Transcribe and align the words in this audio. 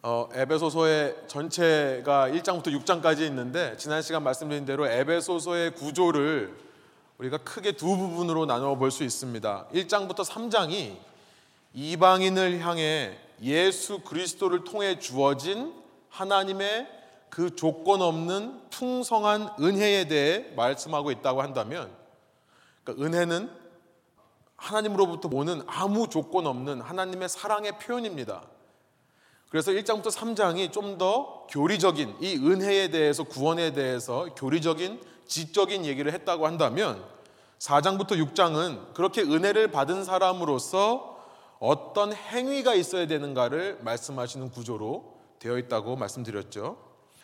어, 0.00 0.28
에베소서의 0.32 1.24
전체가 1.26 2.28
1장부터 2.28 2.66
6장까지 2.68 3.22
있는데 3.22 3.76
지난 3.78 4.00
시간 4.00 4.22
말씀드린 4.22 4.64
대로 4.64 4.86
에베소서의 4.86 5.74
구조를 5.74 6.56
우리가 7.18 7.38
크게 7.38 7.72
두 7.72 7.96
부분으로 7.96 8.46
나누어 8.46 8.76
볼수 8.76 9.02
있습니다. 9.02 9.66
1장부터 9.74 10.24
3장이 10.24 10.96
이방인을 11.74 12.60
향해 12.60 13.18
예수 13.42 13.98
그리스도를 14.00 14.62
통해 14.62 15.00
주어진 15.00 15.74
하나님의 16.10 16.86
그 17.28 17.56
조건 17.56 18.00
없는 18.00 18.70
풍성한 18.70 19.56
은혜에 19.60 20.06
대해 20.06 20.52
말씀하고 20.54 21.10
있다고 21.10 21.42
한다면 21.42 21.90
그러니까 22.84 23.04
은혜는 23.04 23.50
하나님으로부터 24.54 25.28
오는 25.32 25.60
아무 25.66 26.08
조건 26.08 26.46
없는 26.46 26.82
하나님의 26.82 27.28
사랑의 27.28 27.80
표현입니다. 27.80 28.42
그래서 29.50 29.70
1장부터 29.72 30.10
3장이 30.10 30.72
좀 30.72 30.98
더 30.98 31.46
교리적인 31.50 32.16
이 32.20 32.36
은혜에 32.36 32.88
대해서 32.88 33.24
구원에 33.24 33.72
대해서 33.72 34.26
교리적인 34.36 35.00
지적인 35.26 35.84
얘기를 35.84 36.12
했다고 36.12 36.46
한다면 36.46 37.04
4장부터 37.58 38.12
6장은 38.12 38.94
그렇게 38.94 39.22
은혜를 39.22 39.70
받은 39.70 40.04
사람으로서 40.04 41.18
어떤 41.58 42.12
행위가 42.12 42.74
있어야 42.74 43.06
되는가를 43.06 43.78
말씀하시는 43.82 44.50
구조로 44.50 45.18
되어 45.38 45.58
있다고 45.58 45.96
말씀드렸죠. 45.96 46.76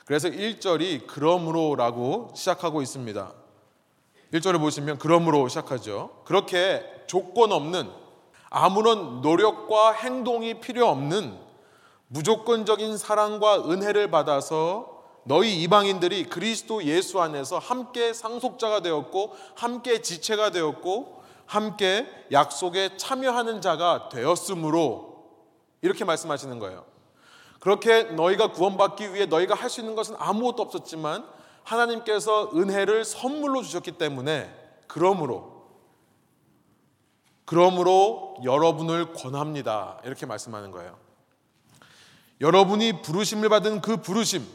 그래서 0.05 0.29
1절이 0.29 1.07
그러므로라고 1.07 2.33
시작하고 2.35 2.83
있습니다. 2.83 3.33
1절을 4.33 4.59
보시면 4.59 4.99
그러므로 4.99 5.49
시작하죠. 5.49 6.23
그렇게 6.25 6.85
조건 7.07 7.53
없는 7.53 7.91
아무런 8.51 9.21
노력과 9.21 9.93
행동이 9.93 10.61
필요 10.61 10.89
없는 10.89 11.44
무조건적인 12.09 12.97
사랑과 12.97 13.69
은혜를 13.71 14.11
받아서 14.11 15.03
너희 15.25 15.63
이방인들이 15.63 16.25
그리스도 16.25 16.85
예수 16.85 17.21
안에서 17.21 17.59
함께 17.59 18.13
상속자가 18.13 18.81
되었고 18.81 19.35
함께 19.55 20.03
지체가 20.03 20.51
되었고 20.51 21.23
함께 21.47 22.07
약속에 22.31 22.97
참여하는 22.97 23.61
자가 23.61 24.09
되었으므로 24.11 25.25
이렇게 25.83 26.05
말씀하시는 26.05 26.59
거예요. 26.59 26.85
그렇게 27.61 28.03
너희가 28.05 28.53
구원받기 28.53 29.15
위해 29.15 29.27
너희가 29.27 29.55
할 29.55 29.71
수 29.71 29.81
있는 29.81 29.95
것은 29.95 30.15
아무것도 30.19 30.63
없었지만 30.63 31.27
하나님께서 31.63 32.51
은혜를 32.55 33.05
선물로 33.05 33.63
주셨기 33.63 33.93
때문에 33.93 34.55
그러므로 34.87 35.55
그러므로 37.47 38.37
여러분을 38.45 39.13
권합니다. 39.15 40.01
이렇게 40.05 40.27
말씀하는 40.27 40.71
거예요. 40.71 40.99
여러분이 42.45 43.01
부르심을 43.01 43.49
받은 43.49 43.81
그 43.81 43.97
부르심, 43.97 44.47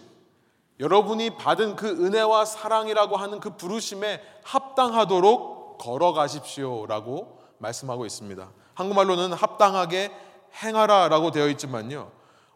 여러분이 0.80 1.38
받은 1.38 1.76
그 1.76 1.90
은혜와 1.90 2.46
사랑이라고 2.46 3.18
하는 3.18 3.40
그 3.40 3.58
부르심에 3.58 4.22
합당하도록 4.44 5.80
걸어가십시오라고 5.80 7.40
말씀하고 7.58 8.06
있습니다. 8.06 8.48
한국말로는 8.76 9.34
합당하게 9.34 10.12
행하라라고 10.62 11.31
되어 11.31 11.48
있지만요. 11.48 12.12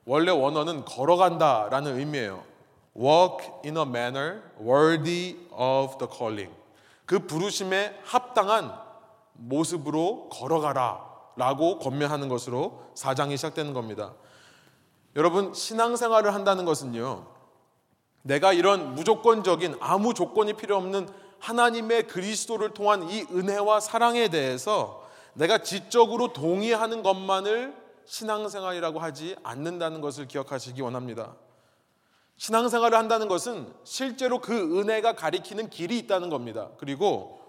원래 0.06 0.32
원어는 0.32 0.86
걸어간다라는 0.86 1.98
의미예요. 1.98 2.44
Walk 2.96 3.48
in 3.66 3.76
a 3.76 3.84
manner 3.88 4.44
worthy 4.62 5.36
of 5.52 5.98
the 5.98 6.08
calling. 6.16 6.54
그 7.08 7.26
부르심에 7.26 8.00
합당한 8.04 8.72
모습으로 9.34 10.30
걸어가라라고 10.30 11.80
권면하는 11.80 12.30
것으로 12.30 12.84
사장이 12.94 13.36
시작되는 13.36 13.74
겁니다. 13.74 14.14
여러분 15.16 15.54
신앙생활을 15.54 16.34
한다는 16.34 16.66
것은요. 16.66 17.28
내가 18.24 18.54
이런 18.54 18.96
무조건적인 18.96 19.78
아무 19.80 20.14
조건이 20.14 20.54
필요 20.54 20.78
없는 20.78 21.10
하나님의 21.40 22.08
그리스도를 22.08 22.74
통한 22.74 23.10
이 23.10 23.22
은혜와 23.32 23.82
사랑에 23.82 24.30
대해서 24.30 25.06
내가 25.34 25.58
지적으로 25.58 26.32
동의하는 26.32 27.04
것만을 27.04 27.76
신앙생활이라고 28.06 29.00
하지 29.00 29.36
않는다는 29.44 30.00
것을 30.02 30.28
기억하시기 30.28 30.82
원합니다. 30.82 31.36
신앙생활을 32.38 32.98
한다는 32.98 33.28
것은 33.28 33.74
실제로 33.84 34.40
그 34.40 34.80
은혜가 34.80 35.14
가리키는 35.14 35.70
길이 35.70 35.98
있다는 36.00 36.30
겁니다. 36.30 36.70
그리고 36.78 37.42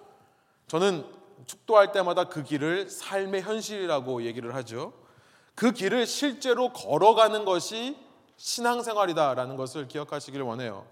저는 0.67 1.05
축도할 1.47 1.93
때마다 1.93 2.25
그 2.25 2.43
길을 2.43 2.91
삶의 2.91 3.43
현실이라고 3.43 4.25
얘기를 4.25 4.55
하죠. 4.57 4.93
그 5.55 5.73
길을 5.73 6.07
실제로 6.07 6.73
걸어가는 6.73 7.45
것이 7.45 7.97
신앙생활이다라는 8.37 9.57
것을 9.57 9.89
기억하시길 9.89 10.43
원해요. 10.43 10.87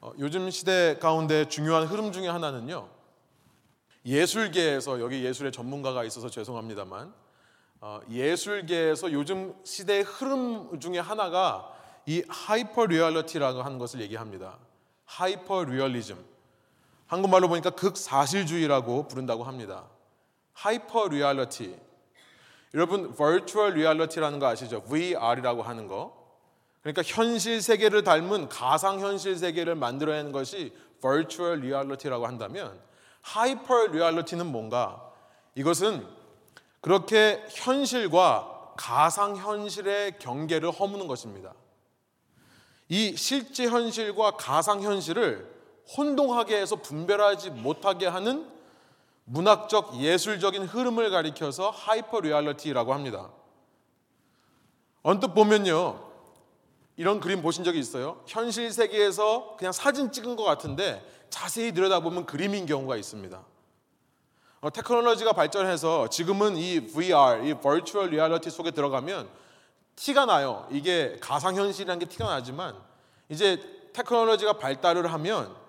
어, 0.00 0.12
요즘 0.18 0.50
시대 0.50 0.98
가운데 0.98 1.48
중요한 1.48 1.86
흐름 1.86 2.12
중에 2.12 2.28
하나는요. 2.28 2.88
예술계에서 4.04 5.00
여기 5.00 5.24
예술의 5.24 5.52
전문가가 5.52 6.04
있어서 6.04 6.30
죄송합니다만 6.30 7.12
어, 7.82 8.00
예술계에서 8.10 9.12
요즘 9.12 9.54
시대의 9.64 10.02
흐름 10.02 10.80
중에 10.80 10.98
하나가 10.98 11.74
이 12.06 12.22
hyper 12.28 12.86
reality라고 12.86 13.62
하는 13.62 13.78
것을 13.78 14.00
얘기합니다. 14.00 14.58
하이퍼 15.04 15.64
리얼리즘. 15.64 16.22
한국말로 17.06 17.48
보니까 17.48 17.70
극사실주의라고 17.70 19.08
부른다고 19.08 19.44
합니다. 19.44 19.84
hyper 20.52 21.08
reality. 21.08 21.89
여러분 22.74 23.14
virtual 23.14 23.72
reality라는 23.72 24.38
거 24.38 24.46
아시죠? 24.46 24.82
VR이라고 24.82 25.62
하는 25.62 25.86
거. 25.86 26.18
그러니까 26.82 27.02
현실 27.02 27.60
세계를 27.60 28.04
닮은 28.04 28.48
가상 28.48 29.00
현실 29.00 29.36
세계를 29.36 29.74
만들어내는 29.74 30.32
것이 30.32 30.72
virtual 31.00 31.58
reality라고 31.58 32.26
한다면 32.26 32.80
hyper 33.36 33.90
reality는 33.90 34.46
뭔가? 34.46 35.10
이것은 35.54 36.06
그렇게 36.80 37.44
현실과 37.50 38.74
가상 38.76 39.36
현실의 39.36 40.18
경계를 40.18 40.70
허무는 40.70 41.06
것입니다. 41.06 41.52
이 42.88 43.14
실제 43.16 43.66
현실과 43.66 44.32
가상 44.32 44.82
현실을 44.82 45.48
혼동하게 45.96 46.56
해서 46.56 46.76
분별하지 46.76 47.50
못하게 47.50 48.06
하는 48.06 48.48
문학적 49.30 49.94
예술적인 49.96 50.64
흐름을 50.64 51.10
가리켜서 51.10 51.70
hyper 51.70 52.20
reality라고 52.20 52.92
합니다. 52.92 53.30
언뜻 55.02 55.28
보면요. 55.28 56.10
이런 56.96 57.20
그림 57.20 57.40
보신 57.40 57.62
적이 57.62 57.78
있어요? 57.78 58.22
현실 58.26 58.72
세계에서 58.72 59.54
그냥 59.56 59.72
사진 59.72 60.10
찍은 60.10 60.34
것 60.34 60.42
같은데 60.42 61.00
자세히 61.30 61.72
들여다보면 61.72 62.26
그림인 62.26 62.66
경우가 62.66 62.96
있습니다. 62.96 63.40
어, 64.62 64.70
테크놀로지가 64.70 65.32
발전해서 65.32 66.08
지금은 66.08 66.56
이 66.56 66.88
VR, 66.88 67.46
이 67.46 67.54
Virtual 67.54 68.08
Reality 68.08 68.50
속에 68.50 68.72
들어가면 68.72 69.28
티가 69.94 70.26
나요. 70.26 70.66
이게 70.72 71.16
가상현실이라는 71.20 72.00
게 72.00 72.06
티가 72.06 72.26
나지만 72.26 72.74
이제 73.28 73.62
테크놀로지가 73.92 74.54
발달을 74.54 75.12
하면 75.12 75.59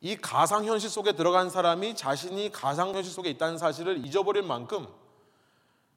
이 0.00 0.16
가상현실 0.16 0.88
속에 0.88 1.12
들어간 1.12 1.50
사람이 1.50 1.96
자신이 1.96 2.52
가상현실 2.52 3.12
속에 3.12 3.30
있다는 3.30 3.58
사실을 3.58 4.04
잊어버릴 4.06 4.42
만큼 4.42 4.86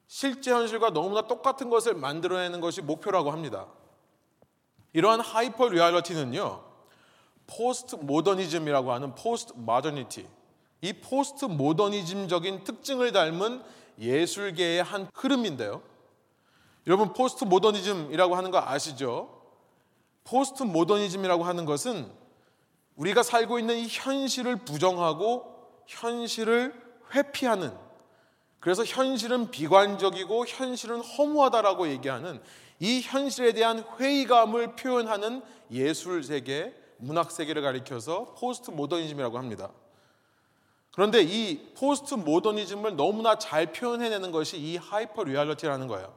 실제 0.07 0.51
현실과 0.51 0.89
너무나 0.89 1.22
똑같은 1.28 1.69
것을 1.69 1.94
만들어내는 1.94 2.59
것이 2.59 2.81
목표라고 2.81 3.31
합니다. 3.31 3.67
이러한 4.94 5.22
hyper 5.22 5.69
reality는요, 5.69 6.63
포스트 7.47 7.95
모더니즘이라고 7.95 8.91
하는 8.91 9.16
postmodernity, 9.16 10.28
이 10.81 10.94
포스트 10.94 11.45
모더니즘적인 11.45 12.66
특징을 12.66 13.13
닮은 13.13 13.63
예술계의 14.00 14.84
한 14.84 15.09
흐름인데요. 15.13 15.81
여러분, 16.88 17.13
포스트 17.13 17.46
모더니즘이라고 17.46 18.35
하는 18.35 18.52
거 18.52 18.59
아시죠? 18.59 19.41
포스트 20.23 20.64
모더니즘이라고 20.64 21.43
하는 21.46 21.66
것은 21.66 22.11
우리가 22.96 23.23
살고 23.23 23.59
있는 23.59 23.78
이 23.78 23.88
현실을 23.90 24.58
부정하고 24.58 25.52
현실을 25.88 26.73
회피하는 27.14 27.76
그래서 28.59 28.85
현실은 28.85 29.49
비관적이고 29.49 30.46
현실은 30.46 31.02
허무하다라고 31.02 31.90
얘기하는 31.90 32.41
이 32.79 33.02
현실에 33.02 33.53
대한 33.53 33.84
회의감을 33.99 34.76
표현하는 34.76 35.41
예술 35.72 36.23
세계, 36.23 36.73
문학 36.97 37.32
세계를 37.32 37.61
가리켜서 37.61 38.35
포스트 38.38 38.72
모더니즘이라고 38.72 39.38
합니다. 39.38 39.72
그런데 40.93 41.22
이 41.23 41.73
포스트 41.73 42.16
모더니즘을 42.16 42.96
너무나 42.96 43.38
잘 43.38 43.72
표현해내는 43.72 44.32
것이 44.32 44.58
이 44.58 44.78
hyper 44.78 45.23
reality라는 45.23 45.88
거예요. 45.88 46.14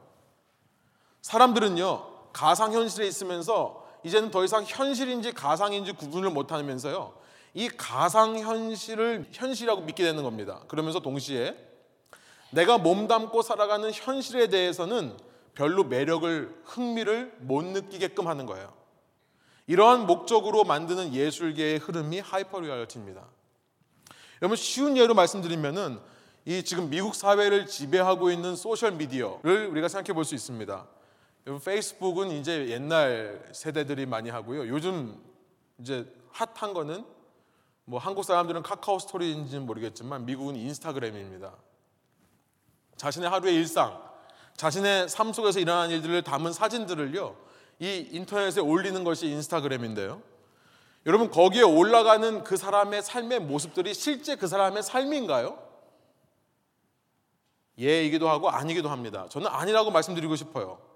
사람들은요, 1.21 2.31
가상 2.33 2.73
현실에 2.73 3.07
있으면서 3.07 3.84
이제는 4.05 4.29
더 4.29 4.43
이상 4.45 4.63
현실인지 4.63 5.33
가상인지 5.33 5.93
구분을 5.93 6.29
못 6.29 6.51
하면서요. 6.51 7.11
이 7.55 7.69
가상 7.69 8.37
현실을 8.37 9.25
현실이라고 9.31 9.81
믿게 9.81 10.03
되는 10.03 10.21
겁니다. 10.21 10.61
그러면서 10.67 10.99
동시에 10.99 11.57
내가 12.51 12.77
몸담고 12.77 13.41
살아가는 13.41 13.91
현실에 13.91 14.47
대해서는 14.47 15.17
별로 15.55 15.83
매력을 15.83 16.55
흥미를 16.65 17.33
못 17.39 17.65
느끼게끔 17.65 18.27
하는 18.27 18.45
거예요. 18.45 18.71
이러한 19.65 20.05
목적으로 20.05 20.63
만드는 20.63 21.15
예술계의 21.15 21.79
흐름이 21.79 22.19
hyper 22.19 22.59
reality입니다. 22.59 23.25
여러분 24.43 24.55
쉬운 24.55 24.97
예로 24.97 25.15
말씀드리면은 25.15 25.99
이 26.45 26.61
지금 26.61 26.91
미국 26.91 27.15
사회를 27.15 27.65
지배하고 27.65 28.29
있는 28.29 28.55
소셜 28.55 28.91
미디어를 28.91 29.65
우리가 29.67 29.87
생각해 29.87 30.13
볼 30.13 30.25
수 30.25 30.35
있습니다. 30.35 30.94
여러분 31.47 31.63
페이스북은 31.63 32.31
이제 32.31 32.69
옛날 32.69 33.47
세대들이 33.51 34.07
많이 34.07 34.31
하고요. 34.31 34.67
요즘 34.67 35.21
이제 35.77 36.11
핫한 36.31 36.73
거는 36.73 37.05
뭐 37.85 37.99
한국 37.99 38.23
사람들은 38.23 38.63
카카오 38.63 38.97
스토리인지는 38.97 39.67
모르겠지만 39.67 40.25
미국은 40.25 40.55
인스타그램입니다. 40.55 41.53
자신의 42.95 43.29
하루의 43.29 43.53
일상, 43.53 44.01
자신의 44.57 45.07
삶 45.07 45.33
속에서 45.33 45.59
일어난 45.59 45.91
일들을 45.91 46.23
담은 46.23 46.51
사진들을요. 46.51 47.35
이 47.77 48.07
인터넷에 48.11 48.59
올리는 48.59 49.03
것이 49.03 49.27
인스타그램인데요. 49.27 50.23
여러분 51.05 51.29
거기에 51.29 51.61
올라가는 51.61 52.43
그 52.43 52.57
사람의 52.57 53.03
삶의 53.03 53.41
모습들이 53.41 53.93
실제 53.93 54.35
그 54.35 54.47
사람의 54.47 54.81
삶인가요? 54.81 55.63
예이기도 57.77 58.29
하고 58.29 58.49
아니기도 58.49 58.89
합니다. 58.89 59.27
저는 59.29 59.47
아니라고 59.47 59.91
말씀드리고 59.91 60.35
싶어요. 60.35 60.94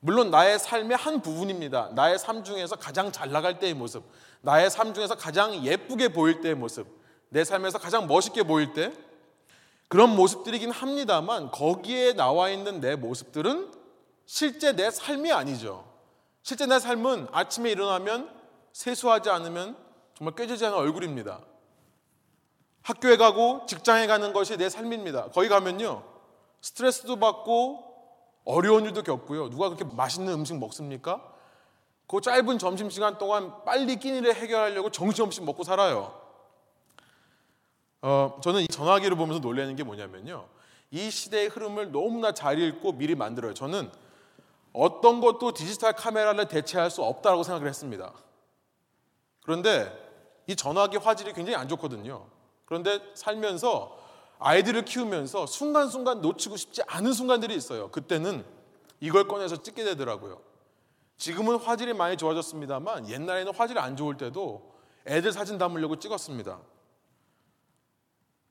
물론 0.00 0.30
나의 0.30 0.58
삶의 0.58 0.96
한 0.96 1.20
부분입니다. 1.22 1.90
나의 1.94 2.18
삶 2.18 2.44
중에서 2.44 2.76
가장 2.76 3.12
잘 3.12 3.30
나갈 3.30 3.58
때의 3.58 3.74
모습, 3.74 4.04
나의 4.42 4.70
삶 4.70 4.94
중에서 4.94 5.16
가장 5.16 5.64
예쁘게 5.64 6.08
보일 6.08 6.40
때의 6.40 6.54
모습, 6.54 6.86
내 7.28 7.44
삶에서 7.44 7.78
가장 7.78 8.06
멋있게 8.06 8.42
보일 8.42 8.72
때 8.72 8.92
그런 9.88 10.14
모습들이긴 10.16 10.70
합니다만 10.70 11.50
거기에 11.50 12.14
나와 12.14 12.50
있는 12.50 12.80
내 12.80 12.96
모습들은 12.96 13.72
실제 14.26 14.72
내 14.72 14.90
삶이 14.90 15.32
아니죠. 15.32 15.84
실제 16.42 16.66
내 16.66 16.78
삶은 16.78 17.28
아침에 17.32 17.70
일어나면 17.70 18.30
세수하지 18.72 19.30
않으면 19.30 19.76
정말 20.14 20.34
꾀지지 20.34 20.66
않은 20.66 20.76
얼굴입니다. 20.76 21.40
학교에 22.82 23.16
가고 23.16 23.66
직장에 23.66 24.06
가는 24.06 24.32
것이 24.32 24.56
내 24.56 24.68
삶입니다. 24.68 25.30
거기 25.30 25.48
가면요. 25.48 26.02
스트레스도 26.60 27.16
받고 27.16 27.85
어려운 28.46 28.84
일도 28.84 29.02
겪고요. 29.02 29.50
누가 29.50 29.68
그렇게 29.68 29.84
맛있는 29.84 30.32
음식 30.32 30.56
먹습니까? 30.56 31.20
그 32.06 32.20
짧은 32.20 32.58
점심시간 32.58 33.18
동안 33.18 33.52
빨리 33.64 33.96
끼니를 33.96 34.34
해결하려고 34.34 34.90
정신없이 34.90 35.42
먹고 35.42 35.64
살아요. 35.64 36.18
어, 38.02 38.38
저는 38.42 38.62
이 38.62 38.68
전화기를 38.68 39.16
보면서 39.16 39.40
놀라는 39.40 39.74
게 39.74 39.82
뭐냐면요. 39.82 40.46
이 40.92 41.10
시대의 41.10 41.48
흐름을 41.48 41.90
너무나 41.90 42.32
잘 42.32 42.60
읽고 42.60 42.92
미리 42.92 43.16
만들어요. 43.16 43.52
저는 43.52 43.90
어떤 44.72 45.20
것도 45.20 45.52
디지털 45.52 45.94
카메라를 45.94 46.46
대체할 46.46 46.90
수 46.90 47.02
없다고 47.02 47.42
생각을 47.42 47.68
했습니다. 47.68 48.12
그런데 49.42 49.90
이 50.46 50.54
전화기 50.54 50.98
화질이 50.98 51.32
굉장히 51.32 51.56
안 51.56 51.66
좋거든요. 51.66 52.26
그런데 52.64 53.00
살면서 53.14 54.05
아이들을 54.38 54.84
키우면서 54.84 55.46
순간순간 55.46 56.20
놓치고 56.20 56.56
싶지 56.56 56.82
않은 56.86 57.12
순간들이 57.12 57.54
있어요. 57.54 57.90
그때는 57.90 58.44
이걸 59.00 59.28
꺼내서 59.28 59.62
찍게 59.62 59.84
되더라고요. 59.84 60.40
지금은 61.16 61.56
화질이 61.56 61.94
많이 61.94 62.16
좋아졌습니다만 62.16 63.08
옛날에는 63.08 63.54
화질이 63.54 63.78
안 63.78 63.96
좋을 63.96 64.16
때도 64.16 64.74
애들 65.06 65.32
사진 65.32 65.56
담으려고 65.58 65.98
찍었습니다. 65.98 66.58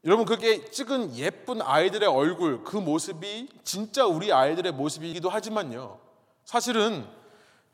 여러분 0.05 0.25
그렇게 0.25 0.69
찍은 0.69 1.15
예쁜 1.15 1.61
아이들의 1.61 2.07
얼굴 2.07 2.63
그 2.63 2.77
모습이 2.77 3.49
진짜 3.63 4.05
우리 4.05 4.31
아이들의 4.31 4.71
모습이기도 4.71 5.29
하지만요. 5.29 5.99
사실은 6.43 7.07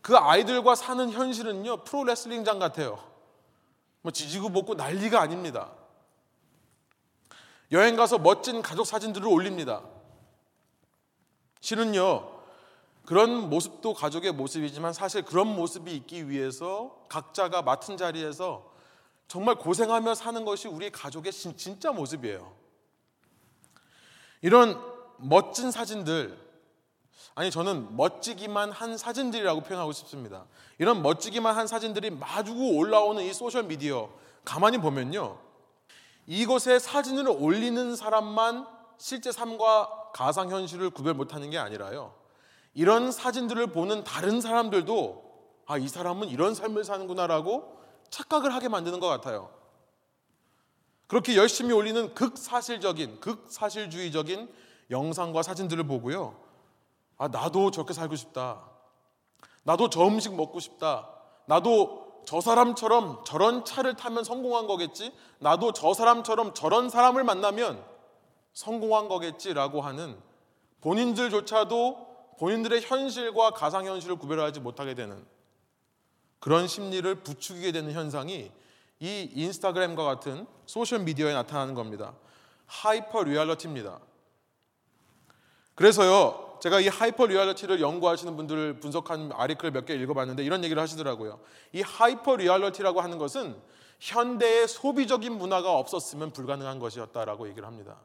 그 0.02 0.16
아이들과 0.18 0.76
사는 0.76 1.10
현실은요 1.12 1.84
프로레슬링장 1.84 2.60
같아요. 2.60 3.00
뭐 4.02 4.12
지지고 4.12 4.50
볶고 4.50 4.76
난리가 4.76 5.22
아닙니다. 5.22 5.72
여행 7.72 7.96
가서 7.96 8.18
멋진 8.18 8.62
가족 8.62 8.86
사진들을 8.86 9.28
올립니다. 9.28 9.82
실은요 11.60 12.42
그런 13.06 13.50
모습도 13.50 13.94
가족의 13.94 14.34
모습이지만 14.34 14.94
사실 14.94 15.24
그런 15.24 15.48
모습이 15.48 15.94
있기 15.96 16.30
위해서 16.30 17.04
각자가 17.10 17.62
맡은 17.62 17.98
자리에서 17.98 18.72
정말 19.28 19.56
고생하며 19.56 20.14
사는 20.14 20.44
것이 20.44 20.68
우리 20.68 20.92
가족의 20.92 21.32
진짜 21.32 21.92
모습이에요. 21.92 22.52
이런 24.42 24.78
멋진 25.18 25.72
사진들, 25.72 26.38
아니, 27.36 27.52
저는 27.52 27.96
멋지기만 27.96 28.72
한 28.72 28.98
사진들이라고 28.98 29.62
표현하고 29.62 29.94
싶습니다. 29.94 30.46
이런 30.80 31.02
멋지기만 31.02 31.56
한 31.56 31.68
사진들이 31.68 32.10
마주고 32.10 32.76
올라오는 32.76 33.24
이 33.24 33.34
소셜 33.34 33.64
미디어, 33.64 34.10
가만히 34.44 34.80
보면요. 34.80 35.38
이곳에 36.32 36.80
사진을 36.80 37.28
올리는 37.28 37.94
사람만 37.94 38.66
실제 38.98 39.34
삶과 39.34 40.12
가상 40.14 40.50
현실을 40.50 40.90
구별 40.90 41.14
못하는 41.14 41.50
게 41.50 41.58
아니라요. 41.58 42.14
이런 42.74 43.12
사진들을 43.12 43.68
보는 43.74 44.06
다른 44.06 44.40
사람들도 44.40 45.30
아, 45.66 45.78
이 45.78 45.90
사람은 45.90 46.30
이런 46.30 46.56
삶을 46.56 46.86
사는구나라고 46.86 47.78
착각을 48.10 48.54
하게 48.54 48.70
만드는 48.70 49.02
것 49.02 49.08
같아요. 49.08 49.52
그렇게 51.08 51.36
열심히 51.36 51.74
올리는 51.74 52.14
극사실적인, 52.14 53.20
극사실주의적인 53.20 54.50
영상과 54.90 55.44
사진들을 55.44 55.84
보고요. 55.86 56.40
아, 57.18 57.28
나도 57.28 57.72
저렇게 57.72 57.92
살고 57.92 58.16
싶다. 58.16 58.70
나도 59.64 59.90
저 59.90 60.08
음식 60.08 60.34
먹고 60.34 60.62
싶다. 60.62 61.10
나도 61.46 62.11
저 62.26 62.42
사람처럼 62.42 63.24
저런 63.26 63.66
차를 63.66 63.96
타면 63.96 64.24
성공한 64.24 64.68
거겠지? 64.68 65.14
나도 65.40 65.74
저 65.74 65.94
사람처럼 65.94 66.54
저런 66.54 66.90
사람을 66.90 67.24
만나면 67.24 67.84
성공한 68.54 69.08
거겠지라고 69.08 69.82
하는 69.82 70.18
본인들조차도 70.82 72.12
본인들의 72.40 72.82
현실과 72.82 73.52
가상현실을 73.52 74.16
구별하지 74.18 74.60
못하게 74.60 74.96
되는 74.96 75.24
그런 76.40 76.68
심리를 76.68 77.14
부추기게 77.24 77.72
되는 77.72 77.92
현상이 77.92 78.52
이 79.00 79.30
인스타그램과 79.34 80.04
같은 80.04 80.48
소셜 80.66 81.00
미디어에 81.00 81.34
나타나는 81.34 81.76
겁니다. 81.76 82.14
hyper 82.66 83.24
reality입니다. 83.24 84.00
그래서요, 85.76 86.51
제가 86.62 86.80
이 86.80 86.88
hyper 86.88 87.26
reality를 87.26 87.82
연구하시는 87.82 88.36
분들을 88.38 88.80
분석한 88.80 89.32
article 89.34 89.72
몇개 89.72 89.96
읽어봤는데 89.96 90.44
이런 90.44 90.64
얘기를 90.64 90.80
하시더라고요. 90.80 91.40
이 91.74 91.82
hyper 91.82 92.36
reality라고 92.36 93.02
하는 93.02 93.18
것은 93.18 93.60
현대의 94.00 94.68
소비적인 94.68 95.40
문화가 95.40 95.74
없었으면 95.74 96.32
불가능한 96.34 96.78
것이었다라고 96.78 97.48
얘기를 97.50 97.68
합니다. 97.68 97.98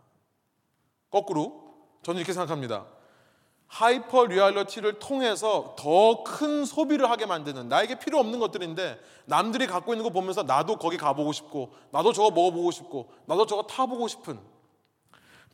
거꾸로 1.11 1.75
저는 2.03 2.19
이렇게 2.19 2.33
생각합니다. 2.33 2.87
hyper 3.67 4.25
reality를 4.25 5.01
통해서 5.01 5.75
더 5.79 6.25
큰 6.25 6.65
소비를 6.65 7.11
하게 7.11 7.27
만드는 7.27 7.69
나에게 7.69 7.99
필요 7.99 8.19
없는 8.19 8.39
것들인데 8.39 8.99
남들이 9.27 9.67
갖고 9.67 9.93
있는 9.93 10.03
거 10.03 10.11
보면서 10.11 10.45
나도 10.45 10.77
거기 10.77 10.97
가보고 10.97 11.33
싶고 11.33 11.75
나도 11.91 12.15
저거 12.15 12.31
먹어보고 12.31 12.71
싶고 12.71 13.11
나도 13.27 13.45
저거 13.45 13.65
타보고 13.65 14.09
싶은 14.09 14.56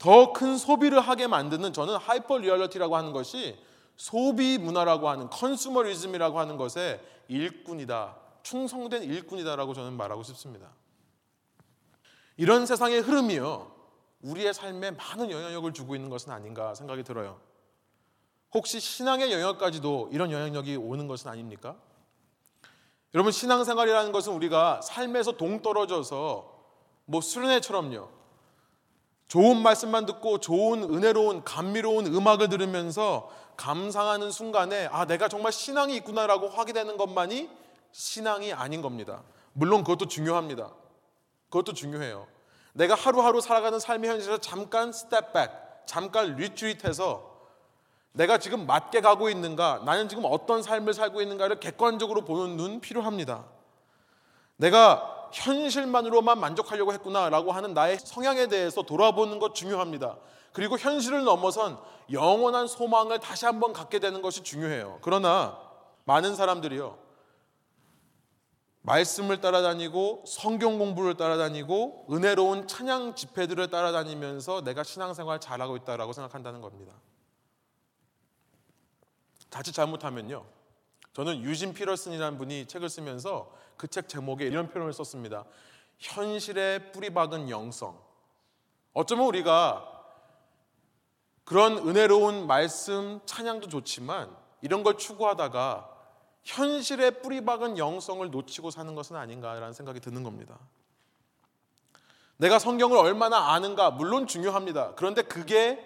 더 0.03 0.33
큰 0.33 0.59
소비를 0.59 0.99
하게 1.01 1.29
만드는 1.29 1.73
저는 1.73 1.97
hyper 1.97 2.39
reality라고 2.39 2.97
하는 2.97 3.13
것이 3.13 3.57
소비 3.95 4.59
문화라고 4.59 5.09
하는 5.09 5.31
consumerism이라고 5.31 6.41
하는 6.41 6.57
것의 6.57 7.01
일꾼이다. 7.29 8.17
충성된 8.43 9.05
일꾼이다라고 9.05 9.75
저는 9.75 9.93
말하고 9.93 10.25
싶습니다. 10.25 10.71
이런 12.37 12.67
세상의 12.67 12.99
흐름이요. 13.03 13.71
우리의 14.23 14.53
삶에 14.53 14.91
많은 14.91 15.31
영향력을 15.31 15.73
주고 15.73 15.95
있는 15.95 16.11
것은 16.11 16.33
아닌가 16.33 16.75
생각이 16.75 17.05
들어요. 17.05 17.39
혹시 18.55 18.81
신앙의 18.81 19.33
영역까지도 19.33 20.09
이런 20.11 20.33
영향력이 20.33 20.75
오는 20.77 21.07
것은 21.07 21.31
아닙니까? 21.31 21.77
여러분 23.15 23.31
신앙생활이라는 23.31 24.11
것은 24.11 24.33
우리가 24.33 24.81
삶에서 24.83 25.37
동떨어져서 25.37 26.53
뭐 27.05 27.21
수련회처럼요. 27.21 28.22
좋은 29.33 29.63
말씀만 29.63 30.05
듣고 30.05 30.41
좋은 30.41 30.83
은혜로운 30.83 31.43
감미로운 31.43 32.05
음악을 32.05 32.51
들으면서 32.51 33.31
감상하는 33.57 34.31
순간에 34.31 34.91
아 34.93 35.07
내가 35.07 35.29
정말 35.29 35.53
신앙이 35.53 35.97
있구나라고 35.97 36.51
하게 36.51 36.75
되는 36.75 36.99
것만이 36.99 37.49
신앙이 37.93 38.53
아닌 38.53 38.83
겁니다. 38.83 39.23
물론 39.55 39.85
그것도 39.85 40.05
중요합니다. 40.05 40.71
그것도 41.49 41.73
중요해요. 41.73 42.27
내가 42.75 42.95
하루하루 42.95 43.41
살아가는 43.41 43.79
삶의 43.79 44.11
현실에서 44.11 44.37
잠깐 44.37 44.93
step 44.93 45.18
back, 45.18 45.51
잠깐 45.87 46.37
retreat해서 46.37 47.33
내가 48.13 48.37
지금 48.37 48.67
맞게 48.67 49.01
가고 49.01 49.31
있는가, 49.31 49.81
나는 49.87 50.11
지금 50.11 50.25
어떤 50.27 50.63
삶을 50.63 50.93
살고 50.93 51.23
있는가를 51.23 51.59
객관적으로 51.59 52.27
보는 52.27 52.59
눈 52.59 52.81
필요합니다. 52.81 53.47
내가 54.57 55.22
현실만으로만 55.33 56.39
만족하려고 56.39 56.93
했구나라고 56.93 57.53
하는 57.53 57.75
나의 57.75 57.99
성향에 57.99 58.49
대해서 58.49 58.83
돌아보는 58.83 59.39
것 59.39 59.55
중요합니다. 59.55 60.19
그리고 60.53 60.79
현실을 60.79 61.25
넘어선 61.25 61.79
영원한 62.11 62.67
소망을 62.67 63.19
다시 63.19 63.47
한번 63.47 63.73
갖게 63.73 63.99
되는 63.99 64.23
것이 64.23 64.43
중요해요. 64.43 64.99
그러나 65.03 65.59
많은 66.05 66.35
사람들이요. 66.35 66.99
말씀을 68.83 69.41
따라다니고 69.41 70.25
성경 70.27 70.79
공부를 70.79 71.17
따라다니고 71.17 72.07
은혜로운 72.11 72.67
찬양 72.67 73.15
집회들을 73.15 73.71
따라다니면서 73.71 74.63
내가 74.63 74.83
신앙생활 74.83 75.41
잘하고 75.41 75.77
있다라고 75.77 76.13
생각한다는 76.13 76.61
겁니다. 76.61 76.93
자칫 79.51 79.73
잘못하면요. 79.73 80.45
저는 81.13 81.43
유진 81.43 81.75
피러슨이라는 81.75 82.39
분이 82.39 82.67
책을 82.67 82.89
쓰면서 82.89 83.53
그 83.77 83.89
책 83.89 84.09
제목에 84.09 84.47
이런 84.47 84.69
표현을 84.69 84.93
썼습니다. 84.93 85.45
현실의 85.99 86.93
뿌리박은 86.93 87.51
영성. 87.51 87.99
어쩌면 88.93 89.27
우리가 89.27 89.89
그런 91.45 91.79
은혜로운 91.79 92.47
말씀, 92.47 93.21
찬양도 93.27 93.69
좋지만 93.69 94.35
이런 94.61 94.83
걸 94.83 94.97
추구하다가 94.97 95.89
현실의 96.45 97.23
뿌리박은 97.23 97.79
영성을 97.79 98.29
놓치고 98.31 98.71
사는 98.71 98.95
것은 98.95 99.17
아닌가라는 99.17 99.73
생각이 99.73 100.01
드는 100.01 100.23
겁니다. 100.23 100.59
내가 102.37 102.59
성경을 102.59 102.97
얼마나 102.97 103.53
아는가, 103.53 103.91
물론 103.91 104.27
중요합니다. 104.27 104.95
그런데 104.97 105.23
그게 105.23 105.79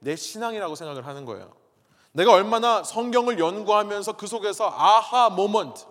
내 0.00 0.16
신앙이라고 0.16 0.74
생각을 0.74 1.06
하는 1.06 1.24
거예요. 1.24 1.52
내가 2.12 2.32
얼마나 2.32 2.82
성경을 2.82 3.38
연구하면서 3.38 4.16
그 4.16 4.26
속에서 4.26 4.70
아하 4.70 5.28
모먼트, 5.28 5.84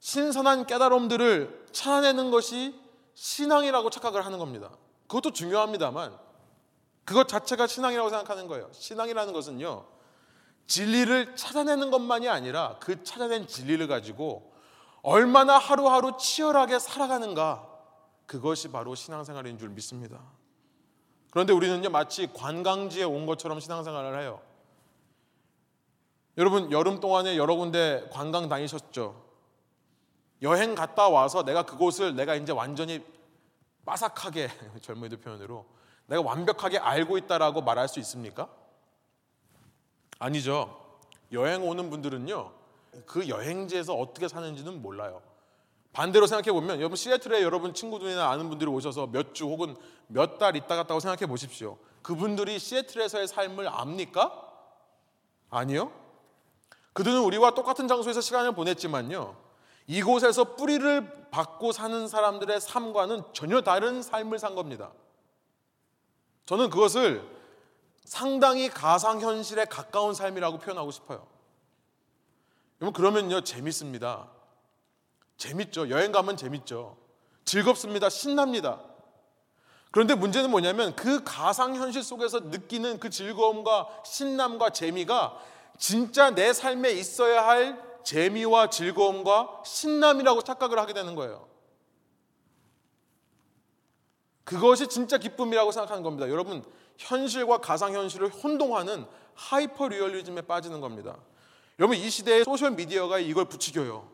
신선한 0.00 0.66
깨달음들을 0.66 1.68
찾아내는 1.72 2.30
것이 2.30 2.74
신앙이라고 3.14 3.90
착각을 3.90 4.24
하는 4.24 4.38
겁니다. 4.38 4.70
그것도 5.06 5.32
중요합니다만 5.32 6.18
그것 7.04 7.28
자체가 7.28 7.66
신앙이라고 7.66 8.08
생각하는 8.08 8.46
거예요. 8.46 8.70
신앙이라는 8.72 9.32
것은요. 9.32 9.84
진리를 10.66 11.36
찾아내는 11.36 11.90
것만이 11.90 12.28
아니라 12.28 12.76
그 12.80 13.02
찾아낸 13.02 13.46
진리를 13.46 13.86
가지고 13.88 14.52
얼마나 15.02 15.58
하루하루 15.58 16.16
치열하게 16.16 16.78
살아가는가 16.78 17.66
그것이 18.26 18.68
바로 18.68 18.94
신앙생활인 18.94 19.58
줄 19.58 19.70
믿습니다. 19.70 20.20
그런데 21.30 21.52
우리는요 21.52 21.90
마치 21.90 22.32
관광지에 22.32 23.04
온 23.04 23.26
것처럼 23.26 23.60
신앙생활을 23.60 24.20
해요. 24.20 24.40
여러분 26.38 26.70
여름 26.70 27.00
동안에 27.00 27.36
여러 27.36 27.56
군데 27.56 28.08
관광 28.12 28.48
다니셨죠? 28.48 29.29
여행 30.42 30.74
갔다 30.74 31.08
와서 31.08 31.42
내가 31.44 31.64
그곳을 31.64 32.14
내가 32.16 32.34
이제 32.34 32.52
완전히 32.52 33.04
빠삭하게 33.84 34.48
젊은이들 34.82 35.18
표현으로 35.18 35.66
내가 36.06 36.22
완벽하게 36.22 36.78
알고 36.78 37.18
있다라고 37.18 37.62
말할 37.62 37.88
수 37.88 37.98
있습니까? 38.00 38.48
아니죠. 40.18 40.76
여행 41.32 41.66
오는 41.66 41.88
분들은요. 41.90 42.52
그 43.06 43.28
여행지에서 43.28 43.94
어떻게 43.94 44.26
사는지는 44.28 44.82
몰라요. 44.82 45.22
반대로 45.92 46.26
생각해 46.26 46.52
보면 46.52 46.78
여러분 46.78 46.96
시애틀에 46.96 47.42
여러분 47.42 47.74
친구들이나 47.74 48.30
아는 48.30 48.48
분들이 48.48 48.70
오셔서 48.70 49.08
몇 49.08 49.32
주 49.32 49.46
혹은 49.46 49.76
몇 50.08 50.38
달 50.38 50.56
있다 50.56 50.76
갔다고 50.76 51.00
생각해 51.00 51.26
보십시오. 51.26 51.78
그분들이 52.02 52.58
시애틀에서의 52.58 53.28
삶을 53.28 53.68
압니까? 53.68 54.48
아니요. 55.50 55.92
그들은 56.92 57.20
우리와 57.20 57.52
똑같은 57.52 57.86
장소에서 57.88 58.20
시간을 58.20 58.52
보냈지만요. 58.52 59.36
이곳에서 59.90 60.54
뿌리를 60.54 61.30
받고 61.32 61.72
사는 61.72 62.06
사람들의 62.06 62.60
삶과는 62.60 63.24
전혀 63.32 63.60
다른 63.60 64.02
삶을 64.02 64.38
산 64.38 64.54
겁니다. 64.54 64.92
저는 66.46 66.70
그것을 66.70 67.28
상당히 68.04 68.68
가상현실에 68.68 69.64
가까운 69.64 70.14
삶이라고 70.14 70.58
표현하고 70.58 70.92
싶어요. 70.92 71.26
여러분, 72.80 72.92
그러면요, 72.92 73.40
재밌습니다. 73.40 74.28
재밌죠. 75.36 75.90
여행 75.90 76.12
가면 76.12 76.36
재밌죠. 76.36 76.96
즐겁습니다. 77.44 78.08
신납니다. 78.10 78.80
그런데 79.90 80.14
문제는 80.14 80.52
뭐냐면 80.52 80.94
그 80.94 81.24
가상현실 81.24 82.04
속에서 82.04 82.38
느끼는 82.38 83.00
그 83.00 83.10
즐거움과 83.10 83.88
신남과 84.04 84.70
재미가 84.70 85.36
진짜 85.78 86.30
내 86.30 86.52
삶에 86.52 86.92
있어야 86.92 87.44
할 87.44 87.89
재미와 88.04 88.70
즐거움과 88.70 89.62
신남이라고 89.64 90.42
착각을 90.42 90.78
하게 90.78 90.92
되는 90.92 91.14
거예요. 91.14 91.48
그것이 94.44 94.88
진짜 94.88 95.18
기쁨이라고 95.18 95.70
생각하는 95.70 96.02
겁니다. 96.02 96.28
여러분, 96.28 96.64
현실과 96.98 97.58
가상현실을 97.58 98.30
혼동하는 98.30 99.06
하이퍼 99.34 99.88
리얼리즘에 99.88 100.42
빠지는 100.42 100.80
겁니다. 100.80 101.18
여러분, 101.78 101.96
이 101.96 102.10
시대에 102.10 102.44
소셜미디어가 102.44 103.20
이걸 103.20 103.44
부추겨요. 103.44 104.08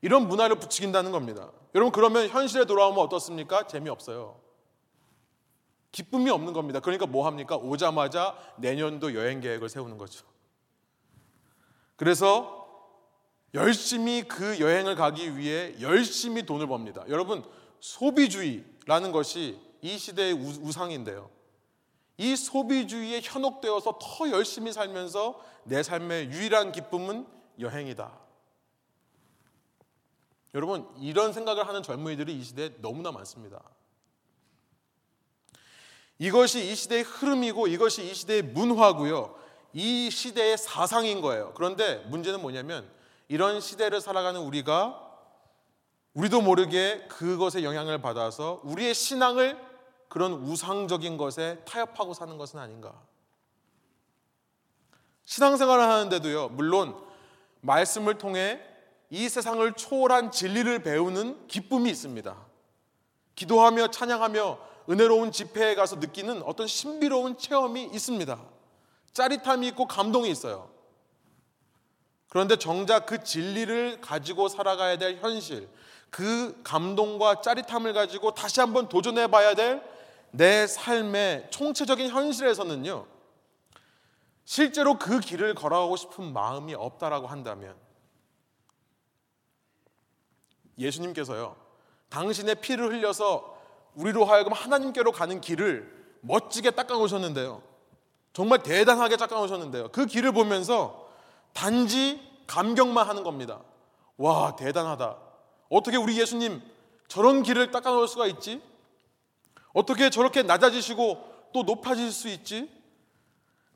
이런 0.00 0.28
문화를 0.28 0.56
부추긴다는 0.56 1.10
겁니다. 1.12 1.50
여러분, 1.74 1.92
그러면 1.92 2.28
현실에 2.28 2.66
돌아오면 2.66 3.00
어떻습니까? 3.00 3.66
재미없어요. 3.66 4.40
기쁨이 5.90 6.30
없는 6.30 6.52
겁니다. 6.52 6.80
그러니까 6.80 7.06
뭐 7.06 7.26
합니까? 7.26 7.56
오자마자 7.56 8.36
내년도 8.56 9.14
여행 9.14 9.40
계획을 9.40 9.68
세우는 9.68 9.96
거죠. 9.98 10.24
그래서 11.96 12.64
열심히 13.54 14.22
그 14.22 14.58
여행을 14.58 14.96
가기 14.96 15.36
위해 15.36 15.74
열심히 15.80 16.44
돈을 16.44 16.66
법니다. 16.66 17.04
여러분, 17.08 17.44
소비주의라는 17.80 19.12
것이 19.12 19.60
이 19.80 19.96
시대의 19.96 20.32
우상인데요. 20.32 21.30
이 22.16 22.36
소비주의에 22.36 23.20
현혹되어서 23.22 23.98
더 24.00 24.30
열심히 24.30 24.72
살면서 24.72 25.40
내 25.64 25.82
삶의 25.82 26.30
유일한 26.30 26.72
기쁨은 26.72 27.26
여행이다. 27.60 28.12
여러분, 30.54 30.88
이런 31.00 31.32
생각을 31.32 31.66
하는 31.66 31.82
젊은이들이 31.82 32.38
이 32.38 32.42
시대에 32.42 32.70
너무나 32.80 33.10
많습니다. 33.12 33.62
이것이 36.18 36.70
이 36.70 36.74
시대의 36.74 37.02
흐름이고 37.02 37.66
이것이 37.66 38.08
이 38.08 38.14
시대의 38.14 38.42
문화고요. 38.42 39.43
이 39.74 40.08
시대의 40.08 40.56
사상인 40.56 41.20
거예요. 41.20 41.52
그런데 41.54 41.96
문제는 42.06 42.40
뭐냐면 42.40 42.88
이런 43.28 43.60
시대를 43.60 44.00
살아가는 44.00 44.40
우리가 44.40 45.00
우리도 46.14 46.40
모르게 46.40 47.06
그것에 47.08 47.64
영향을 47.64 48.00
받아서 48.00 48.60
우리의 48.62 48.94
신앙을 48.94 49.58
그런 50.08 50.32
우상적인 50.32 51.16
것에 51.16 51.58
타협하고 51.64 52.14
사는 52.14 52.38
것은 52.38 52.60
아닌가. 52.60 52.94
신앙생활을 55.24 55.82
하는데도요, 55.82 56.50
물론 56.50 56.94
말씀을 57.62 58.16
통해 58.18 58.60
이 59.10 59.28
세상을 59.28 59.72
초월한 59.72 60.30
진리를 60.30 60.84
배우는 60.84 61.48
기쁨이 61.48 61.90
있습니다. 61.90 62.36
기도하며 63.34 63.88
찬양하며 63.88 64.58
은혜로운 64.90 65.32
집회에 65.32 65.74
가서 65.74 65.96
느끼는 65.96 66.42
어떤 66.42 66.68
신비로운 66.68 67.38
체험이 67.38 67.90
있습니다. 67.92 68.53
짜릿함이 69.14 69.68
있고 69.68 69.86
감동이 69.86 70.30
있어요. 70.30 70.70
그런데 72.28 72.56
정작 72.56 73.06
그 73.06 73.22
진리를 73.22 74.00
가지고 74.00 74.48
살아가야 74.48 74.98
될 74.98 75.16
현실, 75.16 75.68
그 76.10 76.60
감동과 76.62 77.40
짜릿함을 77.40 77.92
가지고 77.92 78.34
다시 78.34 78.60
한번 78.60 78.88
도전해 78.88 79.26
봐야 79.28 79.54
될 79.54 79.94
내 80.36 80.66
삶의 80.66 81.46
총체적인 81.50 82.08
현실에서는요, 82.08 83.06
실제로 84.44 84.98
그 84.98 85.20
길을 85.20 85.54
걸어가고 85.54 85.94
싶은 85.94 86.32
마음이 86.32 86.74
없다라고 86.74 87.28
한다면, 87.28 87.76
예수님께서요, 90.76 91.56
당신의 92.08 92.56
피를 92.56 92.92
흘려서 92.92 93.56
우리로 93.94 94.24
하여금 94.24 94.52
하나님께로 94.52 95.12
가는 95.12 95.40
길을 95.40 96.18
멋지게 96.22 96.72
닦아 96.72 96.94
놓으셨는데요. 96.94 97.62
정말 98.34 98.62
대단하게 98.62 99.16
닦아 99.16 99.36
놓으셨는데요. 99.36 99.88
그 99.92 100.06
길을 100.06 100.32
보면서 100.32 101.08
단지 101.54 102.20
감격만 102.48 103.08
하는 103.08 103.22
겁니다. 103.22 103.60
와, 104.18 104.56
대단하다. 104.56 105.16
어떻게 105.70 105.96
우리 105.96 106.20
예수님 106.20 106.60
저런 107.08 107.44
길을 107.44 107.70
닦아 107.70 107.90
놓을 107.90 108.08
수가 108.08 108.26
있지? 108.26 108.60
어떻게 109.72 110.10
저렇게 110.10 110.42
낮아지시고 110.42 111.50
또 111.52 111.62
높아질 111.62 112.10
수 112.10 112.28
있지? 112.28 112.68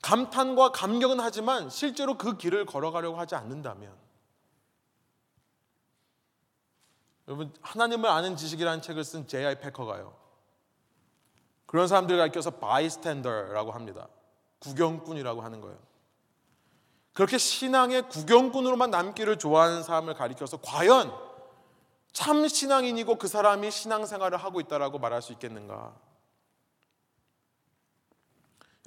감탄과 0.02 0.72
감격은 0.72 1.20
하지만 1.20 1.70
실제로 1.70 2.18
그 2.18 2.36
길을 2.36 2.66
걸어가려고 2.66 3.16
하지 3.16 3.36
않는다면 3.36 3.96
여러분 7.28 7.52
하나님을 7.60 8.08
아는 8.08 8.36
지식이라는 8.36 8.82
책을 8.82 9.04
쓴 9.04 9.28
J.I. 9.28 9.60
패커가요. 9.60 10.16
그런 11.66 11.86
사람들을 11.86 12.18
가리켜서 12.18 12.50
바이스탠더라고 12.50 13.70
합니다. 13.70 14.08
구경꾼이라고 14.60 15.40
하는 15.40 15.60
거예요. 15.60 15.78
그렇게 17.12 17.38
신앙의 17.38 18.08
구경꾼으로만 18.08 18.90
남기를 18.90 19.38
좋아하는 19.38 19.82
사람을 19.82 20.14
가리켜서 20.14 20.58
과연 20.58 21.12
참 22.12 22.46
신앙인이고 22.46 23.16
그 23.16 23.28
사람이 23.28 23.70
신앙생활을 23.70 24.38
하고 24.38 24.60
있다라고 24.60 24.98
말할 24.98 25.22
수 25.22 25.32
있겠는가? 25.32 25.94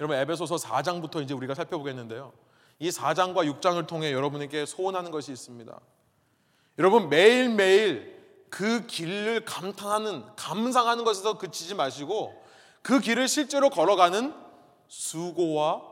여러분 0.00 0.16
에베소서 0.16 0.56
4장부터 0.56 1.22
이제 1.22 1.34
우리가 1.34 1.54
살펴보겠는데요. 1.54 2.32
이 2.78 2.90
4장과 2.90 3.60
6장을 3.60 3.86
통해 3.86 4.12
여러분에게 4.12 4.66
소원하는 4.66 5.10
것이 5.10 5.30
있습니다. 5.30 5.78
여러분 6.78 7.08
매일매일 7.08 8.20
그 8.50 8.86
길을 8.86 9.44
감탄하는 9.44 10.24
감상하는 10.36 11.04
것에서 11.04 11.38
그치지 11.38 11.74
마시고 11.74 12.42
그 12.82 12.98
길을 12.98 13.28
실제로 13.28 13.70
걸어가는 13.70 14.34
수고와 14.92 15.82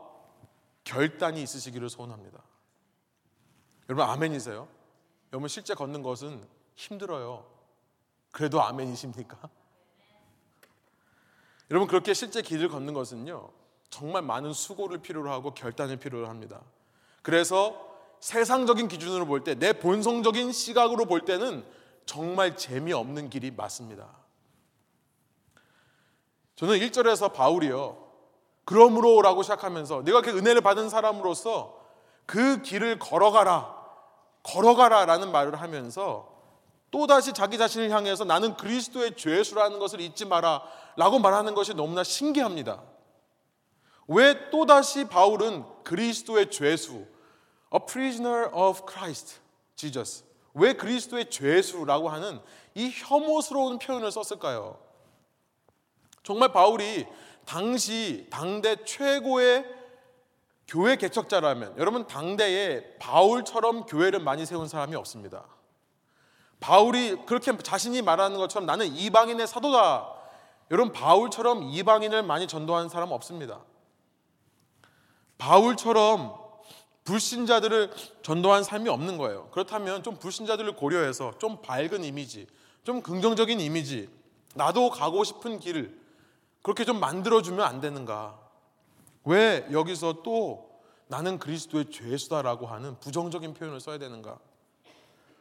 결단이 0.83 1.41
있으시기를 1.41 1.89
소원합니다. 1.89 2.39
여러분 3.89 4.05
아멘이세요? 4.05 4.67
여러분 5.33 5.49
실제 5.49 5.73
걷는 5.73 6.03
것은 6.03 6.47
힘들어요. 6.75 7.43
그래도 8.31 8.61
아멘이십니까? 8.61 9.37
여러분 11.71 11.87
그렇게 11.87 12.13
실제 12.13 12.43
길을 12.43 12.69
걷는 12.69 12.93
것은요 12.93 13.49
정말 13.89 14.21
많은 14.21 14.53
수고를 14.53 14.99
필요로 14.99 15.31
하고 15.31 15.55
결단을 15.55 15.97
필요로 15.97 16.29
합니다. 16.29 16.61
그래서 17.23 17.89
세상적인 18.19 18.87
기준으로 18.87 19.25
볼 19.25 19.43
때, 19.43 19.55
내 19.55 19.73
본성적인 19.73 20.51
시각으로 20.51 21.05
볼 21.05 21.21
때는 21.21 21.65
정말 22.05 22.55
재미없는 22.55 23.31
길이 23.31 23.49
맞습니다. 23.49 24.07
저는 26.55 26.77
1절에서 26.77 27.33
바울이요. 27.33 28.00
그러므로라고 28.71 29.43
시작하면서 29.43 30.03
내가 30.03 30.21
그 30.21 30.29
은혜를 30.29 30.61
받은 30.61 30.87
사람으로서 30.87 31.77
그 32.25 32.61
길을 32.61 32.99
걸어가라. 32.99 33.81
걸어가라 34.43 35.05
라는 35.05 35.29
말을 35.33 35.59
하면서 35.59 36.31
또다시 36.89 37.33
자기 37.33 37.57
자신을 37.57 37.91
향해서 37.91 38.23
나는 38.23 38.55
그리스도의 38.55 39.17
죄수라는 39.17 39.77
것을 39.77 39.99
잊지 39.99 40.23
마라 40.23 40.63
라고 40.95 41.19
말하는 41.19 41.53
것이 41.53 41.73
너무나 41.73 42.05
신기합니다. 42.05 42.81
왜 44.07 44.49
또다시 44.51 45.05
바울은 45.05 45.65
그리스도의 45.83 46.49
죄수, 46.49 47.05
a 47.73 47.79
prisoner 47.85 48.49
of 48.53 48.83
Christ, 48.89 49.39
Jesus. 49.75 50.23
왜 50.53 50.73
그리스도의 50.73 51.29
죄수라고 51.29 52.07
하는 52.07 52.39
이 52.75 52.89
혐오스러운 52.89 53.79
표현을 53.79 54.11
썼을까요? 54.11 54.79
정말 56.23 56.53
바울이 56.53 57.05
당시 57.51 58.27
당대 58.29 58.77
최고의 58.85 59.65
교회 60.69 60.95
개척자라면 60.95 61.75
여러분 61.77 62.07
당대에 62.07 62.95
바울처럼 62.97 63.87
교회를 63.87 64.19
많이 64.19 64.45
세운 64.45 64.69
사람이 64.69 64.95
없습니다. 64.95 65.43
바울이 66.61 67.17
그렇게 67.25 67.57
자신이 67.57 68.03
말하는 68.03 68.37
것처럼 68.37 68.65
나는 68.65 68.87
이방인의 68.95 69.47
사도다. 69.47 70.13
여러분 70.71 70.93
바울처럼 70.93 71.63
이방인을 71.63 72.23
많이 72.23 72.47
전도한 72.47 72.87
사람 72.87 73.11
없습니다. 73.11 73.59
바울처럼 75.37 76.33
불신자들을 77.03 77.91
전도한 78.21 78.63
삶이 78.63 78.87
없는 78.87 79.17
거예요. 79.17 79.49
그렇다면 79.51 80.03
좀 80.03 80.15
불신자들을 80.15 80.77
고려해서 80.77 81.33
좀 81.37 81.61
밝은 81.61 82.05
이미지, 82.05 82.47
좀 82.85 83.01
긍정적인 83.01 83.59
이미지, 83.59 84.07
나도 84.55 84.89
가고 84.89 85.25
싶은 85.25 85.59
길을 85.59 86.00
그렇게 86.61 86.85
좀 86.85 86.99
만들어주면 86.99 87.65
안 87.65 87.81
되는가? 87.81 88.39
왜 89.25 89.67
여기서 89.71 90.21
또 90.23 90.69
나는 91.07 91.39
그리스도의 91.39 91.91
죄수다라고 91.91 92.67
하는 92.67 92.99
부정적인 92.99 93.53
표현을 93.53 93.79
써야 93.79 93.97
되는가? 93.97 94.39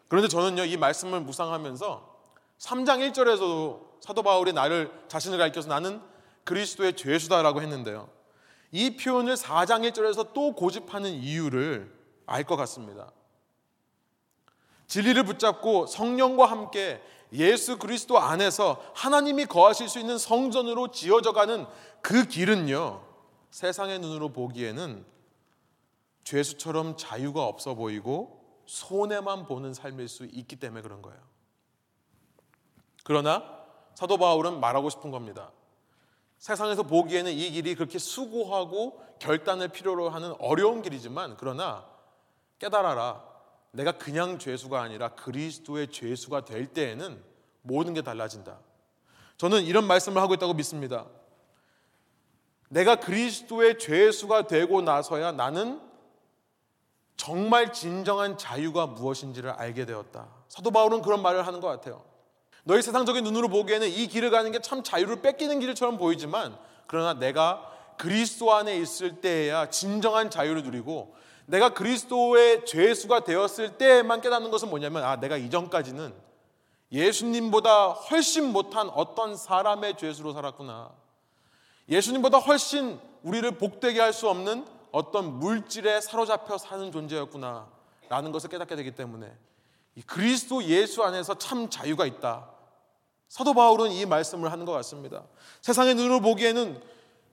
그런데 0.09 0.29
저는요, 0.29 0.65
이 0.65 0.77
말씀을 0.77 1.21
묵상하면서 1.21 2.19
3장 2.59 3.13
1절에서도 3.13 4.03
사도 4.03 4.23
바울이 4.23 4.53
나를 4.53 4.91
자신을 5.09 5.39
가리켜서 5.39 5.69
나는 5.69 6.01
그리스도의 6.45 6.97
죄수다라고 6.97 7.63
했는데요. 7.63 8.09
이 8.73 8.97
표현을 8.97 9.35
4장 9.35 9.89
1절에서 9.91 10.33
또 10.33 10.55
고집하는 10.55 11.11
이유를 11.11 12.01
알 12.27 12.45
것 12.45 12.57
같습니다. 12.57 13.11
진리를 14.87 15.23
붙잡고 15.25 15.87
성령과 15.87 16.47
함께 16.47 17.01
예수 17.33 17.79
그리스도 17.79 18.19
안에서 18.19 18.83
하나님이 18.95 19.47
거하실 19.47 19.89
수 19.89 19.99
있는 19.99 20.19
성전으로 20.19 20.91
지어져 20.91 21.33
가는 21.33 21.67
그 22.01 22.25
길은요, 22.25 23.03
세상의 23.51 23.99
눈으로 24.01 24.31
보기에는 24.31 25.05
죄수처럼 26.25 26.97
자유가 26.97 27.45
없어 27.45 27.75
보이고 27.75 28.41
손해만 28.67 29.47
보는 29.47 29.75
삶일 29.75 30.09
수 30.09 30.25
있기 30.27 30.57
때문에 30.57 30.83
그런 30.83 31.03
거예요. 31.03 31.19
그러나 33.05 33.43
사도 33.95 34.17
바울은 34.17 34.61
말하고 34.61 34.91
싶은 34.91 35.11
겁니다. 35.11 35.51
세상에서 36.39 36.85
보기에는 36.85 37.33
이 37.33 37.51
길이 37.51 37.75
그렇게 37.75 37.99
수고하고 37.99 39.03
결단을 39.19 39.69
필요로 39.69 40.09
하는 40.09 40.35
어려운 40.39 40.83
길이지만 40.83 41.37
그러나 41.39 41.87
깨달아라. 42.59 43.30
내가 43.73 43.93
그냥 43.93 44.39
죄수가 44.39 44.81
아니라 44.81 45.11
그리스도의 45.11 45.91
죄수가 45.91 46.45
될 46.45 46.67
때에는 46.67 47.23
모든 47.63 47.95
게 47.95 48.03
달라진다. 48.03 48.59
저는 49.37 49.65
이런 49.65 49.87
말씀을 49.87 50.21
하고 50.21 50.35
있다고 50.35 50.55
믿습니다. 50.55 51.07
내가 52.69 52.97
그리스도의 52.97 53.79
죄수가 53.79 54.47
되고 54.47 54.81
나서야 54.83 55.33
나는 55.33 55.81
정말 57.17 57.73
진정한 57.73 58.39
자유가 58.39 58.87
무엇인지를 58.87 59.51
알게 59.51 59.85
되었다. 59.87 60.29
사도 60.49 60.71
바울은 60.71 61.03
그런 61.03 61.23
말을 61.23 61.47
하는 61.47 61.61
것 61.61 61.69
같아요. 61.69 62.05
너희 62.65 62.83
세상적인 62.83 63.25
눈으로 63.25 63.49
보기에는 63.49 63.89
이 63.89 64.07
길을 64.07 64.31
가는 64.31 64.53
게 64.53 64.59
참 64.61 64.83
자유를 64.83 65.23
뺏기는 65.23 65.61
길처럼 65.61 65.99
보이지만 65.99 66.57
그러나 66.87 67.15
내가 67.15 67.67
그리스도 67.99 68.53
안에 68.55 68.79
있을 68.79 69.21
때에야 69.21 69.69
진정한 69.71 70.31
자유를 70.31 70.63
누리고 70.63 71.15
내가 71.51 71.71
그리스도의 71.71 72.65
죄수가 72.65 73.25
되었을 73.25 73.77
때만 73.77 74.21
깨닫는 74.21 74.53
것은 74.53 74.71
뭐냐면 74.71 75.03
아 75.03 75.17
내가 75.17 75.37
이전까지는 75.37 76.15
예수님보다 76.93 77.89
훨씬 77.89 78.53
못한 78.53 78.89
어떤 78.91 79.37
사람의 79.37 79.97
죄수로 79.97 80.33
살았구나. 80.33 80.93
예수님보다 81.89 82.39
훨씬 82.39 83.01
우리를 83.23 83.51
복되게 83.59 84.01
할 84.01 84.13
수 84.13 84.29
없는 84.29 84.65
어떤 84.93 85.39
물질에 85.39 86.01
사로잡혀 86.01 86.57
사는 86.57 86.91
존재였구나. 86.91 87.69
라는 88.09 88.33
것을 88.33 88.49
깨닫게 88.49 88.77
되기 88.77 88.93
때문에 88.93 89.33
그리스도 90.07 90.63
예수 90.65 91.03
안에서 91.03 91.35
참 91.35 91.69
자유가 91.69 92.07
있다. 92.07 92.49
사도 93.29 93.55
바울은 93.55 93.91
이 93.93 94.07
말씀을 94.07 94.51
하는 94.51 94.65
것 94.65 94.73
같습니다. 94.73 95.25
세상의 95.63 95.95
눈으로 95.97 96.21
보기에는 96.21 96.81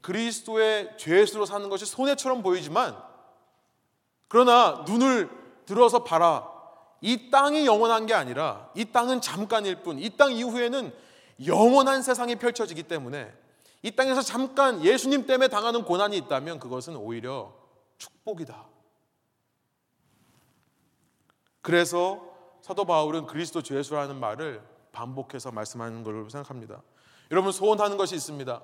그리스도의 0.02 0.98
죄수로 0.98 1.46
사는 1.46 1.68
것이 1.70 1.86
손해처럼 1.86 2.44
보이지만 2.44 2.96
그러나 4.28 4.84
눈을 4.88 5.30
들어서 5.66 6.04
봐라. 6.04 6.52
이 7.02 7.30
땅이 7.30 7.66
영원한 7.66 8.06
게 8.06 8.14
아니라 8.14 8.70
이 8.76 8.86
땅은 8.86 9.22
잠깐일 9.22 9.84
뿐. 9.84 10.00
이 10.00 10.10
땅 10.18 10.32
이후에는 10.32 10.94
영원한 11.46 12.02
세상이 12.02 12.38
펼쳐지기 12.38 12.84
때문에 12.84 13.32
이 13.84 13.92
땅에서 13.92 14.22
잠깐 14.22 14.84
예수님 14.84 15.28
때문에 15.28 15.48
당하는 15.50 15.84
고난이 15.84 16.18
있다면 16.18 16.60
그것은 16.60 16.96
오히려 16.96 17.54
축복이다. 18.00 18.66
그래서 21.62 22.22
사도 22.62 22.86
바울은 22.86 23.28
그리스도 23.28 23.62
죄수라는 23.62 24.20
말을 24.20 24.62
반복해서 24.92 25.52
말씀하는 25.52 26.04
걸로 26.04 26.28
생각합니다. 26.30 26.82
여러분 27.30 27.52
소원하는 27.52 27.98
것이 27.98 28.16
있습니다. 28.16 28.62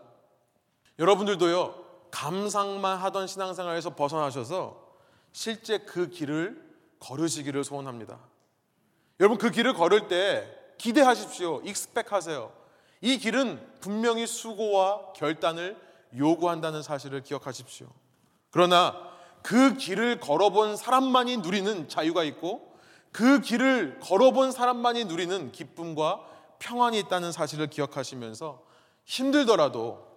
여러분들도요 0.99 1.83
감상만 2.11 2.97
하던 2.97 3.27
신앙생활에서 3.27 3.91
벗어나셔서 3.95 4.82
실제 5.33 5.79
그 5.79 6.09
길을 6.09 6.63
걸으시기를 6.99 7.63
소원합니다. 7.63 8.19
여러분 9.19 9.37
그 9.37 9.51
길을 9.51 9.73
걸을 9.73 10.07
때 10.07 10.47
기대하십시오. 10.77 11.61
익스펙하세요. 11.65 12.51
이 13.01 13.17
길은 13.17 13.79
분명히 13.81 14.25
수고와 14.25 15.11
결단을 15.13 15.75
요구한다는 16.15 16.81
사실을 16.83 17.23
기억하십시오. 17.23 17.87
그러나 18.51 19.11
그 19.41 19.75
길을 19.75 20.19
걸어본 20.19 20.77
사람만이 20.77 21.37
누리는 21.37 21.89
자유가 21.89 22.23
있고 22.23 22.73
그 23.11 23.41
길을 23.41 23.99
걸어본 23.99 24.51
사람만이 24.51 25.05
누리는 25.05 25.51
기쁨과 25.51 26.25
평안이 26.59 26.97
있다는 26.99 27.31
사실을 27.31 27.67
기억하시면서 27.67 28.63
힘들더라도 29.05 30.07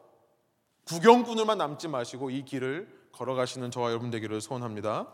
구경꾼을만 0.85 1.59
남지 1.59 1.89
마시고 1.89 2.31
이 2.31 2.45
길을 2.45 2.96
걸어가시는 3.17 3.71
저와 3.71 3.91
여러분 3.91 4.11
되기를 4.11 4.43
소원합니다. 4.43 5.07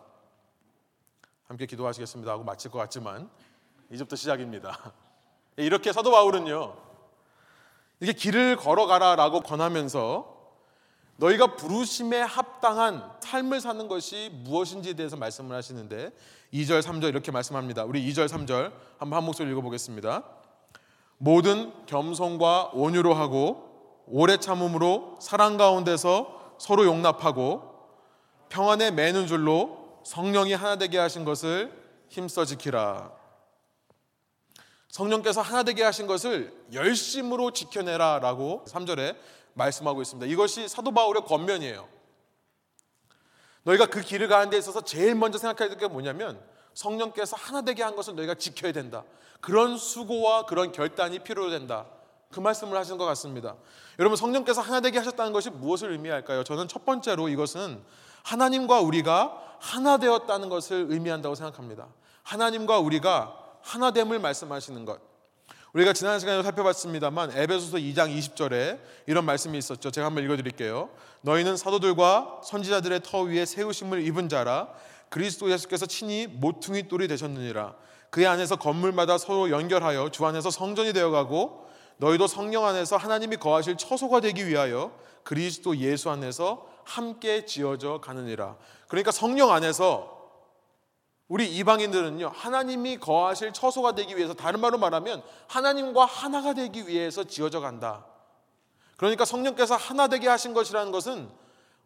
함께 1.47 1.67
기도하시겠습니다 1.67 2.33
하고 2.33 2.43
마칠 2.43 2.71
것 2.73 2.79
같지만 2.79 3.31
이제부터 3.93 4.17
시작입니다. 4.17 4.93
이렇게 5.57 5.93
사도 5.93 6.11
바울은요. 6.11 6.77
이렇게 8.01 8.19
길을 8.19 8.57
걸어가라라고 8.57 9.43
권하면서 9.43 10.33
너희가 11.17 11.55
부르심에 11.55 12.21
합당한 12.23 13.09
삶을 13.21 13.61
사는 13.61 13.87
것이 13.87 14.31
무엇인지에 14.43 14.95
대해서 14.95 15.17
말씀을 15.17 15.55
하시는데 15.55 16.11
2절 16.53 16.83
3절 16.83 17.11
이렇게 17.11 17.31
말씀합니다. 17.31 17.85
우리 17.85 18.05
2절 18.11 18.27
3절 18.27 18.73
한번 18.99 19.19
한 19.19 19.25
목소리 19.25 19.53
읽어 19.53 19.61
보겠습니다. 19.61 20.25
모든 21.19 21.73
겸손과 21.87 22.71
온유로 22.73 23.15
하고 23.15 24.03
오래 24.09 24.39
참음으로 24.39 25.19
사랑 25.21 25.57
가운데서 25.57 26.57
서로 26.59 26.85
용납하고 26.85 27.72
평안에 28.53 28.91
매는 28.91 29.27
줄로 29.27 29.99
성령이 30.05 30.53
하나 30.53 30.77
되게 30.77 30.99
하신 30.99 31.25
것을 31.25 31.73
힘써 32.11 32.45
지키라. 32.45 33.11
성령께서 34.89 35.41
하나 35.41 35.63
되게 35.63 35.83
하신 35.83 36.07
것을 36.07 36.53
열심으로 36.71 37.53
지켜내라라고 37.53 38.67
3절에 38.69 39.17
말씀하고 39.55 40.03
있습니다. 40.03 40.31
이것이 40.31 40.69
사도 40.69 40.93
바울의 40.93 41.23
권면이에요. 41.25 41.89
너희가 43.63 43.87
그 43.87 44.03
길을 44.03 44.29
가는 44.29 44.51
데 44.51 44.59
있어서 44.59 44.83
제일 44.83 45.15
먼저 45.15 45.39
생각해야 45.39 45.71
될 45.71 45.79
게 45.79 45.89
뭐냐면 45.89 46.39
성령께서 46.75 47.39
하나 47.39 47.63
되게 47.63 47.83
한 47.83 47.97
것을 47.97 48.15
너희가 48.17 48.35
지켜야 48.35 48.73
된다. 48.73 49.03
그런 49.41 49.79
수고와 49.79 50.45
그런 50.45 50.73
결단이 50.73 51.21
필요된다. 51.21 51.87
그 52.31 52.41
말씀을 52.41 52.77
하신 52.77 52.99
것 52.99 53.07
같습니다. 53.07 53.57
여러분 53.99 54.17
성령께서 54.17 54.61
하나 54.61 54.81
되게 54.81 54.99
하셨다는 54.99 55.33
것이 55.33 55.49
무엇을 55.49 55.93
의미할까요? 55.93 56.45
저는 56.45 56.69
첫 56.69 56.85
번째로 56.85 57.31
이것은 57.31 57.83
하나님과 58.23 58.81
우리가 58.81 59.41
하나 59.59 59.97
되었다는 59.97 60.49
것을 60.49 60.87
의미한다고 60.89 61.35
생각합니다. 61.35 61.89
하나님과 62.23 62.79
우리가 62.79 63.37
하나됨을 63.63 64.19
말씀하시는 64.19 64.85
것. 64.85 65.01
우리가 65.73 65.95
지난 65.95 66.21
시간에 66.21 66.43
살펴봤습니다만 66.43 67.33
에베소서 67.33 67.79
2장 67.79 68.15
20절에 68.15 68.79
이런 69.07 69.25
말씀이 69.25 69.57
있었죠. 69.57 69.91
제가 69.91 70.09
한번 70.09 70.23
읽어 70.25 70.37
드릴게요. 70.37 70.91
너희는 71.23 71.57
사도들과 71.57 72.43
선지자들의 72.45 73.01
터 73.05 73.23
위에 73.23 73.47
세우심을 73.47 74.05
입은 74.07 74.29
자라 74.29 74.69
그리스도 75.09 75.51
예수께서 75.51 75.87
친히 75.87 76.27
모퉁이 76.27 76.89
돌이 76.89 77.09
되셨느니라. 77.09 77.75
그의 78.11 78.27
안에서 78.27 78.57
건물마다 78.57 79.17
서로 79.17 79.51
연결하여 79.51 80.11
주 80.11 80.27
안에서 80.27 80.51
성전이 80.51 80.93
되어가고 80.93 81.67
너희도 81.97 82.27
성령 82.27 82.67
안에서 82.67 82.99
하나님이 82.99 83.37
거하실 83.37 83.77
처소가 83.77 84.21
되기 84.21 84.47
위하여 84.47 84.93
그리스도 85.23 85.77
예수 85.79 86.11
안에서 86.11 86.67
함께 86.85 87.45
지어져 87.45 88.01
가느니라. 88.01 88.57
그러니까 88.89 89.11
성령 89.11 89.53
안에서 89.53 90.21
우리 91.29 91.51
이방인들은요, 91.57 92.31
하나님이 92.35 92.99
거하실 92.99 93.53
처소가 93.53 93.95
되기 93.95 94.17
위해서, 94.17 94.35
다른 94.35 94.61
말로 94.61 94.77
말하면 94.77 95.23
하나님과 95.49 96.05
하나가 96.05 96.53
되기 96.53 96.87
위해서 96.87 97.25
지어져 97.25 97.61
간다. 97.61 98.05
그러니까 98.99 99.25
성령께서 99.25 99.75
하나 99.77 100.09
되게 100.09 100.29
하신 100.29 100.53
것이라는 100.53 100.93
것은 100.93 101.31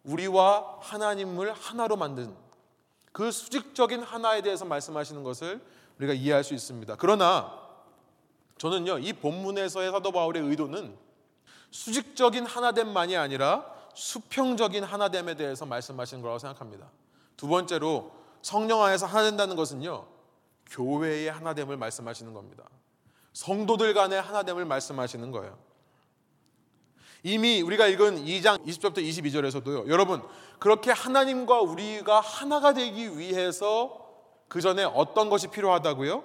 우리와 0.03 0.79
하나님을 0.81 1.53
하나로 1.53 1.95
만든 1.95 2.35
그 3.11 3.31
수직적인 3.31 4.03
하나에 4.03 4.41
대해서 4.41 4.65
말씀하시는 4.65 5.23
것을 5.23 5.61
우리가 5.97 6.13
이해할 6.13 6.43
수 6.43 6.53
있습니다. 6.53 6.95
그러나 6.99 7.57
저는요, 8.57 8.99
이 8.99 9.13
본문에서의 9.13 9.91
사도 9.91 10.11
바울의 10.11 10.43
의도는 10.43 10.95
수직적인 11.71 12.45
하나됨만이 12.45 13.15
아니라 13.15 13.65
수평적인 13.97 14.83
하나됨에 14.83 15.33
대해서 15.33 15.65
말씀하시는 15.65 16.21
거라고 16.21 16.37
생각합니다. 16.37 16.87
두 17.35 17.47
번째로 17.47 18.11
성령 18.43 18.83
안에서 18.83 19.07
하나 19.07 19.23
된다는 19.23 19.55
것은요. 19.55 20.05
교회의 20.69 21.31
하나됨을 21.31 21.77
말씀하시는 21.77 22.31
겁니다. 22.31 22.63
성도들 23.33 23.95
간의 23.95 24.21
하나됨을 24.21 24.65
말씀하시는 24.65 25.31
거예요. 25.31 25.57
이미 27.23 27.61
우리가 27.63 27.87
읽은 27.87 28.23
2장 28.23 28.63
20절부터 28.67 28.97
22절에서도요. 28.99 29.87
여러분, 29.87 30.21
그렇게 30.59 30.91
하나님과 30.91 31.61
우리가 31.61 32.19
하나가 32.19 32.73
되기 32.73 33.17
위해서 33.17 34.05
그 34.47 34.61
전에 34.61 34.83
어떤 34.83 35.31
것이 35.31 35.47
필요하다고요? 35.47 36.23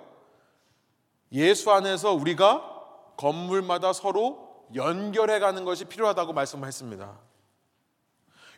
예수 1.33 1.73
안에서 1.73 2.13
우리가 2.13 2.69
건물마다 3.17 3.95
서로 3.95 4.67
연결해 4.75 5.39
가는 5.39 5.65
것이 5.65 5.87
필요하다고 5.87 6.35
말씀했습니다. 6.35 7.32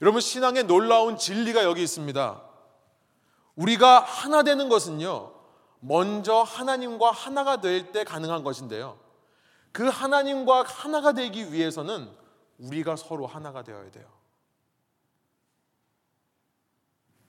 여러분, 0.03 0.21
신앙의 0.21 0.65
놀라운 0.65 1.17
진리가 1.17 1.65
여기 1.65 1.83
있습니다. 1.83 2.43
우리가 3.57 4.01
하나 4.01 4.43
되는 4.43 4.69
것은요, 4.69 5.33
먼저 5.81 6.43
하나님과 6.43 7.11
하나가 7.11 7.61
될 7.61 7.93
때 7.93 8.05
가능한 8.05 8.43
것인데요. 8.43 8.99
그 9.73 9.89
하나님과 9.89 10.63
하나가 10.63 11.13
되기 11.13 11.53
위해서는 11.53 12.11
우리가 12.59 12.97
서로 12.97 13.27
하나가 13.27 13.63
되어야 13.63 13.91
돼요. 13.91 14.07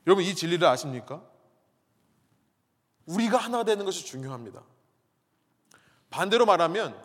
여러분, 0.08 0.24
이 0.24 0.36
진리를 0.36 0.66
아십니까? 0.68 1.22
우리가 3.06 3.38
하나 3.38 3.64
되는 3.64 3.86
것이 3.86 4.06
중요합니다. 4.06 4.64
반대로 6.10 6.46
말하면, 6.46 6.96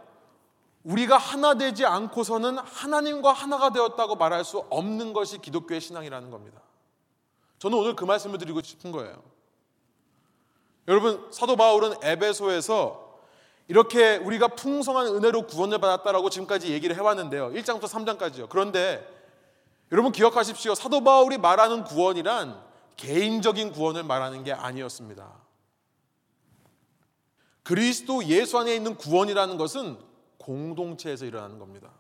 우리가 0.85 1.19
하나 1.19 1.55
되지 1.55 1.85
않고서는 1.85 2.59
하나님과 2.59 3.33
하나가 3.33 3.71
되었다고 3.71 4.17
말할 4.17 4.45
수 4.45 4.59
없는 4.71 5.13
것이 5.13 5.39
기독교의 5.39 5.81
신앙이라는 5.81 6.31
겁니다. 6.31 6.61
저는 7.59 7.77
오늘 7.77 7.95
그 7.95 8.05
말씀을 8.05 8.39
드리고 8.39 8.63
싶은 8.63 8.91
거예요. 8.91 9.23
여러분, 10.89 11.29
사도 11.31 11.57
바울은 11.57 11.95
에베소에서 12.03 13.11
이렇게 13.69 14.17
우리가 14.17 14.49
풍성한 14.49 15.07
은혜로 15.07 15.47
구원을 15.47 15.79
받았다라고 15.79 16.31
지금까지 16.31 16.73
얘기를 16.73 16.97
해왔는데요. 16.97 17.51
1장부터 17.53 17.83
3장까지요. 17.85 18.49
그런데 18.49 19.07
여러분 19.93 20.11
기억하십시오. 20.11 20.75
사도 20.75 21.05
바울이 21.05 21.39
말하는 21.39 21.85
구원이란 21.85 22.61
개인적인 22.97 23.73
구원을 23.73 24.03
말하는 24.03 24.43
게 24.43 24.53
아니었습니다. 24.53 25.33
그리스도 27.63 28.25
예수 28.25 28.59
안에 28.59 28.75
있는 28.75 28.97
구원이라는 28.97 29.57
것은 29.57 30.10
공동체에서 30.41 31.25
일어나는 31.25 31.59
겁니다. 31.59 31.91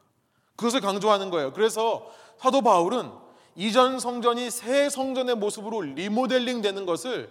그것을 0.57 0.81
강조하는 0.81 1.31
거예요. 1.31 1.53
그래서 1.53 2.11
사도 2.39 2.61
바울은 2.63 3.11
이전 3.57 3.99
성전이 4.01 4.51
새 4.51 4.89
성전의 4.89 5.37
모습으로 5.37 5.81
리모델링 5.83 6.63
되는 6.63 6.87
것을 6.87 7.31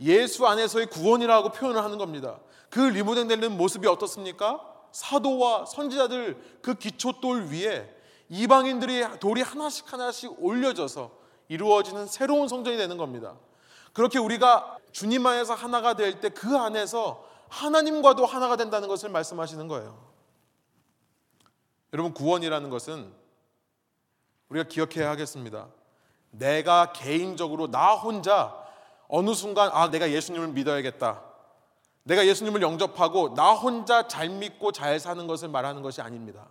예수 0.00 0.46
안에서의 0.46 0.86
구원이라고 0.86 1.50
표현을 1.50 1.82
하는 1.82 1.98
겁니다. 1.98 2.38
그 2.70 2.80
리모델링 2.80 3.28
되는 3.28 3.56
모습이 3.56 3.86
어떻습니까? 3.86 4.60
사도와 4.92 5.66
선지자들 5.66 6.58
그 6.62 6.74
기초돌 6.74 7.46
위에 7.52 7.88
이방인들이 8.28 9.04
돌이 9.20 9.42
하나씩 9.42 9.92
하나씩 9.92 10.32
올려져서 10.42 11.10
이루어지는 11.48 12.06
새로운 12.06 12.48
성전이 12.48 12.76
되는 12.76 12.96
겁니다. 12.96 13.34
그렇게 13.92 14.18
우리가 14.18 14.76
주님 14.92 15.26
안에서 15.26 15.54
하나가 15.54 15.94
될 15.94 16.20
때 16.20 16.30
그 16.30 16.56
안에서 16.56 17.24
하나님과도 17.48 18.24
하나가 18.24 18.56
된다는 18.56 18.88
것을 18.88 19.08
말씀하시는 19.10 19.66
거예요. 19.68 20.09
여러분, 21.92 22.14
구원이라는 22.14 22.70
것은 22.70 23.12
우리가 24.48 24.68
기억해야 24.68 25.10
하겠습니다. 25.10 25.68
내가 26.30 26.92
개인적으로 26.92 27.70
나 27.70 27.94
혼자 27.94 28.56
어느 29.08 29.34
순간 29.34 29.70
아 29.72 29.90
내가 29.90 30.10
예수님을 30.10 30.48
믿어야겠다. 30.48 31.22
내가 32.04 32.26
예수님을 32.26 32.62
영접하고 32.62 33.34
나 33.34 33.52
혼자 33.52 34.08
잘 34.08 34.28
믿고 34.28 34.72
잘 34.72 34.98
사는 35.00 35.26
것을 35.26 35.48
말하는 35.48 35.82
것이 35.82 36.00
아닙니다. 36.00 36.46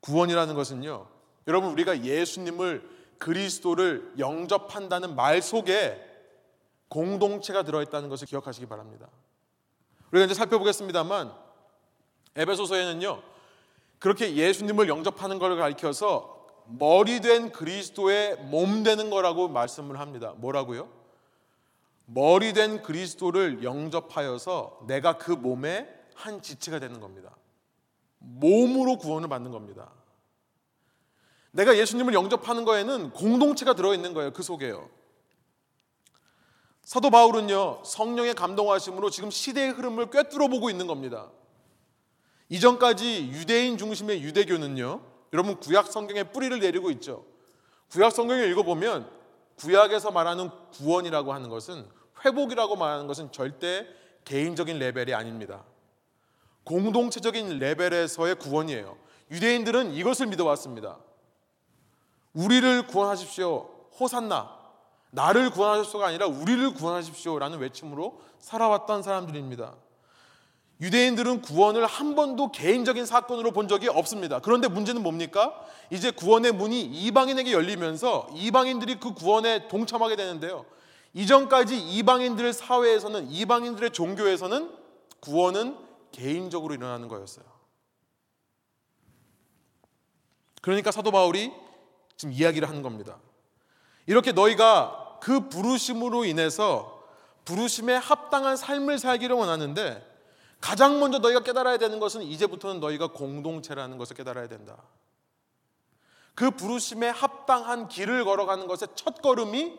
구원이라는 0.00 0.54
것은요. 0.54 1.06
여러분 1.46 1.70
우리가 1.70 2.04
예수님을 2.04 2.88
그리스도를 3.18 4.14
영접한다는 4.18 5.16
말 5.16 5.42
속에 5.42 6.04
공동체가 6.88 7.62
들어 7.62 7.82
있다는 7.82 8.08
것을 8.08 8.26
기억하시기 8.26 8.66
바랍니다. 8.66 9.08
우리가 10.10 10.26
이제 10.26 10.34
살펴보겠습니다만 10.34 11.32
에베소서에는요. 12.36 13.22
그렇게 13.98 14.34
예수님을 14.34 14.88
영접하는 14.88 15.38
것을 15.38 15.56
가리켜서 15.56 16.46
머리 16.66 17.20
된 17.20 17.50
그리스도의 17.50 18.36
몸 18.44 18.82
되는 18.82 19.10
거라고 19.10 19.48
말씀을 19.48 19.98
합니다. 19.98 20.34
뭐라고요? 20.36 20.88
머리 22.06 22.52
된 22.52 22.82
그리스도를 22.82 23.62
영접하여서 23.62 24.84
내가 24.86 25.18
그 25.18 25.32
몸의 25.32 25.88
한 26.14 26.42
지체가 26.42 26.78
되는 26.78 27.00
겁니다. 27.00 27.36
몸으로 28.18 28.96
구원을 28.98 29.28
받는 29.28 29.50
겁니다. 29.50 29.90
내가 31.50 31.76
예수님을 31.76 32.14
영접하는 32.14 32.64
거에는 32.64 33.10
공동체가 33.10 33.74
들어있는 33.74 34.14
거예요. 34.14 34.32
그 34.32 34.42
속에요. 34.42 34.88
사도 36.82 37.10
바울은요, 37.10 37.82
성령의 37.84 38.34
감동하심으로 38.34 39.10
지금 39.10 39.30
시대의 39.30 39.72
흐름을 39.72 40.10
꿰뚫어 40.10 40.48
보고 40.48 40.70
있는 40.70 40.86
겁니다. 40.86 41.30
이전까지 42.48 43.30
유대인 43.32 43.76
중심의 43.76 44.22
유대교는요, 44.22 45.00
여러분 45.32 45.56
구약 45.56 45.86
성경의 45.86 46.32
뿌리를 46.32 46.58
내리고 46.58 46.90
있죠. 46.92 47.24
구약 47.90 48.12
성경을 48.12 48.50
읽어보면 48.50 49.10
구약에서 49.56 50.10
말하는 50.10 50.50
구원이라고 50.72 51.32
하는 51.32 51.48
것은 51.48 51.86
회복이라고 52.24 52.76
말하는 52.76 53.06
것은 53.06 53.32
절대 53.32 53.86
개인적인 54.24 54.78
레벨이 54.78 55.14
아닙니다. 55.14 55.64
공동체적인 56.64 57.58
레벨에서의 57.58 58.36
구원이에요. 58.36 58.96
유대인들은 59.30 59.92
이것을 59.92 60.26
믿어왔습니다. 60.26 60.98
우리를 62.32 62.86
구원하십시오. 62.86 63.68
호산나. 63.98 64.56
나를 65.10 65.50
구원하십시오가 65.50 66.06
아니라 66.06 66.26
우리를 66.26 66.74
구원하십시오라는 66.74 67.58
외침으로 67.58 68.20
살아왔던 68.38 69.02
사람들입니다. 69.02 69.74
유대인들은 70.80 71.42
구원을 71.42 71.86
한 71.86 72.14
번도 72.14 72.52
개인적인 72.52 73.04
사건으로 73.04 73.50
본 73.50 73.66
적이 73.66 73.88
없습니다. 73.88 74.38
그런데 74.38 74.68
문제는 74.68 75.02
뭡니까? 75.02 75.54
이제 75.90 76.10
구원의 76.10 76.52
문이 76.52 76.80
이방인에게 76.82 77.52
열리면서 77.52 78.28
이방인들이 78.34 79.00
그 79.00 79.12
구원에 79.12 79.66
동참하게 79.68 80.14
되는데요. 80.14 80.64
이전까지 81.14 81.78
이방인들 81.78 82.52
사회에서는 82.52 83.30
이방인들의 83.30 83.90
종교에서는 83.92 84.70
구원은 85.20 85.76
개인적으로 86.12 86.74
일어나는 86.74 87.08
거였어요. 87.08 87.44
그러니까 90.62 90.92
사도 90.92 91.10
바울이 91.10 91.52
지금 92.16 92.32
이야기를 92.32 92.68
하는 92.68 92.82
겁니다. 92.82 93.18
이렇게 94.06 94.32
너희가 94.32 95.18
그 95.20 95.48
부르심으로 95.48 96.24
인해서 96.24 97.02
부르심에 97.44 97.96
합당한 97.96 98.56
삶을 98.56 98.98
살기를 98.98 99.34
원하는데 99.34 100.07
가장 100.60 100.98
먼저 101.00 101.18
너희가 101.18 101.40
깨달아야 101.40 101.78
되는 101.78 102.00
것은 102.00 102.22
이제부터는 102.22 102.80
너희가 102.80 103.08
공동체라는 103.08 103.98
것을 103.98 104.16
깨달아야 104.16 104.48
된다. 104.48 104.76
그 106.34 106.50
부르심에 106.50 107.08
합당한 107.08 107.88
길을 107.88 108.24
걸어가는 108.24 108.66
것의 108.66 108.88
첫 108.94 109.22
걸음이 109.22 109.78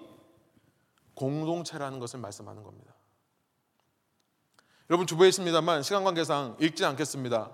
공동체라는 1.16 2.00
것을 2.00 2.20
말씀하는 2.20 2.64
겁니다. 2.64 2.94
여러분 4.90 5.06
주부에 5.06 5.30
있습니다만 5.30 5.84
시간 5.84 6.04
관계상 6.04 6.58
읽지 6.60 6.84
않겠습니다. 6.84 7.52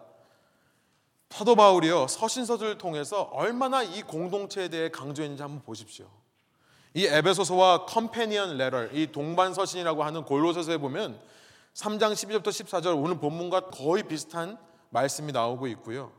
사도 1.30 1.56
바울이요 1.56 2.08
서신서들을 2.08 2.78
통해서 2.78 3.24
얼마나 3.34 3.84
이 3.84 4.02
공동체에 4.04 4.70
대해 4.70 4.90
강조했는지 4.90 5.42
한번 5.42 5.62
보십시오. 5.64 6.10
이 6.94 7.06
에베소서와 7.06 7.88
컴패니언 7.88 8.56
레터, 8.58 8.86
이 8.94 9.12
동반 9.12 9.54
서신이라고 9.54 10.06
하는 10.06 10.24
골로새서에 10.24 10.78
보면 10.78 11.20
3장 11.76 12.14
12절부터 12.14 12.48
14절 12.48 13.02
오늘 13.02 13.20
본문과 13.20 13.70
거의 13.70 14.04
비슷한 14.04 14.58
말씀이 14.90 15.32
나오고 15.32 15.68
있고요. 15.68 16.12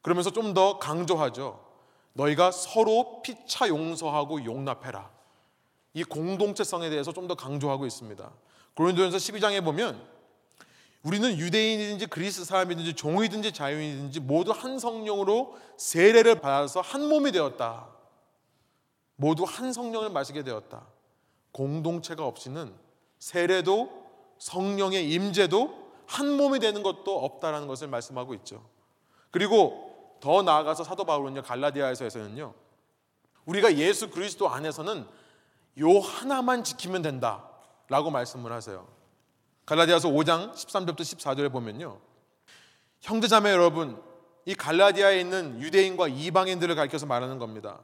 그러면서 0.00 0.30
좀 0.30 0.54
더 0.54 0.78
강조하죠. 0.78 1.62
너희가 2.14 2.50
서로 2.50 3.22
피차 3.22 3.68
용서하고 3.68 4.44
용납해라. 4.44 5.10
이 5.94 6.04
공동체성에 6.04 6.90
대해서 6.90 7.12
좀 7.12 7.28
더 7.28 7.34
강조하고 7.34 7.86
있습니다. 7.86 8.32
고린도전서 8.74 9.16
12장에 9.18 9.62
보면 9.62 10.02
우리는 11.02 11.36
유대인이든지 11.36 12.06
그리스 12.06 12.44
사람이든지 12.44 12.94
종이든지 12.94 13.52
자유인이든지 13.52 14.20
모두 14.20 14.52
한 14.52 14.78
성령으로 14.78 15.56
세례를 15.76 16.40
받아서 16.40 16.80
한 16.80 17.08
몸이 17.08 17.32
되었다. 17.32 17.88
모두 19.16 19.44
한 19.44 19.72
성령을 19.72 20.10
마시게 20.10 20.42
되었다. 20.42 20.86
공동체가 21.52 22.24
없이는 22.24 22.74
세례도 23.18 24.01
성령의 24.42 25.08
임재도 25.12 25.92
한 26.06 26.28
몸이 26.36 26.58
되는 26.58 26.82
것도 26.82 27.24
없다라는 27.24 27.68
것을 27.68 27.86
말씀하고 27.86 28.34
있죠. 28.34 28.64
그리고 29.30 30.18
더 30.20 30.42
나아가서 30.42 30.82
사도 30.82 31.04
바울은요 31.04 31.42
갈라디아에서는요 31.42 32.52
우리가 33.44 33.76
예수 33.76 34.10
그리스도 34.10 34.48
안에서는 34.48 35.06
요 35.80 35.98
하나만 36.00 36.64
지키면 36.64 37.02
된다라고 37.02 38.10
말씀을 38.10 38.50
하세요. 38.52 38.88
갈라디아서 39.64 40.08
5장 40.08 40.52
13절부터 40.54 41.00
14절에 41.00 41.50
보면요. 41.52 42.00
형제자매 43.00 43.50
여러분, 43.52 44.02
이 44.44 44.54
갈라디아에 44.54 45.20
있는 45.20 45.60
유대인과 45.60 46.08
이방인들을 46.08 46.74
가리켜서 46.74 47.06
말하는 47.06 47.38
겁니다. 47.38 47.78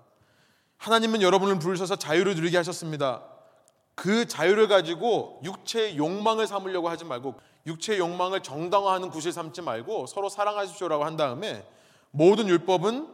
하나님은 0.77 1.23
여러분을 1.23 1.59
부르셔서 1.61 1.97
자유를 1.97 2.35
누리게 2.35 2.57
하셨습니다. 2.57 3.38
그 3.99 4.29
자유를 4.29 4.69
가지고 4.69 5.41
육체의 5.43 5.97
욕망을 5.97 6.47
삼으려고 6.47 6.89
하지 6.89 7.05
말고 7.05 7.35
육체의 7.67 7.99
욕망을 7.99 8.45
정당화하는 8.45 9.11
구실 9.11 9.33
삼지 9.33 9.61
말고 9.63 10.07
서로 10.07 10.29
사랑하십시오라고 10.29 11.05
한 11.05 11.17
다음에 11.17 11.69
모든 12.13 12.47
율법은 12.47 13.09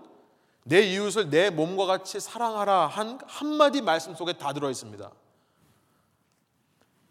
내 0.65 0.83
이웃을 0.83 1.31
내 1.31 1.49
몸과 1.49 1.87
같이 1.87 2.21
사랑하라 2.21 2.89
한 2.89 3.19
한마디 3.27 3.81
말씀 3.81 4.15
속에 4.15 4.35
다 4.35 4.53
들어 4.53 4.69
있습니다. 4.69 5.11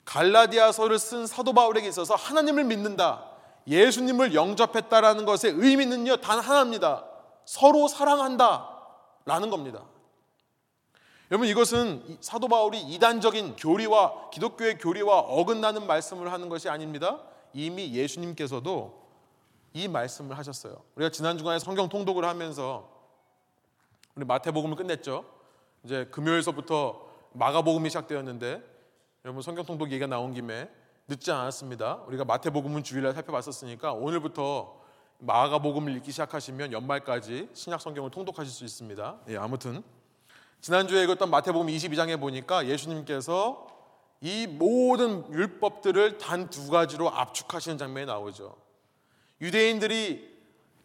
갈라디아서를 0.05 0.99
쓴 0.99 1.25
사도 1.25 1.51
바울에게 1.53 1.88
있어서 1.88 2.13
하나님을 2.13 2.65
믿는다. 2.65 3.25
예수님을 3.65 4.36
영접했다라는 4.36 5.25
것의 5.25 5.53
의미는요, 5.55 6.17
단 6.17 6.38
하나입니다. 6.39 7.05
서로 7.45 7.88
사랑한다. 7.88 8.69
라는 9.25 9.49
겁니다. 9.49 9.83
여러분, 11.34 11.48
이것은 11.48 12.19
사도 12.22 12.48
바울이 12.48 12.80
이단적인 12.80 13.56
교리와 13.56 14.30
기독교의 14.30 14.78
교리와 14.78 15.17
어긋나는 15.17 15.88
말씀을 15.88 16.32
하는 16.32 16.48
것이 16.48 16.69
아닙니다. 16.69 17.24
이미 17.54 17.91
예수님께서도 17.91 19.02
이 19.74 19.88
말씀을 19.88 20.38
하셨어요. 20.38 20.84
우리가 20.93 21.10
지난 21.10 21.39
주간에 21.39 21.58
성경 21.58 21.89
통독을 21.89 22.24
하면서 22.24 22.88
우리 24.13 24.26
마태복음을 24.26 24.76
끝냈죠. 24.76 25.26
이제 25.84 26.06
금요일서부터 26.12 27.04
마가복음이 27.32 27.89
시작되었는데 27.89 28.62
여러분 29.26 29.41
성경 29.41 29.65
통독 29.65 29.88
얘기가 29.88 30.06
나온 30.06 30.36
김에 30.36 30.69
늦지 31.08 31.32
않았습니다. 31.32 32.04
우리가 32.06 32.26
마태복음은 32.26 32.84
주일날 32.84 33.13
살펴봤었으니까 33.13 33.93
오늘부터 33.93 34.80
마가복음을 35.17 35.96
읽기 35.96 36.12
시작하시면 36.12 36.74
연말까지 36.74 37.50
신약 37.54 37.82
성경을 37.82 38.12
통독하실 38.12 38.54
수 38.54 38.63
있습니다. 38.65 39.17
예, 39.30 39.38
아무튼 39.38 39.82
지난주에 40.63 41.04
읽었던 41.04 41.30
마태복음 41.30 41.67
22장에 41.67 42.17
보니까 42.17 42.65
예수님께서 42.67 43.67
이 44.21 44.47
모든 44.47 45.30
율법들을 45.30 46.17
단 46.19 46.49
두 46.49 46.69
가지로 46.69 47.10
압축하시는 47.10 47.78
장면이 47.78 48.06
나오죠. 48.06 48.56
유대인들이 49.41 50.34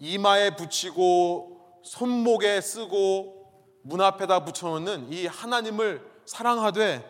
이마에 0.01 0.57
붙이고 0.57 1.81
손목에 1.85 2.61
쓰고 2.61 3.53
문 3.83 4.01
앞에다 4.01 4.45
붙여놓는 4.45 5.13
이 5.13 5.27
하나님을 5.27 6.05
사랑하되 6.27 7.09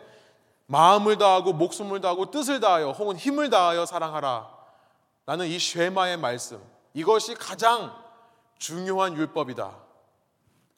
마음을 0.67 1.17
다하고 1.17 1.53
목숨을 1.53 2.01
다하고 2.01 2.29
뜻을 2.29 2.59
다하여 2.59 2.91
혹은 2.91 3.17
힘을 3.17 3.49
다하여 3.49 3.87
사랑하라. 3.87 4.47
나는 5.25 5.47
이 5.47 5.57
쉐마의 5.57 6.17
말씀 6.17 6.61
이것이 6.93 7.33
가장 7.33 7.91
중요한 8.59 9.17
율법이다. 9.17 9.88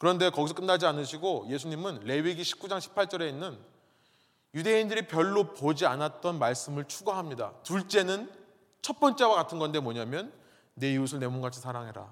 그런데 0.01 0.31
거기서 0.31 0.55
끝나지 0.55 0.87
않으시고 0.87 1.45
예수님은 1.47 2.05
레위기 2.05 2.41
19장 2.41 2.79
18절에 2.79 3.29
있는 3.29 3.59
유대인들이 4.55 5.05
별로 5.05 5.53
보지 5.53 5.85
않았던 5.85 6.39
말씀을 6.39 6.85
추가합니다. 6.85 7.53
둘째는 7.61 8.27
첫 8.81 8.99
번째와 8.99 9.35
같은 9.35 9.59
건데 9.59 9.79
뭐냐면 9.79 10.33
내 10.73 10.91
이웃을 10.91 11.19
내 11.19 11.27
몸같이 11.27 11.59
사랑해라. 11.59 12.11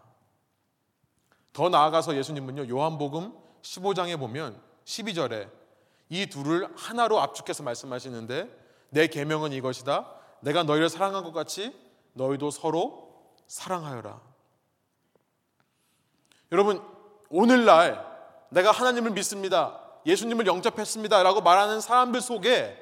더 1.51 1.69
나아가서 1.69 2.15
예수님은요, 2.15 2.69
요한복음 2.69 3.33
15장에 3.63 4.19
보면 4.19 4.61
12절에 4.85 5.49
이 6.09 6.27
둘을 6.27 6.71
하나로 6.77 7.19
압축해서 7.19 7.63
말씀하시는데 7.63 8.55
내 8.91 9.07
계명은 9.07 9.51
이것이다. 9.51 10.13
내가 10.41 10.61
너희를 10.61 10.89
사랑한 10.89 11.23
것 11.23 11.31
같이 11.31 11.75
너희도 12.13 12.51
서로 12.51 13.33
사랑하여라. 13.47 14.21
여러분, 16.51 16.98
오늘날 17.29 18.05
내가 18.49 18.71
하나님을 18.71 19.11
믿습니다. 19.11 19.79
예수님을 20.05 20.47
영접했습니다. 20.47 21.21
라고 21.23 21.41
말하는 21.41 21.81
사람들 21.81 22.21
속에 22.21 22.77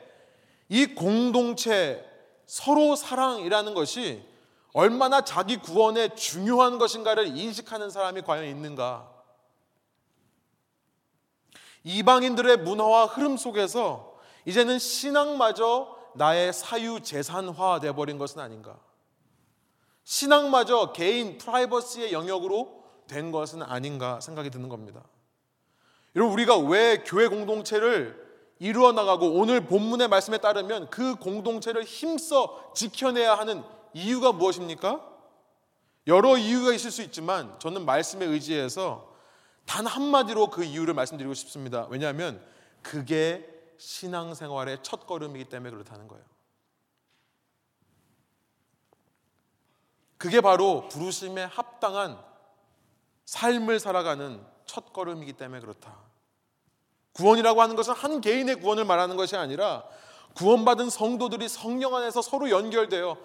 이 0.69 0.85
공동체 0.87 2.05
서로 2.45 2.95
사랑이라는 2.95 3.73
것이 3.73 4.25
얼마나 4.73 5.21
자기 5.21 5.57
구원에 5.57 6.15
중요한 6.15 6.77
것인가를 6.77 7.37
인식하는 7.37 7.89
사람이 7.89 8.21
과연 8.21 8.45
있는가? 8.45 9.09
이방인들의 11.83 12.57
문화와 12.57 13.05
흐름 13.05 13.37
속에서 13.37 14.17
이제는 14.45 14.79
신앙마저 14.79 15.95
나의 16.15 16.53
사유 16.53 17.01
재산화 17.01 17.79
돼 17.79 17.91
버린 17.93 18.17
것은 18.17 18.39
아닌가? 18.39 18.77
신앙마저 20.03 20.93
개인 20.93 21.37
프라이버시의 21.37 22.13
영역으로 22.13 22.83
된 23.07 23.31
것은 23.31 23.61
아닌가 23.61 24.19
생각이 24.19 24.49
드는 24.49 24.69
겁니다. 24.69 25.03
여러분 26.15 26.33
우리가 26.33 26.57
왜 26.57 27.03
교회 27.05 27.27
공동체를 27.27 28.27
이루어 28.59 28.91
나가고 28.91 29.33
오늘 29.33 29.65
본문의 29.65 30.07
말씀에 30.07 30.39
따르면 30.39 30.89
그 30.89 31.15
공동체를 31.15 31.83
힘써 31.83 32.71
지켜내야 32.73 33.35
하는 33.35 33.63
이유가 33.93 34.31
무엇입니까? 34.31 35.01
여러 36.07 36.37
이유가 36.37 36.73
있을 36.73 36.89
수 36.89 37.01
있지만 37.03 37.57
저는 37.59 37.85
말씀에 37.85 38.25
의지해서 38.25 39.13
단 39.65 39.85
한마디로 39.85 40.49
그 40.49 40.63
이유를 40.63 40.93
말씀드리고 40.93 41.33
싶습니다. 41.33 41.85
왜냐하면 41.89 42.41
그게 42.81 43.47
신앙생활의 43.77 44.79
첫 44.81 45.05
걸음이기 45.05 45.45
때문에 45.45 45.71
그렇다는 45.71 46.07
거예요. 46.07 46.23
그게 50.17 50.41
바로 50.41 50.87
부르심에 50.87 51.43
합당한 51.43 52.17
삶을 53.27 53.79
살아가는 53.79 54.41
첫 54.65 54.93
걸음이기 54.93 55.33
때문에 55.33 55.59
그렇다. 55.59 55.95
구원이라고 57.11 57.61
하는 57.61 57.75
것은 57.75 57.93
한 57.93 58.21
개인의 58.21 58.61
구원을 58.61 58.85
말하는 58.85 59.17
것이 59.17 59.35
아니라 59.35 59.83
구원받은 60.35 60.89
성도들이 60.89 61.49
성령 61.49 61.95
안에서 61.95 62.21
서로 62.21 62.49
연결되어 62.49 63.17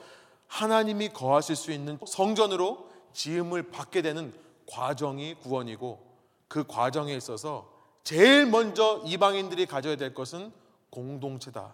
하나님이 0.48 1.10
거하실 1.10 1.56
수 1.56 1.72
있는 1.72 1.98
성전으로 2.06 2.90
지음을 3.12 3.70
받게 3.70 4.02
되는 4.02 4.34
과정이 4.66 5.34
구원이고 5.34 6.12
그 6.48 6.64
과정에 6.66 7.14
있어서 7.14 7.70
제일 8.02 8.46
먼저 8.46 9.02
이방인들이 9.04 9.66
가져야 9.66 9.96
될 9.96 10.14
것은 10.14 10.52
공동체다. 10.90 11.72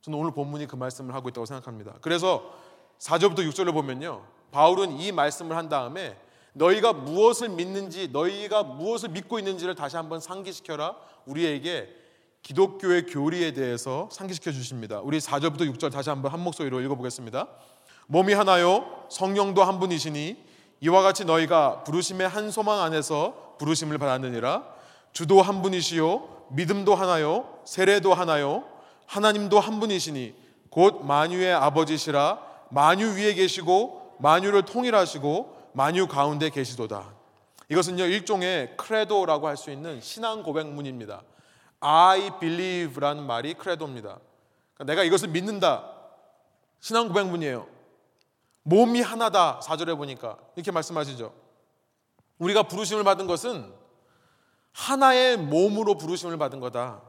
저는 0.00 0.18
오늘 0.18 0.30
본문이 0.30 0.66
그 0.66 0.76
말씀을 0.76 1.14
하고 1.14 1.28
있다고 1.28 1.44
생각합니다. 1.44 1.94
그래서 2.00 2.50
4절부터 2.98 3.40
6절을 3.40 3.74
보면요. 3.74 4.24
바울은 4.52 4.92
이 5.00 5.12
말씀을 5.12 5.56
한 5.56 5.68
다음에 5.68 6.16
너희가 6.56 6.94
무엇을 6.94 7.50
믿는지, 7.50 8.08
너희가 8.08 8.62
무엇을 8.62 9.10
믿고 9.10 9.38
있는지를 9.38 9.74
다시 9.74 9.96
한번 9.96 10.20
상기시켜라. 10.20 10.96
우리에게 11.26 11.88
기독교의 12.42 13.06
교리에 13.06 13.52
대해서 13.52 14.08
상기시켜 14.10 14.52
주십니다. 14.52 15.00
우리 15.00 15.18
4절부터 15.18 15.70
6절 15.76 15.92
다시 15.92 16.08
한번 16.08 16.32
한 16.32 16.40
목소리로 16.40 16.80
읽어 16.80 16.94
보겠습니다. 16.94 17.46
몸이 18.06 18.32
하나요, 18.32 19.04
성령도 19.10 19.64
한 19.64 19.78
분이시니 19.80 20.36
이와 20.80 21.02
같이 21.02 21.24
너희가 21.24 21.84
부르심의 21.84 22.28
한 22.28 22.50
소망 22.50 22.80
안에서 22.80 23.56
부르심을 23.58 23.98
받았느니라. 23.98 24.64
주도 25.12 25.42
한 25.42 25.60
분이시요, 25.60 26.46
믿음도 26.52 26.94
하나요, 26.94 27.58
세례도 27.64 28.14
하나요, 28.14 28.64
하나님도 29.06 29.60
한 29.60 29.78
분이시니 29.80 30.34
곧 30.70 31.04
만유의 31.04 31.52
아버지시라 31.52 32.38
만유 32.70 33.16
위에 33.16 33.34
계시고 33.34 34.16
만유를 34.20 34.62
통일하시고 34.62 35.55
만유 35.76 36.06
가운데 36.06 36.48
계시도다. 36.48 37.12
이것은요 37.68 38.06
일종의 38.06 38.78
크레도라고 38.78 39.46
할 39.46 39.58
수 39.58 39.70
있는 39.70 40.00
신앙 40.00 40.42
고백문입니다. 40.42 41.22
I 41.80 42.38
believe라는 42.40 43.26
말이 43.26 43.52
크레도입니다. 43.52 44.18
그러니까 44.72 44.84
내가 44.84 45.04
이것을 45.04 45.28
믿는다. 45.28 45.92
신앙 46.80 47.08
고백문이에요. 47.08 47.66
몸이 48.62 49.02
하나다. 49.02 49.60
사절에 49.60 49.94
보니까 49.94 50.38
이렇게 50.54 50.70
말씀하시죠. 50.70 51.34
우리가 52.38 52.62
부르심을 52.62 53.04
받은 53.04 53.26
것은 53.26 53.70
하나의 54.72 55.36
몸으로 55.36 55.98
부르심을 55.98 56.38
받은 56.38 56.58
거다. 56.58 57.02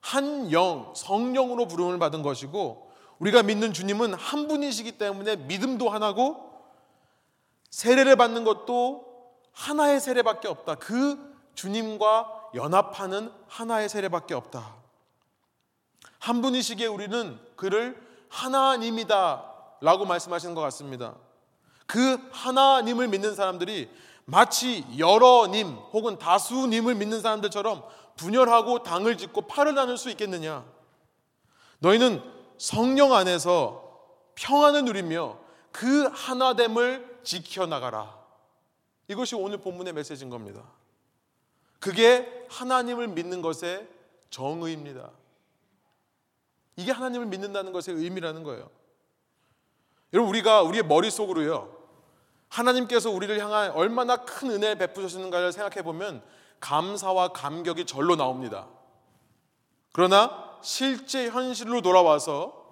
한 0.00 0.50
영, 0.52 0.94
성령으로 0.96 1.68
부름을 1.68 1.98
받은 1.98 2.22
것이고 2.22 2.90
우리가 3.18 3.42
믿는 3.42 3.74
주님은 3.74 4.14
한 4.14 4.48
분이시기 4.48 4.92
때문에 4.92 5.36
믿음도 5.36 5.90
하나고 5.90 6.45
세례를 7.76 8.16
받는 8.16 8.44
것도 8.44 9.04
하나의 9.52 10.00
세례밖에 10.00 10.48
없다. 10.48 10.76
그 10.76 11.36
주님과 11.54 12.52
연합하는 12.54 13.30
하나의 13.48 13.90
세례밖에 13.90 14.32
없다. 14.32 14.76
한 16.18 16.40
분이시기에 16.40 16.86
우리는 16.86 17.38
그를 17.54 18.02
하나님이다 18.30 19.52
라고 19.82 20.06
말씀하시는 20.06 20.54
것 20.54 20.62
같습니다. 20.62 21.16
그 21.86 22.18
하나님을 22.32 23.08
믿는 23.08 23.34
사람들이 23.34 23.90
마치 24.24 24.82
여러 24.96 25.46
님 25.46 25.76
혹은 25.92 26.18
다수님을 26.18 26.94
믿는 26.94 27.20
사람들처럼 27.20 27.84
분열하고 28.16 28.84
당을 28.84 29.18
짓고 29.18 29.42
팔을 29.42 29.74
나눌 29.74 29.98
수 29.98 30.08
있겠느냐? 30.08 30.64
너희는 31.80 32.22
성령 32.56 33.12
안에서 33.12 33.84
평안을 34.34 34.86
누리며 34.86 35.36
그 35.72 36.08
하나됨을 36.14 37.15
지켜나가라. 37.26 38.16
이것이 39.08 39.34
오늘 39.34 39.58
본문의 39.58 39.92
메시지인 39.92 40.30
겁니다. 40.30 40.62
그게 41.80 42.46
하나님을 42.48 43.08
믿는 43.08 43.42
것의 43.42 43.86
정의입니다. 44.30 45.10
이게 46.76 46.92
하나님을 46.92 47.26
믿는다는 47.26 47.72
것의 47.72 47.98
의미라는 47.98 48.42
거예요. 48.42 48.70
여러분 50.12 50.30
우리가 50.30 50.62
우리의 50.62 50.84
머릿속으로요. 50.84 51.76
하나님께서 52.48 53.10
우리를 53.10 53.38
향한 53.40 53.72
얼마나 53.72 54.16
큰 54.24 54.50
은혜를 54.50 54.78
베푸셨는가를 54.78 55.52
생각해 55.52 55.82
보면 55.82 56.22
감사와 56.60 57.28
감격이 57.28 57.86
절로 57.86 58.16
나옵니다. 58.16 58.68
그러나 59.92 60.58
실제 60.62 61.28
현실로 61.28 61.82
돌아와서 61.82 62.65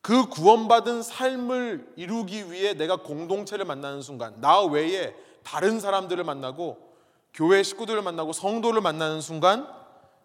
그 0.00 0.28
구원받은 0.28 1.02
삶을 1.02 1.92
이루기 1.96 2.50
위해 2.50 2.74
내가 2.74 2.96
공동체를 2.96 3.64
만나는 3.64 4.02
순간, 4.02 4.40
나 4.40 4.62
외에 4.62 5.14
다른 5.42 5.80
사람들을 5.80 6.22
만나고 6.24 6.88
교회 7.34 7.62
식구들을 7.62 8.02
만나고 8.02 8.32
성도를 8.32 8.80
만나는 8.80 9.20
순간 9.20 9.72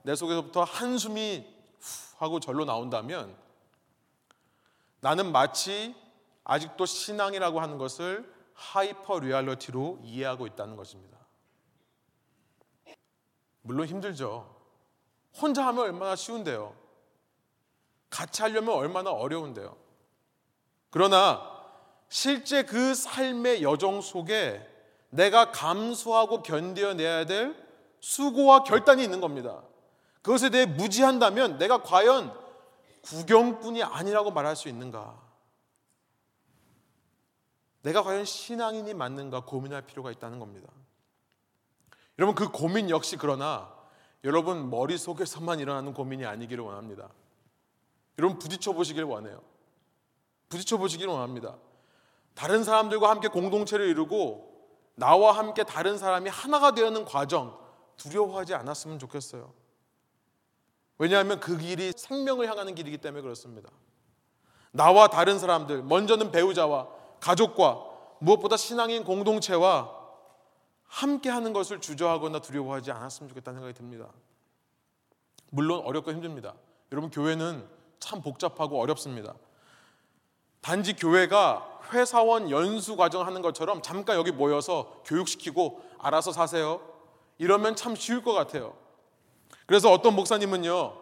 내 0.03 0.15
속에서부터 0.15 0.63
한숨이 0.63 1.45
후 1.79 2.15
하고 2.17 2.39
절로 2.39 2.65
나온다면 2.65 3.35
나는 4.99 5.31
마치 5.31 5.95
아직도 6.43 6.85
신앙이라고 6.85 7.59
하는 7.59 7.77
것을 7.77 8.31
hyper 8.53 9.19
reality로 9.19 9.99
이해하고 10.03 10.47
있다는 10.47 10.75
것입니다. 10.75 11.17
물론 13.61 13.87
힘들죠. 13.87 14.53
혼자 15.39 15.65
하면 15.67 15.83
얼마나 15.85 16.15
쉬운데요. 16.15 16.75
같이 18.13 18.43
하려면 18.43 18.75
얼마나 18.75 19.09
어려운데요. 19.09 19.75
그러나 20.91 21.41
실제 22.09 22.63
그 22.63 22.93
삶의 22.93 23.63
여정 23.63 24.01
속에 24.01 24.61
내가 25.09 25.51
감수하고 25.51 26.43
견뎌내야 26.43 27.25
될 27.25 27.55
수고와 28.01 28.63
결단이 28.63 29.03
있는 29.03 29.19
겁니다. 29.19 29.63
그것에 30.21 30.51
대해 30.51 30.67
무지한다면 30.67 31.57
내가 31.57 31.81
과연 31.81 32.31
구경꾼이 33.01 33.81
아니라고 33.81 34.29
말할 34.29 34.55
수 34.55 34.69
있는가? 34.69 35.19
내가 37.81 38.03
과연 38.03 38.25
신앙인이 38.25 38.93
맞는가 38.93 39.43
고민할 39.43 39.81
필요가 39.81 40.11
있다는 40.11 40.37
겁니다. 40.37 40.69
여러분 42.19 42.35
그 42.35 42.51
고민 42.51 42.91
역시 42.91 43.17
그러나 43.17 43.73
여러분 44.23 44.69
머릿속에서만 44.69 45.59
일어나는 45.59 45.95
고민이 45.95 46.25
아니기를 46.25 46.63
원합니다. 46.63 47.09
여러분 48.19 48.37
부딪혀 48.39 48.73
보시길 48.73 49.03
원해요. 49.03 49.41
부딪혀 50.49 50.77
보시길 50.77 51.07
원합니다. 51.07 51.57
다른 52.35 52.63
사람들과 52.63 53.09
함께 53.09 53.27
공동체를 53.27 53.87
이루고 53.87 54.51
나와 54.95 55.31
함께 55.31 55.63
다른 55.63 55.97
사람이 55.97 56.29
하나가 56.29 56.73
되는 56.73 57.05
과정 57.05 57.57
두려워하지 57.97 58.53
않았으면 58.53 58.99
좋겠어요. 58.99 59.53
왜냐하면 60.97 61.39
그 61.39 61.57
길이 61.57 61.91
생명을 61.95 62.47
향하는 62.47 62.75
길이기 62.75 62.97
때문에 62.99 63.21
그렇습니다. 63.21 63.69
나와 64.71 65.07
다른 65.07 65.39
사람들, 65.39 65.83
먼저는 65.83 66.31
배우자와 66.31 66.87
가족과 67.19 67.83
무엇보다 68.19 68.57
신앙인 68.57 69.03
공동체와 69.03 70.03
함께 70.85 71.29
하는 71.29 71.53
것을 71.53 71.81
주저하거나 71.81 72.39
두려워하지 72.39 72.91
않았으면 72.91 73.29
좋겠다는 73.29 73.59
생각이 73.59 73.77
듭니다. 73.77 74.09
물론 75.49 75.81
어렵고 75.83 76.11
힘듭니다. 76.11 76.53
여러분 76.91 77.09
교회는 77.09 77.67
참 78.03 78.21
복잡하고 78.21 78.81
어렵습니다. 78.81 79.33
단지 80.61 80.93
교회가 80.93 81.79
회사원 81.91 82.51
연수 82.51 82.95
과정 82.95 83.25
하는 83.25 83.41
것처럼 83.41 83.81
잠깐 83.81 84.17
여기 84.17 84.31
모여서 84.31 85.01
교육시키고 85.05 85.81
알아서 85.99 86.31
사세요. 86.31 86.81
이러면 87.37 87.75
참 87.75 87.95
쉬울 87.95 88.21
것 88.23 88.33
같아요. 88.33 88.75
그래서 89.65 89.91
어떤 89.91 90.15
목사님은요, 90.15 91.01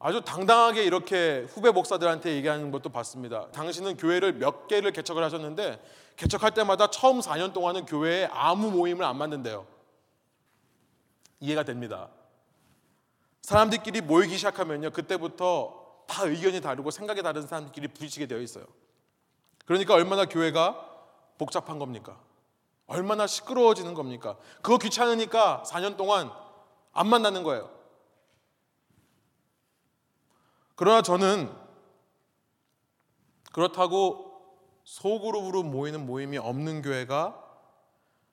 아주 0.00 0.20
당당하게 0.22 0.84
이렇게 0.84 1.46
후배 1.48 1.70
목사들한테 1.70 2.34
얘기하는 2.34 2.70
것도 2.72 2.90
봤습니다. 2.90 3.50
당신은 3.52 3.96
교회를 3.96 4.34
몇 4.34 4.66
개를 4.66 4.92
개척을 4.92 5.22
하셨는데 5.22 5.80
개척할 6.16 6.52
때마다 6.52 6.88
처음 6.88 7.20
4년 7.20 7.52
동안은 7.52 7.86
교회에 7.86 8.28
아무 8.32 8.70
모임을 8.70 9.04
안 9.04 9.16
만든대요. 9.16 9.66
이해가 11.40 11.62
됩니다. 11.62 12.08
사람들끼리 13.42 14.00
모이기 14.00 14.36
시작하면요. 14.36 14.90
그때부터 14.90 15.83
다 16.06 16.24
의견이 16.24 16.60
다르고 16.60 16.90
생각이 16.90 17.22
다른 17.22 17.46
사람들끼리 17.46 17.88
부딪히게 17.88 18.26
되어 18.26 18.38
있어요. 18.38 18.64
그러니까 19.66 19.94
얼마나 19.94 20.26
교회가 20.26 20.90
복잡한 21.38 21.78
겁니까? 21.78 22.20
얼마나 22.86 23.26
시끄러워지는 23.26 23.94
겁니까? 23.94 24.36
그거 24.62 24.78
귀찮으니까 24.78 25.62
4년 25.66 25.96
동안 25.96 26.30
안 26.92 27.08
만나는 27.08 27.42
거예요. 27.42 27.70
그러나 30.76 31.02
저는 31.02 31.50
그렇다고 33.52 34.32
소그룹으로 34.84 35.62
모이는 35.62 36.04
모임이 36.04 36.36
없는 36.38 36.82
교회가 36.82 37.42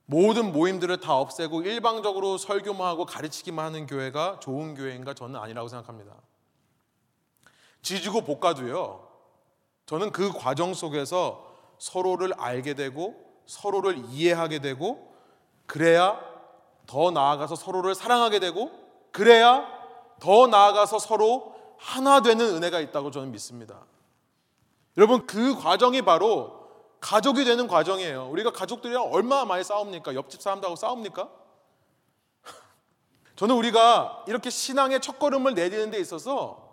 모든 0.05 0.51
모임들을 0.51 0.99
다 0.99 1.15
없애고 1.15 1.61
일방적으로 1.61 2.37
설교만 2.37 2.85
하고 2.85 3.05
가르치기만 3.05 3.65
하는 3.65 3.85
교회가 3.85 4.39
좋은 4.39 4.75
교회인가 4.75 5.13
저는 5.13 5.39
아니라고 5.39 5.69
생각합니다. 5.69 6.13
지지고 7.81 8.21
볶아도요. 8.21 9.07
저는 9.85 10.11
그 10.11 10.31
과정 10.31 10.73
속에서 10.73 11.51
서로를 11.77 12.33
알게 12.37 12.75
되고 12.75 13.15
서로를 13.45 13.97
이해하게 14.09 14.59
되고 14.59 15.13
그래야 15.65 16.19
더 16.85 17.11
나아가서 17.11 17.55
서로를 17.55 17.95
사랑하게 17.95 18.39
되고 18.39 18.71
그래야 19.11 19.67
더 20.19 20.47
나아가서 20.47 20.99
서로 20.99 21.55
하나 21.77 22.21
되는 22.21 22.45
은혜가 22.55 22.79
있다고 22.79 23.11
저는 23.11 23.31
믿습니다. 23.31 23.81
여러분 24.97 25.25
그 25.25 25.55
과정이 25.55 26.03
바로 26.03 26.69
가족이 26.99 27.43
되는 27.43 27.67
과정이에요. 27.67 28.27
우리가 28.29 28.51
가족들이랑 28.51 29.11
얼마나 29.11 29.45
많이 29.45 29.63
싸웁니까? 29.63 30.13
옆집 30.13 30.41
사람들하고 30.41 30.75
싸웁니까? 30.75 31.29
저는 33.35 33.55
우리가 33.55 34.25
이렇게 34.27 34.51
신앙의 34.51 35.01
첫걸음을 35.01 35.55
내디는 35.55 35.89
데 35.89 35.99
있어서 35.99 36.70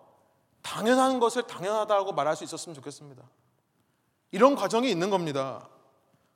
당연한 0.63 1.21
것을 1.21 1.45
당연하다고 1.45 2.13
말할 2.13 2.37
수 2.37 2.45
있었으면 2.45 2.75
좋겠습니다. 2.75 3.23
이런 4.31 4.55
과정이 4.57 4.91
있는 4.91 5.11
겁니다. 5.11 5.69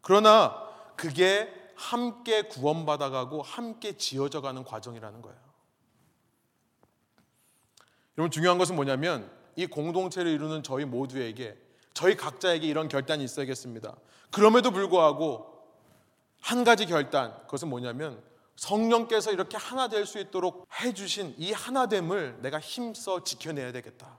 그러나 0.01 0.69
그게 0.97 1.53
함께 1.75 2.43
구원받아가고 2.43 3.43
함께 3.43 3.97
지어져 3.97 4.41
가는 4.41 4.65
과정이라는 4.65 5.23
거예요. 5.23 5.39
여러분 8.19 8.31
중요한 8.31 8.59
것은 8.59 8.77
뭐냐면 8.77 9.31
이 9.57 9.67
공동체를 9.67 10.31
이루는 10.31 10.63
저희 10.63 10.85
모두에게 10.85 11.57
저희 11.95 12.17
각자에게 12.17 12.67
이런 12.67 12.89
결단이 12.89 13.25
있어야겠습니다. 13.25 13.97
그럼에도 14.31 14.71
불구하고 14.71 15.53
한 16.41 16.65
가지 16.65 16.87
결단 16.87 17.37
그것은 17.43 17.69
뭐냐면 17.69 18.23
성령께서 18.57 19.33
이렇게 19.33 19.57
하나 19.57 19.89
될 19.89 20.07
수 20.07 20.19
있도록 20.19 20.67
해주신 20.81 21.35
이 21.39 21.53
하나됨을 21.53 22.39
내가 22.43 22.61
힘써 22.61 23.25
지켜내야 23.25 23.73
되겠다. 23.73 24.19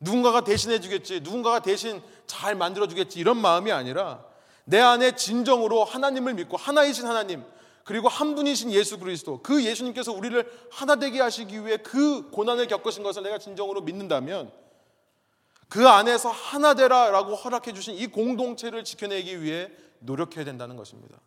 누군가가 0.00 0.44
대신해 0.44 0.80
주겠지, 0.80 1.20
누군가가 1.20 1.60
대신 1.60 2.02
잘 2.26 2.54
만들어 2.54 2.86
주겠지 2.86 3.18
이런 3.18 3.36
마음이 3.38 3.72
아니라 3.72 4.24
내 4.64 4.78
안에 4.78 5.16
진정으로 5.16 5.84
하나님을 5.84 6.34
믿고 6.34 6.56
하나이신 6.56 7.06
하나님 7.06 7.44
그리고 7.84 8.08
한 8.08 8.34
분이신 8.34 8.70
예수 8.70 8.98
그리스도 8.98 9.40
그 9.42 9.64
예수님께서 9.64 10.12
우리를 10.12 10.68
하나 10.70 10.96
되게 10.96 11.20
하시기 11.20 11.64
위해 11.64 11.78
그 11.78 12.30
고난을 12.30 12.66
겪으신 12.68 13.02
것을 13.02 13.22
내가 13.22 13.38
진정으로 13.38 13.80
믿는다면 13.80 14.52
그 15.68 15.88
안에서 15.88 16.28
하나 16.30 16.74
되라라고 16.74 17.34
허락해 17.34 17.72
주신 17.72 17.94
이 17.94 18.06
공동체를 18.06 18.84
지켜내기 18.84 19.42
위해 19.42 19.70
노력해야 20.00 20.44
된다는 20.44 20.76
것입니다. 20.76 21.18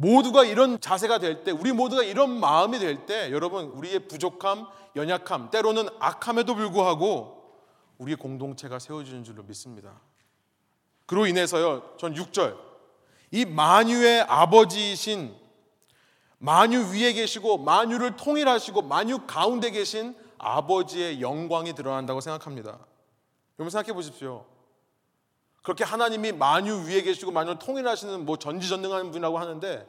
모두가 0.00 0.44
이런 0.44 0.80
자세가 0.80 1.18
될 1.18 1.44
때, 1.44 1.50
우리 1.50 1.72
모두가 1.72 2.02
이런 2.02 2.40
마음이 2.40 2.78
될 2.78 3.04
때, 3.04 3.30
여러분, 3.30 3.66
우리의 3.66 4.08
부족함, 4.08 4.66
연약함, 4.96 5.50
때로는 5.50 5.88
악함에도 5.98 6.54
불구하고 6.54 7.40
우리의 7.98 8.16
공동체가 8.16 8.78
세워지는 8.78 9.24
줄로 9.24 9.42
믿습니다. 9.42 10.00
그로 11.04 11.26
인해서요, 11.26 11.96
전 11.98 12.14
6절. 12.14 12.56
이 13.30 13.44
만유의 13.44 14.22
아버지이신 14.22 15.36
만유 16.38 16.92
위에 16.94 17.12
계시고 17.12 17.58
만유를 17.58 18.16
통일하시고 18.16 18.82
만유 18.82 19.26
가운데 19.26 19.70
계신 19.70 20.16
아버지의 20.38 21.20
영광이 21.20 21.74
드러난다고 21.74 22.22
생각합니다. 22.22 22.78
여러분 23.58 23.70
생각해 23.70 23.92
보십시오. 23.92 24.46
그렇게 25.62 25.84
하나님이 25.84 26.32
만유 26.32 26.86
위에 26.86 27.02
계시고 27.02 27.32
만유를 27.32 27.58
통일하시는 27.58 28.24
뭐 28.24 28.36
전지전능한 28.36 29.10
분이라고 29.10 29.38
하는데 29.38 29.86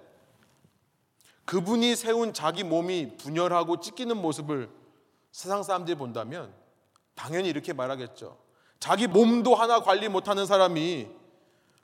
그분이 1.46 1.96
세운 1.96 2.34
자기 2.34 2.64
몸이 2.64 3.18
분열하고 3.18 3.80
찢기는 3.80 4.16
모습을 4.18 4.70
세상 5.32 5.64
사람들이 5.64 5.98
본다면 5.98 6.54
당연히 7.16 7.50
이렇게 7.50 7.74
말하겠죠. 7.74 8.38
자기 8.80 9.08
몸도 9.08 9.56
하나 9.56 9.82
관리 9.82 10.10
못하는 10.10 10.46
사람이 10.46 11.08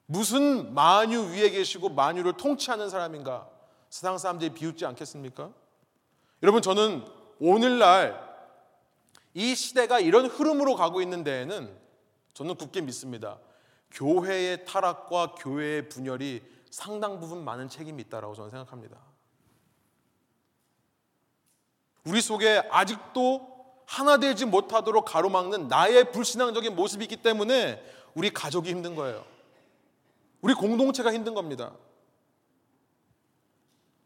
무슨 0.05 0.73
만유 0.73 1.31
위에 1.31 1.49
계시고 1.49 1.89
만유를 1.89 2.33
통치하는 2.33 2.89
사람인가? 2.89 3.47
세상 3.89 4.17
사람들이 4.17 4.53
비웃지 4.53 4.85
않겠습니까? 4.85 5.51
여러분 6.43 6.61
저는 6.61 7.05
오늘날 7.39 8.25
이 9.33 9.53
시대가 9.55 9.99
이런 9.99 10.25
흐름으로 10.25 10.75
가고 10.75 11.01
있는 11.01 11.23
데에는 11.23 11.75
저는 12.33 12.55
굳게 12.55 12.81
믿습니다. 12.81 13.38
교회의 13.91 14.65
타락과 14.65 15.35
교회의 15.35 15.89
분열이 15.89 16.43
상당 16.69 17.19
부분 17.19 17.43
많은 17.43 17.69
책임이 17.69 18.01
있다고 18.03 18.35
저는 18.35 18.51
생각합니다. 18.51 18.97
우리 22.03 22.21
속에 22.21 22.67
아직도 22.71 23.57
하나 23.85 24.17
되지 24.17 24.45
못하도록 24.45 25.05
가로막는 25.05 25.67
나의 25.67 26.11
불신앙적인 26.11 26.75
모습이 26.75 27.05
있기 27.05 27.17
때문에 27.17 27.83
우리 28.13 28.29
가족이 28.29 28.69
힘든 28.69 28.95
거예요. 28.95 29.25
우리 30.41 30.53
공동체가 30.53 31.13
힘든 31.13 31.33
겁니다. 31.33 31.73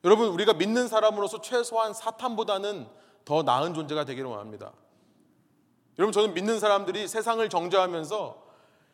여러분, 0.03 0.29
우리가 0.29 0.53
믿는 0.53 0.87
사람으로서 0.87 1.41
최소한 1.41 1.93
사탄보다는 1.93 2.87
더 3.25 3.43
나은 3.43 3.73
존재가 3.73 4.05
되기를 4.05 4.29
원합니다. 4.29 4.71
여러분, 5.99 6.11
저는 6.11 6.33
믿는 6.33 6.59
사람들이 6.59 7.07
세상을 7.07 7.47
정죄하면서 7.49 8.50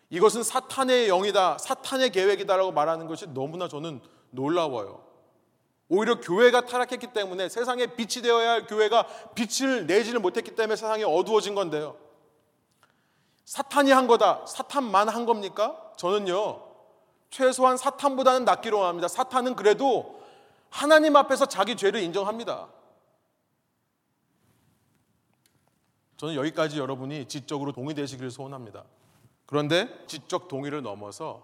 이것은 0.10 0.44
사탄의 0.44 1.08
영이다, 1.08 1.58
사탄의 1.58 2.12
계획이다라고 2.12 2.72
말하는 2.72 3.08
것이 3.08 3.28
너무나 3.34 3.68
저는 3.68 4.02
놀라워요. 4.32 5.04
오히려 5.90 6.20
교회가 6.20 6.66
타락했기 6.66 7.08
때문에 7.14 7.50
세상에 7.50 7.88
빛이 7.88 8.22
되어야 8.24 8.52
할 8.52 8.68
교회가 8.68 9.08
빛을 9.36 9.88
내지를 9.88 10.20
못했기 10.20 10.56
때문에 10.56 10.76
세상이 10.76 11.04
어두워진 11.04 11.56
건데요. 11.56 11.98
사탄이 13.46 13.92
한 13.92 14.08
거다. 14.08 14.46
사탄만 14.46 15.08
한 15.08 15.26
겁니까? 15.26 15.94
저는요, 15.98 16.68
최소한 17.30 17.78
사탄보다는 17.78 18.46
낫기로 18.46 18.84
합니다. 18.84 19.08
사탄은 19.08 19.56
그래도 19.56 20.22
하나님 20.70 21.16
앞에서 21.16 21.46
자기 21.46 21.76
죄를 21.76 22.02
인정합니다. 22.02 22.68
저는 26.18 26.36
여기까지 26.36 26.80
여러분이 26.80 27.28
지적으로 27.28 27.72
동의되시기를 27.72 28.32
소원합니다. 28.32 28.84
그런데 29.48 29.90
지적 30.06 30.48
동의를 30.48 30.84
넘어서 30.84 31.42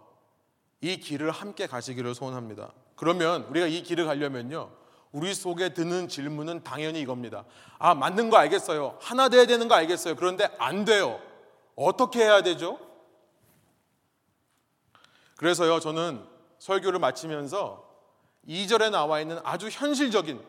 이 0.82 0.98
길을 0.98 1.32
함께 1.32 1.66
가시기를 1.66 2.14
소원합니다. 2.14 2.74
그러면 2.96 3.46
우리가 3.50 3.66
이 3.66 3.82
길을 3.82 4.06
가려면요. 4.06 4.70
우리 5.14 5.34
속에 5.34 5.74
드는 5.74 6.10
질문은 6.10 6.64
당연히 6.64 7.00
이겁니다. 7.00 7.46
아, 7.80 7.96
맞는 7.96 8.30
거 8.30 8.38
알겠어요. 8.38 8.98
하나 9.00 9.30
돼야 9.30 9.46
되는 9.46 9.68
거 9.68 9.76
알겠어요. 9.76 10.16
그런데 10.16 10.50
안 10.58 10.86
돼요. 10.86 11.20
어떻게 11.76 12.24
해야 12.24 12.42
되죠? 12.42 12.80
그래서요, 15.38 15.80
저는 15.80 16.26
설교를 16.60 17.00
마치면서 17.00 17.88
2절에 18.48 18.92
나와 18.92 19.22
있는 19.22 19.40
아주 19.44 19.70
현실적인 19.70 20.44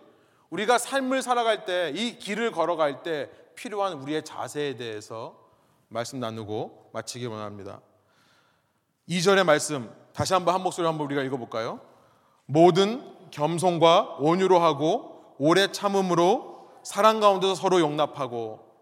우리가 0.51 0.79
삶을 0.79 1.23
살아갈 1.23 1.65
때, 1.65 1.93
이 1.95 2.19
길을 2.19 2.51
걸어갈 2.51 3.03
때 3.03 3.31
필요한 3.55 3.95
우리의 3.95 4.25
자세에 4.25 4.77
대해서 4.77 5.44
말씀 5.95 6.19
나누고 6.19 6.91
마치기 6.93 7.25
원합니다. 7.27 7.81
2절의 9.09 9.45
말씀 9.45 9.95
다시 10.13 10.35
한번 10.35 10.53
한 10.53 10.63
목소리로 10.63 10.89
한번 10.89 11.07
우리가 11.07 11.23
읽어볼까요? 11.23 11.81
모든 12.47 13.31
겸손과 13.31 14.17
온유로 14.19 14.59
하고 14.59 15.37
오래 15.39 15.71
참음으로 15.71 16.69
사랑 16.83 17.21
가운데서 17.21 17.55
서로 17.55 17.79
용납하고 17.79 18.75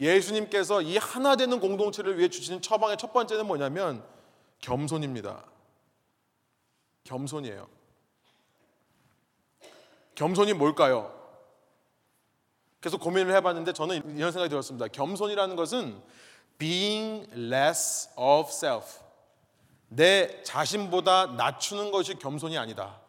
예수님께서 0.00 0.80
이 0.80 0.96
하나 0.96 1.36
되는 1.36 1.60
공동체를 1.60 2.18
위해 2.18 2.28
주시는 2.28 2.62
처방의 2.62 2.96
첫 2.96 3.12
번째는 3.12 3.46
뭐냐면 3.46 4.02
겸손입니다. 4.60 5.44
겸손이에요. 7.04 7.68
겸손이 10.14 10.54
뭘까요? 10.54 11.14
계속 12.80 13.00
고민을 13.00 13.34
해봤는데 13.34 13.74
저는 13.74 14.16
이런 14.16 14.32
생각이 14.32 14.48
들었습니다. 14.48 14.88
겸손이라는 14.88 15.54
것은 15.54 16.02
being 16.58 17.28
less 17.34 18.08
of 18.16 18.48
self. 18.50 19.00
내 19.88 20.42
자신보다 20.42 21.26
낮추는 21.36 21.90
것이 21.90 22.18
겸손이 22.18 22.58
아니다. 22.58 23.00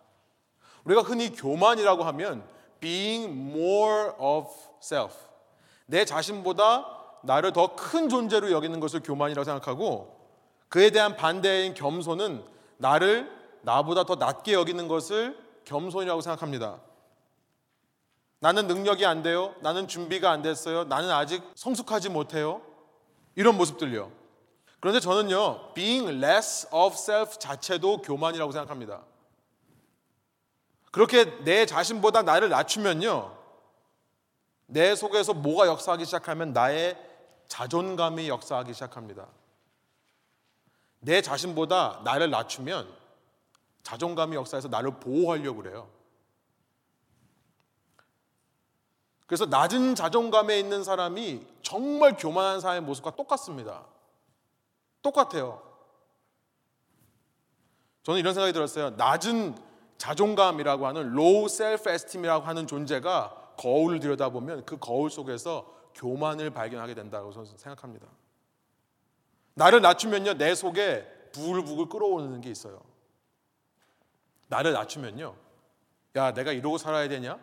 우리가 0.83 1.01
흔히 1.01 1.31
교만이라고 1.31 2.03
하면 2.03 2.47
being 2.79 3.25
more 3.51 4.11
of 4.19 4.49
self. 4.81 5.15
내 5.85 6.05
자신보다 6.05 6.85
나를 7.23 7.51
더 7.53 7.75
큰 7.75 8.09
존재로 8.09 8.51
여기는 8.51 8.79
것을 8.79 9.01
교만이라고 9.01 9.43
생각하고 9.43 10.17
그에 10.69 10.91
대한 10.91 11.15
반대인 11.15 11.73
겸손은 11.73 12.43
나를 12.77 13.31
나보다 13.61 14.03
더 14.03 14.15
낮게 14.15 14.53
여기는 14.53 14.87
것을 14.87 15.37
겸손이라고 15.65 16.21
생각합니다. 16.21 16.79
나는 18.39 18.67
능력이 18.67 19.05
안 19.05 19.23
돼요. 19.23 19.55
나는 19.61 19.87
준비가 19.87 20.29
안 20.31 20.41
됐어요. 20.41 20.83
나는 20.83 21.09
아직 21.09 21.43
성숙하지 21.55 22.09
못해요. 22.09 22.61
이런 23.37 23.55
모습들요. 23.55 24.11
그런데 24.79 24.99
저는요, 24.99 25.73
being 25.75 26.09
less 26.23 26.67
of 26.71 26.95
self 26.95 27.37
자체도 27.37 28.01
교만이라고 28.01 28.51
생각합니다. 28.51 29.03
그렇게 30.91 31.25
내 31.43 31.67
자신보다 31.67 32.23
나를 32.23 32.49
낮추면요, 32.49 33.37
내 34.65 34.95
속에서 34.95 35.35
뭐가 35.35 35.67
역사하기 35.67 36.05
시작하면 36.05 36.51
나의 36.51 36.97
자존감이 37.47 38.27
역사하기 38.27 38.73
시작합니다. 38.73 39.27
내 40.99 41.21
자신보다 41.21 42.01
나를 42.03 42.31
낮추면 42.31 42.91
자존감이 43.83 44.35
역사해서 44.35 44.67
나를 44.67 44.99
보호하려고 44.99 45.61
그래요. 45.61 45.96
그래서 49.27 49.45
낮은 49.45 49.95
자존감에 49.95 50.57
있는 50.57 50.83
사람이 50.83 51.45
정말 51.61 52.15
교만한 52.17 52.61
사람의 52.61 52.81
모습과 52.81 53.15
똑같습니다. 53.15 53.85
똑같아요. 55.01 55.61
저는 58.03 58.21
이런 58.21 58.33
생각이 58.33 58.53
들었어요. 58.53 58.91
낮은 58.91 59.57
자존감이라고 59.97 60.87
하는 60.87 61.11
low 61.11 61.45
self 61.45 61.89
esteem이라고 61.89 62.45
하는 62.45 62.67
존재가 62.67 63.55
거울을 63.57 63.99
들여다보면 63.99 64.65
그 64.65 64.77
거울 64.77 65.09
속에서 65.09 65.75
교만을 65.95 66.51
발견하게 66.51 66.93
된다고 66.93 67.33
저는 67.33 67.47
생각합니다. 67.57 68.07
나를 69.55 69.81
낮추면요, 69.81 70.35
내 70.35 70.55
속에 70.55 71.05
부글부글 71.33 71.89
끓어오르는 71.89 72.41
게 72.41 72.49
있어요. 72.49 72.79
나를 74.47 74.71
낮추면요, 74.71 75.35
야, 76.15 76.33
내가 76.33 76.53
이러고 76.53 76.77
살아야 76.77 77.09
되냐? 77.09 77.37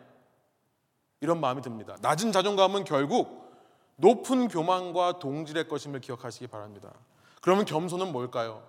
이런 1.25 1.41
마음이 1.41 1.61
듭니다. 1.61 1.97
낮은 2.01 2.31
자존감은 2.31 2.83
결국 2.83 3.51
높은 3.95 4.47
교만과 4.47 5.19
동질의 5.19 5.67
것임을 5.67 6.01
기억하시기 6.01 6.47
바랍니다. 6.47 6.93
그러면 7.41 7.65
겸손은 7.65 8.11
뭘까요? 8.11 8.63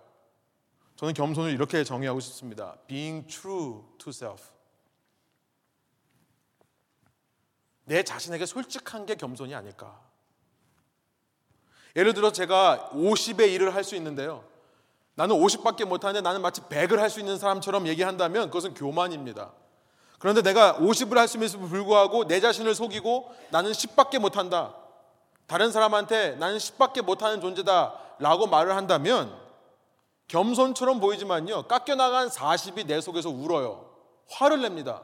저는 0.96 1.12
겸손을 1.12 1.50
이렇게 1.50 1.84
정의하고 1.84 2.20
싶습니다. 2.20 2.76
Being 2.86 3.26
true 3.26 3.82
to 3.98 4.10
self. 4.10 4.42
내 7.84 8.02
자신에게 8.02 8.46
솔직한 8.46 9.04
게 9.04 9.14
겸손이 9.14 9.54
아닐까. 9.54 10.00
예를 11.94 12.14
들어 12.14 12.32
제가 12.32 12.90
50의 12.92 13.52
일을 13.52 13.74
할 13.74 13.84
수 13.84 13.94
있는데요. 13.96 14.44
나는 15.14 15.36
50밖에 15.36 15.84
못하는데 15.84 16.20
나는 16.20 16.42
마치 16.42 16.60
100을 16.62 16.96
할 16.96 17.10
수 17.10 17.20
있는 17.20 17.38
사람처럼 17.38 17.86
얘기한다면 17.86 18.46
그것은 18.46 18.74
교만입니다. 18.74 19.52
그런데 20.18 20.42
내가 20.42 20.74
50을 20.78 21.14
할 21.16 21.28
수 21.28 21.36
있음에도 21.44 21.68
불구하고 21.68 22.26
내 22.26 22.40
자신을 22.40 22.74
속이고 22.74 23.32
나는 23.50 23.72
10밖에 23.72 24.18
못한다. 24.18 24.74
다른 25.46 25.70
사람한테 25.70 26.36
나는 26.36 26.56
10밖에 26.58 27.02
못하는 27.02 27.40
존재다. 27.40 28.00
라고 28.18 28.46
말을 28.46 28.74
한다면 28.74 29.36
겸손처럼 30.28 31.00
보이지만요. 31.00 31.64
깎여나간 31.64 32.28
40이 32.28 32.86
내 32.86 33.00
속에서 33.00 33.28
울어요. 33.28 33.90
화를 34.30 34.62
냅니다. 34.62 35.02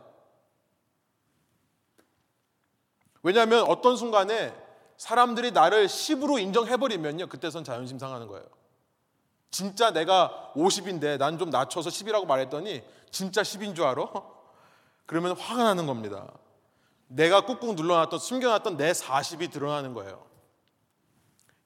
왜냐하면 3.22 3.64
어떤 3.68 3.96
순간에 3.96 4.52
사람들이 4.96 5.52
나를 5.52 5.86
10으로 5.86 6.40
인정해버리면요. 6.40 7.28
그때선 7.28 7.64
자존심 7.64 7.98
상하는 7.98 8.26
거예요. 8.28 8.44
진짜 9.50 9.90
내가 9.90 10.52
50인데 10.56 11.18
난 11.18 11.38
좀 11.38 11.50
낮춰서 11.50 11.90
10이라고 11.90 12.26
말했더니 12.26 12.82
진짜 13.10 13.42
10인 13.42 13.76
줄 13.76 13.84
알아? 13.84 14.06
그러면 15.07 15.36
화가 15.36 15.64
나는 15.64 15.86
겁니다. 15.86 16.32
내가 17.09 17.44
꾹꾹 17.44 17.74
눌러놨던, 17.74 18.18
숨겨놨던 18.18 18.76
내 18.76 18.92
40이 18.92 19.50
드러나는 19.50 19.92
거예요. 19.94 20.26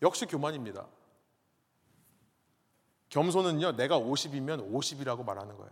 역시 0.02 0.26
교만입니다. 0.26 0.86
겸손은요, 3.08 3.72
내가 3.72 3.98
50이면 3.98 4.72
50이라고 4.72 5.24
말하는 5.24 5.56
거예요. 5.56 5.70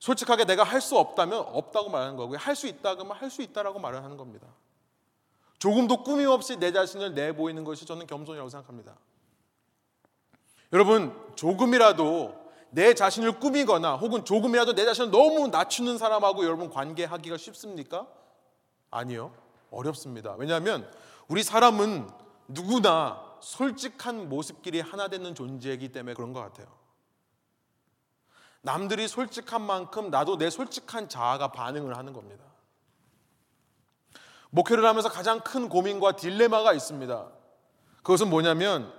솔직하게 0.00 0.44
내가 0.46 0.64
할 0.64 0.80
수 0.80 0.98
없다면 0.98 1.38
없다고 1.38 1.88
말하는 1.88 2.16
거고요. 2.16 2.38
할 2.38 2.56
수 2.56 2.66
있다 2.66 2.96
그러면 2.96 3.16
할 3.16 3.30
수 3.30 3.40
있다라고 3.42 3.78
말을 3.78 4.02
하는 4.02 4.16
겁니다. 4.16 4.48
조금도 5.60 6.02
꾸밈 6.02 6.26
없이 6.26 6.56
내 6.56 6.72
자신을 6.72 7.14
내보이는 7.14 7.62
것이 7.62 7.86
저는 7.86 8.08
겸손이라고 8.08 8.50
생각합니다. 8.50 8.96
여러분, 10.72 11.14
조금이라도 11.36 12.41
내 12.74 12.94
자신을 12.94 13.38
꾸미거나 13.38 13.96
혹은 13.96 14.24
조금이라도 14.24 14.74
내 14.74 14.86
자신을 14.86 15.10
너무 15.10 15.48
낮추는 15.48 15.98
사람하고 15.98 16.42
여러분 16.44 16.70
관계하기가 16.70 17.36
쉽습니까? 17.36 18.08
아니요. 18.90 19.34
어렵습니다. 19.70 20.34
왜냐하면 20.38 20.90
우리 21.28 21.42
사람은 21.42 22.08
누구나 22.48 23.36
솔직한 23.40 24.30
모습끼리 24.30 24.80
하나 24.80 25.08
되는 25.08 25.34
존재이기 25.34 25.92
때문에 25.92 26.14
그런 26.14 26.32
것 26.32 26.40
같아요. 26.40 26.66
남들이 28.62 29.06
솔직한 29.06 29.60
만큼 29.60 30.08
나도 30.08 30.38
내 30.38 30.48
솔직한 30.48 31.10
자아가 31.10 31.52
반응을 31.52 31.98
하는 31.98 32.14
겁니다. 32.14 32.42
목회를 34.48 34.86
하면서 34.86 35.10
가장 35.10 35.40
큰 35.40 35.68
고민과 35.68 36.16
딜레마가 36.16 36.72
있습니다. 36.72 37.28
그것은 37.96 38.30
뭐냐면 38.30 38.90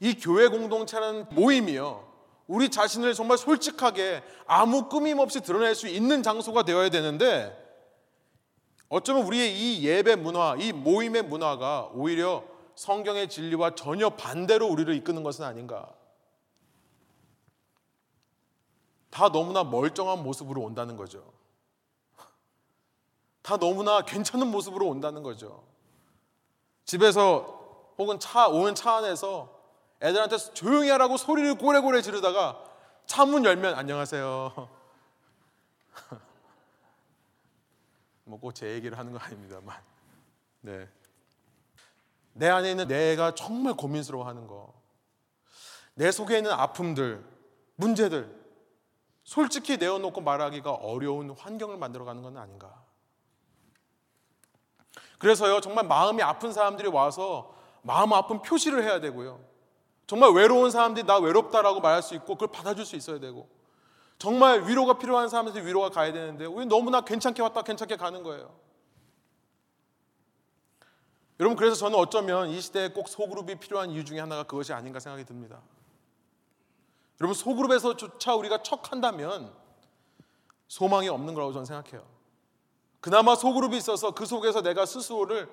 이 0.00 0.14
교회 0.14 0.48
공동체라는 0.48 1.26
모임이요. 1.32 2.09
우리 2.50 2.68
자신을 2.68 3.14
정말 3.14 3.38
솔직하게 3.38 4.24
아무 4.44 4.88
꾸밈 4.88 5.20
없이 5.20 5.40
드러낼 5.40 5.76
수 5.76 5.86
있는 5.86 6.24
장소가 6.24 6.64
되어야 6.64 6.88
되는데 6.88 7.56
어쩌면 8.88 9.22
우리의 9.22 9.56
이 9.56 9.86
예배 9.86 10.16
문화, 10.16 10.56
이 10.58 10.72
모임의 10.72 11.22
문화가 11.22 11.88
오히려 11.94 12.42
성경의 12.74 13.28
진리와 13.28 13.76
전혀 13.76 14.10
반대로 14.10 14.66
우리를 14.66 14.92
이끄는 14.96 15.22
것은 15.22 15.44
아닌가. 15.44 15.94
다 19.10 19.28
너무나 19.28 19.62
멀쩡한 19.62 20.20
모습으로 20.24 20.60
온다는 20.60 20.96
거죠. 20.96 21.22
다 23.42 23.58
너무나 23.58 24.00
괜찮은 24.00 24.48
모습으로 24.48 24.88
온다는 24.88 25.22
거죠. 25.22 25.62
집에서 26.84 27.94
혹은 27.96 28.18
차, 28.18 28.48
오는 28.48 28.74
차 28.74 28.96
안에서 28.96 29.59
애들한테 30.02 30.36
조용히 30.38 30.88
하라고 30.90 31.16
소리를 31.16 31.56
고래고래 31.56 32.02
지르다가 32.02 32.64
차문 33.06 33.44
열면 33.44 33.74
안녕하세요. 33.74 34.68
뭐꼭제 38.24 38.72
얘기를 38.74 38.96
하는 38.96 39.12
거 39.12 39.18
아닙니다만. 39.18 39.76
네. 40.62 40.88
내 42.32 42.48
안에 42.48 42.70
있는 42.70 42.88
내가 42.88 43.34
정말 43.34 43.74
고민스러워 43.74 44.26
하는 44.26 44.46
거. 44.46 44.72
내 45.94 46.10
속에 46.10 46.38
있는 46.38 46.52
아픔들, 46.52 47.22
문제들, 47.76 48.40
솔직히 49.24 49.76
내어놓고 49.76 50.22
말하기가 50.22 50.72
어려운 50.72 51.30
환경을 51.30 51.76
만들어가는 51.76 52.22
건 52.22 52.38
아닌가. 52.38 52.82
그래서요, 55.18 55.60
정말 55.60 55.86
마음이 55.86 56.22
아픈 56.22 56.52
사람들이 56.52 56.88
와서 56.88 57.54
마음 57.82 58.12
아픈 58.14 58.40
표시를 58.40 58.82
해야 58.82 59.00
되고요. 59.00 59.49
정말 60.10 60.32
외로운 60.32 60.72
사람들이 60.72 61.06
나 61.06 61.18
외롭다라고 61.18 61.78
말할 61.78 62.02
수 62.02 62.16
있고 62.16 62.34
그걸 62.34 62.48
받아줄 62.48 62.84
수 62.84 62.96
있어야 62.96 63.20
되고 63.20 63.48
정말 64.18 64.66
위로가 64.66 64.98
필요한 64.98 65.28
사람한테 65.28 65.64
위로가 65.64 65.90
가야 65.90 66.12
되는데 66.12 66.46
우리 66.46 66.66
너무나 66.66 67.02
괜찮게 67.02 67.40
왔다 67.40 67.62
괜찮게 67.62 67.94
가는 67.94 68.24
거예요. 68.24 68.52
여러분 71.38 71.56
그래서 71.56 71.76
저는 71.76 71.96
어쩌면 71.96 72.48
이 72.48 72.60
시대에 72.60 72.88
꼭 72.88 73.06
소그룹이 73.08 73.60
필요한 73.60 73.90
이유 73.90 74.04
중에 74.04 74.18
하나가 74.18 74.42
그것이 74.42 74.72
아닌가 74.72 74.98
생각이 74.98 75.24
듭니다. 75.24 75.60
여러분 77.20 77.32
소그룹에서조차 77.32 78.34
우리가 78.34 78.64
척한다면 78.64 79.54
소망이 80.66 81.08
없는 81.08 81.34
거라고 81.34 81.52
저는 81.52 81.66
생각해요. 81.66 82.04
그나마 82.98 83.36
소그룹이 83.36 83.76
있어서 83.76 84.10
그 84.10 84.26
속에서 84.26 84.60
내가 84.60 84.86
스스로를 84.86 85.48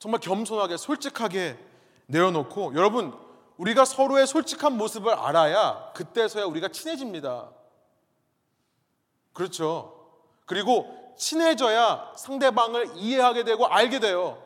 정말 0.00 0.18
겸손하게 0.18 0.76
솔직하게 0.76 1.56
내어놓고 2.08 2.74
여러분 2.74 3.31
우리가 3.62 3.84
서로의 3.84 4.26
솔직한 4.26 4.76
모습을 4.76 5.14
알아야 5.14 5.92
그때서야 5.94 6.46
우리가 6.46 6.68
친해집니다. 6.68 7.52
그렇죠. 9.32 10.18
그리고 10.46 11.14
친해져야 11.16 12.12
상대방을 12.16 12.96
이해하게 12.96 13.44
되고 13.44 13.66
알게 13.66 14.00
돼요. 14.00 14.42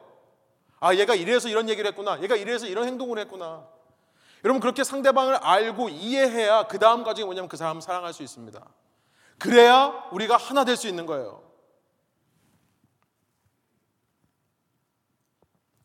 아, 0.81 0.95
얘가 0.95 1.15
이래서 1.15 1.49
이런 1.49 1.71
얘기를 1.71 1.89
했구나. 1.89 2.21
얘가 2.23 2.37
이래서 2.37 2.67
이런 2.67 2.87
행동을 2.87 3.19
했구나. 3.21 3.67
여러분, 4.45 4.61
그렇게 4.61 4.85
상대방을 4.85 5.37
알고 5.37 5.89
이해해야 5.89 6.67
그 6.67 6.79
다음 6.79 7.03
과정이 7.03 7.25
뭐냐면 7.25 7.49
그 7.49 7.57
사람을 7.57 7.81
사랑할 7.81 8.13
수 8.13 8.23
있습니다. 8.23 8.63
그래야 9.39 10.09
우리가 10.13 10.37
하나 10.37 10.67
될 10.67 10.77
수 10.77 10.89
있는 10.89 11.07
거예요. 11.07 11.43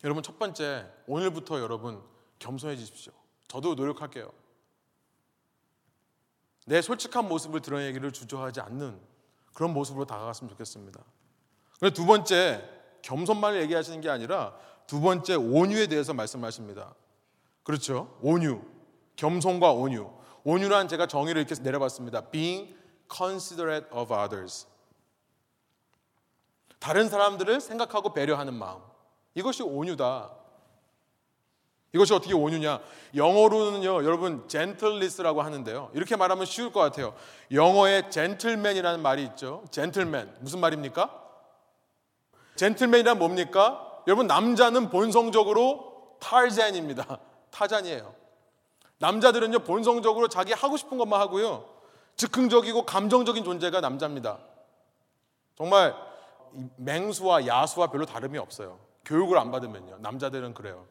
여러분, 0.04 0.22
첫 0.22 0.38
번째, 0.38 0.86
오늘부터 1.06 1.60
여러분 1.60 2.02
겸손해지십시오. 2.38 3.21
저도 3.52 3.74
노력할게요. 3.74 4.32
내 6.64 6.80
솔직한 6.80 7.28
모습을 7.28 7.60
드러내기를 7.60 8.10
주저하지 8.10 8.62
않는 8.62 8.98
그런 9.52 9.74
모습으로 9.74 10.06
다가갔으면 10.06 10.48
좋겠습니다. 10.48 11.04
두 11.92 12.06
번째, 12.06 12.66
겸손만을 13.02 13.60
얘기하시는 13.60 14.00
게 14.00 14.08
아니라 14.08 14.56
두 14.86 15.02
번째 15.02 15.34
온유에 15.34 15.88
대해서 15.88 16.14
말씀하십니다. 16.14 16.94
그렇죠? 17.62 18.16
온유. 18.22 18.62
겸손과 19.16 19.72
온유. 19.72 20.10
온유란 20.44 20.88
제가 20.88 21.06
정의를 21.06 21.42
이렇게 21.42 21.60
내려봤습니다. 21.60 22.30
Being 22.30 22.74
considerate 23.14 23.86
of 23.94 24.14
others. 24.14 24.66
다른 26.78 27.10
사람들을 27.10 27.60
생각하고 27.60 28.14
배려하는 28.14 28.54
마음. 28.54 28.80
이것이 29.34 29.62
온유다. 29.62 30.41
이것이 31.94 32.14
어떻게 32.14 32.32
온유냐? 32.32 32.80
영어로는요, 33.14 34.04
여러분, 34.04 34.48
젠틀리스라고 34.48 35.42
하는데요. 35.42 35.90
이렇게 35.92 36.16
말하면 36.16 36.46
쉬울 36.46 36.72
것 36.72 36.80
같아요. 36.80 37.14
영어에 37.50 38.08
젠틀맨이라는 38.08 39.02
말이 39.02 39.22
있죠. 39.24 39.62
젠틀맨. 39.70 40.36
무슨 40.40 40.60
말입니까? 40.60 41.22
젠틀맨이란 42.56 43.18
뭡니까? 43.18 43.88
여러분 44.06 44.26
남자는 44.26 44.88
본성적으로 44.88 46.16
탈잔입니다. 46.18 47.18
타잔이에요. 47.50 48.14
남자들은요, 48.98 49.60
본성적으로 49.60 50.28
자기 50.28 50.52
하고 50.54 50.78
싶은 50.78 50.96
것만 50.96 51.20
하고요. 51.20 51.68
즉흥적이고 52.16 52.86
감정적인 52.86 53.44
존재가 53.44 53.80
남자입니다. 53.80 54.38
정말 55.56 55.94
맹수와 56.76 57.46
야수와 57.46 57.88
별로 57.88 58.06
다름이 58.06 58.38
없어요. 58.38 58.78
교육을 59.04 59.36
안 59.38 59.50
받으면요. 59.50 59.98
남자들은 59.98 60.54
그래요. 60.54 60.86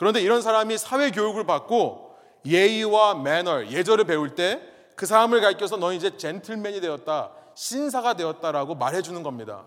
그런데 0.00 0.20
이런 0.20 0.42
사람이 0.42 0.76
사회 0.78 1.10
교육을 1.10 1.44
받고 1.44 2.16
예의와 2.44 3.14
매너, 3.14 3.66
예절을 3.66 4.04
배울 4.04 4.34
때 4.34 4.70
그 5.00 5.06
사람을 5.06 5.40
가르쳐서 5.40 5.78
너 5.78 5.94
이제 5.94 6.18
젠틀맨이 6.18 6.82
되었다, 6.82 7.30
신사가 7.54 8.12
되었다라고 8.12 8.74
말해주는 8.74 9.22
겁니다. 9.22 9.64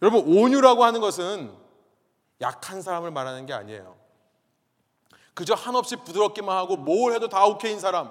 여러분, 0.00 0.24
온유라고 0.26 0.82
하는 0.82 1.02
것은 1.02 1.52
약한 2.40 2.80
사람을 2.80 3.10
말하는 3.10 3.44
게 3.44 3.52
아니에요. 3.52 3.96
그저 5.34 5.52
한없이 5.52 5.96
부드럽기만 5.96 6.56
하고 6.56 6.78
뭘 6.78 7.12
해도 7.12 7.28
다 7.28 7.44
오케이인 7.44 7.80
사람. 7.80 8.10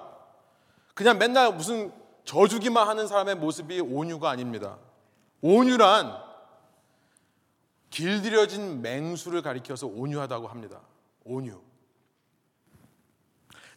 그냥 0.94 1.18
맨날 1.18 1.52
무슨 1.52 1.92
져주기만 2.24 2.86
하는 2.86 3.08
사람의 3.08 3.34
모습이 3.34 3.80
온유가 3.80 4.30
아닙니다. 4.30 4.78
온유란 5.40 6.16
길들여진 7.90 8.82
맹수를 8.82 9.42
가리켜서 9.42 9.86
온유하다고 9.86 10.48
합니다. 10.48 10.80
온유. 11.24 11.60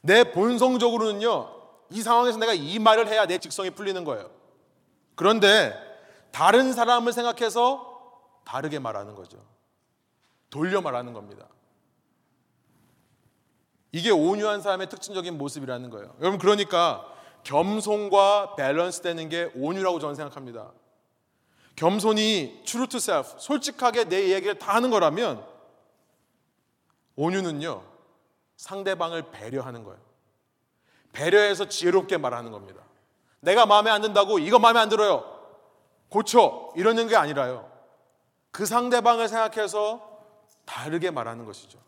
내 0.01 0.31
본성적으로는요, 0.31 1.61
이 1.91 2.01
상황에서 2.01 2.37
내가 2.37 2.53
이 2.53 2.79
말을 2.79 3.07
해야 3.07 3.25
내 3.25 3.37
직성이 3.37 3.69
풀리는 3.69 4.03
거예요. 4.03 4.31
그런데 5.15 5.73
다른 6.31 6.73
사람을 6.73 7.13
생각해서 7.13 7.91
다르게 8.43 8.79
말하는 8.79 9.15
거죠. 9.15 9.37
돌려 10.49 10.81
말하는 10.81 11.13
겁니다. 11.13 11.47
이게 13.91 14.09
온유한 14.09 14.61
사람의 14.61 14.89
특징적인 14.89 15.37
모습이라는 15.37 15.89
거예요. 15.89 16.15
여러분 16.21 16.39
그러니까 16.39 17.05
겸손과 17.43 18.55
밸런스 18.55 19.01
되는 19.01 19.27
게 19.29 19.51
온유라고 19.55 19.99
저는 19.99 20.15
생각합니다. 20.15 20.71
겸손이 21.81 22.61
true 22.63 22.85
to 22.85 22.97
self, 22.97 23.39
솔직하게 23.39 24.03
내 24.03 24.33
얘기를 24.33 24.53
다 24.59 24.75
하는 24.75 24.91
거라면 24.91 25.43
온유는요, 27.15 27.83
상대방을 28.55 29.31
배려하는 29.31 29.83
거예요. 29.83 29.99
배려해서 31.11 31.67
지혜롭게 31.67 32.17
말하는 32.17 32.51
겁니다. 32.51 32.83
내가 33.39 33.65
마음에 33.65 33.89
안 33.89 34.03
든다고 34.03 34.37
이거 34.37 34.59
마음에 34.59 34.79
안 34.79 34.89
들어요. 34.89 35.25
고쳐. 36.09 36.71
이러는 36.75 37.07
게 37.07 37.15
아니라요. 37.15 37.67
그 38.51 38.67
상대방을 38.67 39.27
생각해서 39.27 40.07
다르게 40.65 41.09
말하는 41.09 41.45
것이죠. 41.45 41.79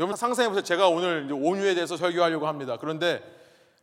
여러분 0.00 0.16
상상해 0.16 0.48
보세요. 0.48 0.64
제가 0.64 0.88
오늘 0.88 1.30
온유에 1.32 1.74
대해서 1.74 1.96
설교하려고 1.96 2.48
합니다. 2.48 2.78
그런데 2.80 3.22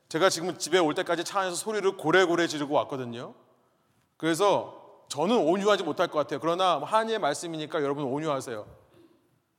제가 0.09 0.29
지금 0.29 0.57
집에 0.57 0.77
올 0.77 0.93
때까지 0.93 1.23
차 1.23 1.39
안에서 1.39 1.55
소리를 1.55 1.95
고래고래 1.95 2.47
지르고 2.47 2.73
왔거든요. 2.73 3.46
그래서 4.17 5.05
저는 5.07 5.37
온유하지 5.37 5.83
못할 5.83 6.07
것 6.07 6.17
같아요. 6.19 6.39
그러나 6.39 6.79
하나님의 6.79 7.19
말씀이니까 7.19 7.81
여러분 7.81 8.03
온유하세요. 8.05 8.65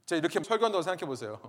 제가 0.07 0.19
이렇게 0.19 0.43
설교한다고 0.43 0.83
생각해 0.83 1.07
보세요. 1.07 1.41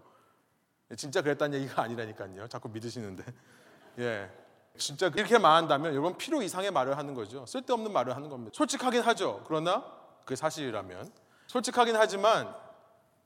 진짜 0.95 1.22
그랬다는 1.22 1.60
얘기가 1.60 1.84
아니라니까요. 1.84 2.47
자꾸 2.47 2.70
믿으시는데. 2.70 3.24
예. 3.99 4.32
진짜 4.78 5.07
이렇게 5.14 5.38
말한다면 5.38 5.91
여러분 5.93 6.18
필요 6.18 6.41
이상의 6.41 6.72
말을 6.72 6.97
하는 6.97 7.14
거죠. 7.14 7.45
쓸데없는 7.45 7.91
말을 7.91 8.16
하는 8.16 8.30
겁니다. 8.30 8.51
솔직하긴 8.55 9.01
하죠. 9.01 9.43
그러나 9.45 9.84
그게 10.24 10.36
사실이라면 10.36 11.12
솔직하긴 11.47 11.95
하지만 11.95 12.55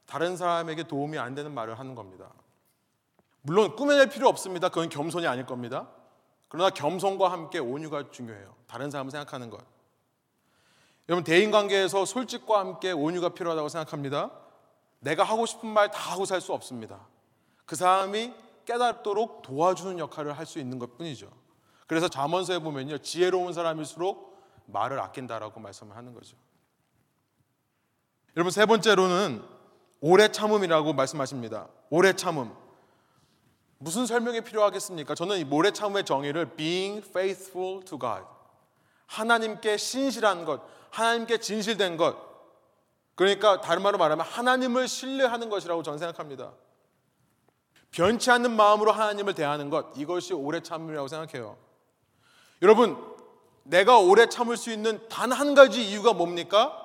다른 0.06 0.36
사람에게 0.36 0.84
도움이 0.84 1.18
안 1.18 1.36
되는 1.36 1.54
말을 1.54 1.78
하는 1.78 1.94
겁니다. 1.94 2.32
물론 3.42 3.76
꾸며낼 3.76 4.10
필요 4.10 4.28
없습니다. 4.30 4.70
그건 4.70 4.90
겸손이 4.90 5.28
아닐 5.28 5.46
겁니다. 5.46 5.90
그러나 6.48 6.70
겸손과 6.70 7.32
함께 7.32 7.60
온유가 7.60 8.12
중요해요. 8.12 8.56
다른 8.68 8.90
사람을 8.90 9.12
생각하는 9.12 9.50
것. 9.50 9.73
여러분 11.10 11.24
대인 11.24 11.52
관계에서 11.52 12.06
솔직과 12.06 12.60
함께 12.60 12.92
온유가 12.92 13.30
필요하다고 13.30 13.70
생각합니다. 13.70 14.32
내가 15.00 15.24
하고 15.24 15.46
싶은 15.46 15.68
말 15.70 15.90
다 15.92 16.12
하고 16.12 16.26
살 16.26 16.40
수 16.40 16.54
없습니다. 16.54 17.08
그 17.66 17.76
사람이 17.76 18.34
깨닫도록 18.66 19.42
도와주는 19.42 20.00
역할을 20.00 20.38
할 20.38 20.46
수 20.46 20.60
있는 20.60 20.80
것 20.80 20.98
뿐이죠. 20.98 21.30
그래서 21.88 22.08
잠언서에 22.08 22.60
보면요. 22.60 23.00
지혜로운 23.00 23.54
사람일수록 23.54 24.34
말을 24.68 25.00
아낀다라고 25.02 25.60
말씀을 25.60 25.96
하는 25.98 26.14
거죠. 26.14 26.38
여러분 28.38 28.52
세 28.52 28.66
번째로는 28.66 29.44
오래 30.00 30.30
참음이라고 30.30 30.94
말씀하십니다. 30.94 31.68
오래 31.90 32.14
참음. 32.14 32.52
무슨 33.78 34.06
설명이 34.06 34.42
필요하겠습니까? 34.42 35.14
저는 35.16 35.40
이 35.40 35.46
오래 35.52 35.72
참음의 35.72 36.06
정의를 36.06 36.56
being 36.56 37.06
faithful 37.06 37.84
to 37.84 38.00
God. 38.00 38.24
하나님께 39.08 39.76
신실한 39.78 40.46
것, 40.46 40.62
하나님께 40.94 41.40
진실된 41.40 41.98
것. 41.98 42.16
그러니까 43.16 43.62
다른 43.62 43.82
말로 43.82 43.98
말하면 43.98 44.26
하나님을 44.26 44.88
신뢰하는 44.88 45.50
것이라고 45.50 45.82
저는 45.82 45.98
생각합니다. 45.98 46.54
변치 47.90 48.30
않는 48.30 48.56
마음으로 48.56 48.92
하나님을 48.92 49.34
대하는 49.34 49.70
것, 49.70 49.88
이것이 49.98 50.34
오래 50.34 50.62
참음이라고 50.62 51.08
생각해요. 51.08 51.58
여러분, 52.62 52.98
내가 53.64 53.98
오래 54.00 54.28
참을 54.28 54.56
수 54.56 54.72
있는 54.72 55.08
단 55.10 55.32
한 55.32 55.56
가지 55.56 55.84
이유가 55.84 56.14
뭡니까? 56.14 56.80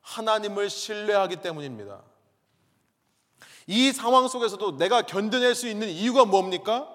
하나님을 0.00 0.70
신뢰하기 0.70 1.36
때문입니다. 1.36 2.02
이 3.66 3.90
상황 3.92 4.28
속에서도 4.28 4.76
내가 4.76 5.02
견뎌낼 5.02 5.56
수 5.56 5.66
있는 5.66 5.88
이유가 5.88 6.24
뭡니까? 6.24 6.88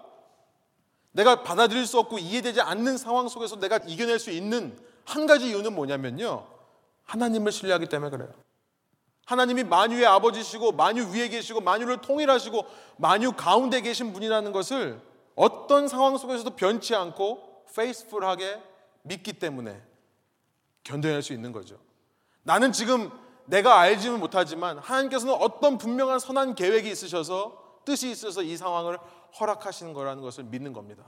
내가 1.11 1.43
받아들일 1.43 1.85
수 1.85 1.99
없고 1.99 2.19
이해되지 2.19 2.61
않는 2.61 2.97
상황 2.97 3.27
속에서 3.27 3.57
내가 3.57 3.77
이겨낼 3.85 4.19
수 4.19 4.31
있는 4.31 4.77
한 5.09 5.25
가지 5.25 5.49
이유는 5.49 5.73
뭐냐면요. 5.73 6.45
하나님을 7.03 7.51
신뢰하기 7.51 7.87
때문에 7.87 8.11
그래요. 8.11 8.31
하나님이 9.25 9.63
만유의 9.63 10.05
아버지시고 10.05 10.71
만유 10.73 11.11
위에 11.13 11.29
계시고 11.29 11.61
만유를 11.61 12.01
통일하시고 12.01 12.65
만유 12.97 13.33
가운데 13.33 13.81
계신 13.81 14.13
분이라는 14.13 14.51
것을 14.51 15.01
어떤 15.35 15.87
상황 15.87 16.17
속에서도 16.17 16.55
변치 16.55 16.95
않고 16.95 17.65
페이스풀하게 17.75 18.61
믿기 19.01 19.33
때문에 19.33 19.81
견뎌낼 20.83 21.23
수 21.23 21.33
있는 21.33 21.51
거죠. 21.51 21.79
나는 22.43 22.71
지금 22.71 23.11
내가 23.45 23.79
알지는 23.79 24.19
못하지만 24.19 24.77
하나님께서는 24.77 25.33
어떤 25.33 25.79
분명한 25.79 26.19
선한 26.19 26.53
계획이 26.53 26.89
있으셔서 26.89 27.81
뜻이 27.83 28.11
있어서 28.11 28.43
이 28.43 28.55
상황을 28.57 28.99
허락하시는 29.39 29.93
거라는 29.93 30.21
것을 30.21 30.43
믿는 30.43 30.73
겁니다. 30.73 31.03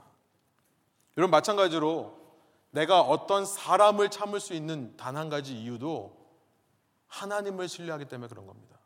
여러분 1.16 1.30
마찬가지로 1.30 2.21
내가 2.72 3.00
어떤 3.02 3.44
사람을 3.46 4.10
참을 4.10 4.40
수 4.40 4.54
있는 4.54 4.96
단 4.96 5.16
한 5.16 5.28
가지 5.28 5.54
이유도 5.54 6.16
하나님을 7.06 7.68
신뢰하기 7.68 8.06
때문에 8.06 8.28
그런 8.28 8.46
겁니다. 8.46 8.78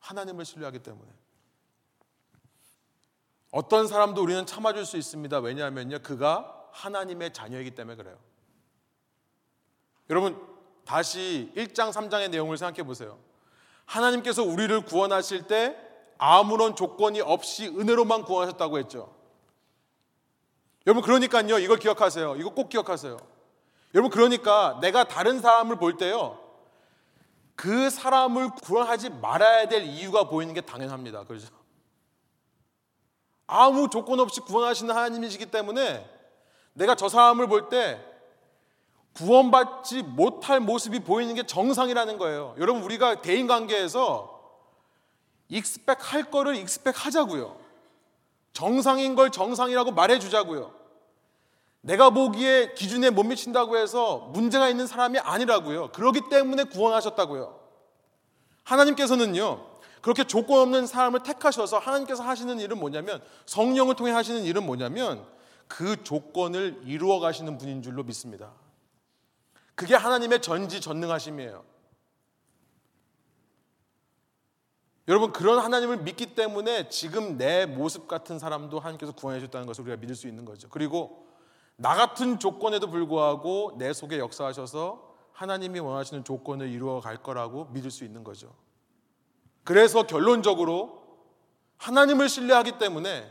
하나님을 0.00 0.44
신뢰하기 0.44 0.80
때문에. 0.80 1.10
어떤 3.52 3.86
사람도 3.86 4.20
우리는 4.20 4.44
참아줄 4.44 4.84
수 4.84 4.96
있습니다. 4.96 5.38
왜냐하면요. 5.38 6.00
그가 6.00 6.68
하나님의 6.72 7.32
자녀이기 7.32 7.70
때문에 7.76 7.96
그래요. 7.96 8.18
여러분, 10.10 10.36
다시 10.84 11.52
1장, 11.56 11.92
3장의 11.92 12.30
내용을 12.30 12.58
생각해 12.58 12.82
보세요. 12.82 13.18
하나님께서 13.86 14.42
우리를 14.42 14.84
구원하실 14.84 15.46
때 15.46 15.76
아무런 16.18 16.74
조건이 16.74 17.20
없이 17.20 17.68
은혜로만 17.68 18.24
구원하셨다고 18.24 18.78
했죠. 18.78 19.14
여러분, 20.86 21.02
그러니까요. 21.02 21.58
이걸 21.58 21.78
기억하세요. 21.78 22.36
이거 22.36 22.50
꼭 22.50 22.68
기억하세요. 22.68 23.16
여러분, 23.94 24.10
그러니까 24.10 24.78
내가 24.80 25.04
다른 25.04 25.40
사람을 25.40 25.76
볼 25.76 25.96
때요. 25.96 26.38
그 27.56 27.88
사람을 27.90 28.50
구원하지 28.62 29.10
말아야 29.10 29.68
될 29.68 29.84
이유가 29.84 30.24
보이는 30.24 30.52
게 30.54 30.60
당연합니다. 30.60 31.24
그렇죠? 31.24 31.48
아무 33.46 33.88
조건 33.88 34.20
없이 34.20 34.40
구원하시는 34.40 34.94
하나님이시기 34.94 35.46
때문에 35.46 36.10
내가 36.72 36.94
저 36.94 37.08
사람을 37.08 37.46
볼 37.46 37.68
때 37.68 38.04
구원받지 39.14 40.02
못할 40.02 40.58
모습이 40.60 41.00
보이는 41.00 41.34
게 41.34 41.44
정상이라는 41.44 42.18
거예요. 42.18 42.54
여러분 42.58 42.82
우리가 42.82 43.22
대인 43.22 43.46
관계에서 43.46 44.32
expect 45.48 46.12
할 46.12 46.30
거를 46.30 46.56
expect 46.56 47.06
하자고요. 47.06 47.56
정상인 48.54 49.14
걸 49.14 49.30
정상이라고 49.30 49.90
말해 49.92 50.18
주자고요. 50.18 50.72
내가 51.82 52.08
보기에 52.08 52.72
기준에 52.72 53.10
못 53.10 53.24
미친다고 53.24 53.76
해서 53.76 54.30
문제가 54.32 54.70
있는 54.70 54.86
사람이 54.86 55.18
아니라고요. 55.18 55.90
그러기 55.92 56.30
때문에 56.30 56.64
구원하셨다고요. 56.64 57.60
하나님께서는요, 58.62 59.66
그렇게 60.00 60.24
조건 60.24 60.60
없는 60.60 60.86
사람을 60.86 61.22
택하셔서 61.22 61.78
하나님께서 61.78 62.22
하시는 62.22 62.58
일은 62.58 62.78
뭐냐면, 62.78 63.20
성령을 63.44 63.96
통해 63.96 64.12
하시는 64.12 64.42
일은 64.44 64.64
뭐냐면, 64.64 65.26
그 65.68 66.02
조건을 66.02 66.80
이루어 66.86 67.20
가시는 67.20 67.58
분인 67.58 67.82
줄로 67.82 68.02
믿습니다. 68.02 68.52
그게 69.74 69.94
하나님의 69.94 70.40
전지 70.40 70.80
전능하심이에요. 70.80 71.64
여러분 75.06 75.32
그런 75.32 75.58
하나님을 75.58 75.98
믿기 75.98 76.34
때문에 76.34 76.88
지금 76.88 77.36
내 77.36 77.66
모습 77.66 78.08
같은 78.08 78.38
사람도 78.38 78.78
하나님께서 78.78 79.12
구원해 79.12 79.38
주셨다는 79.38 79.66
것을 79.66 79.82
우리가 79.82 79.98
믿을 79.98 80.14
수 80.14 80.28
있는 80.28 80.44
거죠. 80.44 80.68
그리고 80.70 81.26
나 81.76 81.94
같은 81.94 82.38
조건에도 82.38 82.88
불구하고 82.88 83.74
내 83.78 83.92
속에 83.92 84.18
역사하셔서 84.18 85.14
하나님이 85.32 85.80
원하시는 85.80 86.24
조건을 86.24 86.68
이루어 86.68 87.00
갈 87.00 87.22
거라고 87.22 87.66
믿을 87.66 87.90
수 87.90 88.04
있는 88.04 88.24
거죠. 88.24 88.54
그래서 89.64 90.06
결론적으로 90.06 91.02
하나님을 91.76 92.28
신뢰하기 92.28 92.78
때문에 92.78 93.30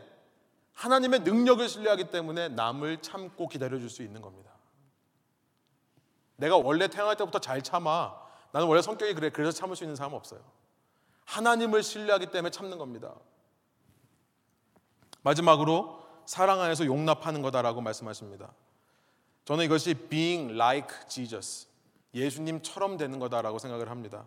하나님의 0.74 1.20
능력을 1.20 1.66
신뢰하기 1.68 2.10
때문에 2.10 2.50
남을 2.50 3.00
참고 3.00 3.48
기다려 3.48 3.78
줄 3.78 3.88
수 3.88 4.02
있는 4.02 4.20
겁니다. 4.20 4.52
내가 6.36 6.56
원래 6.56 6.88
태어날 6.88 7.16
때부터 7.16 7.38
잘 7.38 7.62
참아. 7.62 8.14
나는 8.52 8.68
원래 8.68 8.82
성격이 8.82 9.14
그래. 9.14 9.30
그래서 9.30 9.52
참을 9.52 9.76
수 9.76 9.84
있는 9.84 9.96
사람 9.96 10.12
없어요. 10.12 10.40
하나님을 11.24 11.82
신뢰하기 11.82 12.26
때문에 12.26 12.50
참는 12.50 12.78
겁니다. 12.78 13.14
마지막으로 15.22 16.04
사랑 16.26 16.60
안에서 16.60 16.86
용납하는 16.86 17.42
거다라고 17.42 17.80
말씀하십니다. 17.80 18.52
저는 19.44 19.64
이것이 19.64 19.94
being 19.94 20.54
like 20.54 20.88
Jesus, 21.08 21.66
예수님처럼 22.14 22.96
되는 22.96 23.18
거다라고 23.18 23.58
생각을 23.58 23.90
합니다. 23.90 24.24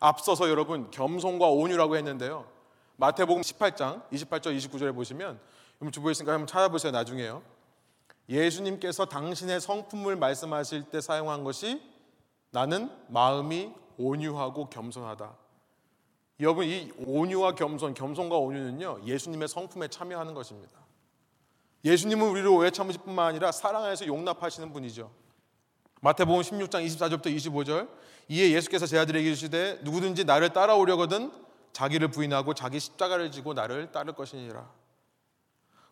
앞서서 0.00 0.48
여러분 0.48 0.90
겸손과 0.90 1.48
온유라고 1.48 1.96
했는데요. 1.96 2.46
마태복음 2.96 3.42
18장 3.42 4.08
28절 4.10 4.56
29절에 4.56 4.94
보시면 4.94 5.40
주부에 5.92 6.12
있으니까 6.12 6.32
한번 6.32 6.46
찾아보세요. 6.46 6.92
나중에요. 6.92 7.42
예수님께서 8.28 9.04
당신의 9.06 9.60
성품을 9.60 10.16
말씀하실 10.16 10.84
때 10.84 11.00
사용한 11.00 11.44
것이 11.44 11.82
나는 12.50 12.90
마음이 13.08 13.72
온유하고 13.98 14.70
겸손하다. 14.70 15.43
여러분 16.40 16.66
이 16.66 16.90
온유와 16.98 17.54
겸손, 17.54 17.94
겸손과 17.94 18.36
온유는요 18.36 19.02
예수님의 19.04 19.48
성품에 19.48 19.88
참여하는 19.88 20.34
것입니다. 20.34 20.72
예수님은 21.84 22.28
우리를 22.28 22.48
오해 22.48 22.70
참으실 22.70 23.02
뿐만 23.02 23.28
아니라 23.28 23.52
사랑 23.52 23.84
안에서 23.84 24.06
용납하시는 24.06 24.72
분이죠. 24.72 25.10
마태복음 26.00 26.42
16장 26.42 26.84
24절부터 26.86 27.26
25절 27.26 27.88
이에 28.28 28.50
예수께서 28.50 28.86
제 28.86 28.98
아들에게 28.98 29.26
이르시되 29.26 29.80
누구든지 29.82 30.24
나를 30.24 30.52
따라오려거든 30.52 31.30
자기를 31.72 32.08
부인하고 32.08 32.54
자기 32.54 32.80
십자가를 32.80 33.30
지고 33.30 33.54
나를 33.54 33.92
따를 33.92 34.14
것이니라. 34.14 34.68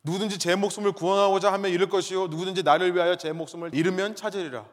누구든지 0.05 0.39
제 0.39 0.57
목숨을 0.57 0.93
구원하고자 0.93 1.53
하면 1.53 1.71
잃을 1.71 1.89
것이요 1.89 2.27
누구든지 2.29 2.63
나를 2.63 2.95
위하여 2.95 3.17
제 3.17 3.33
목숨을 3.33 3.75
잃으면 3.75 4.17
찾으리라. 4.17 4.67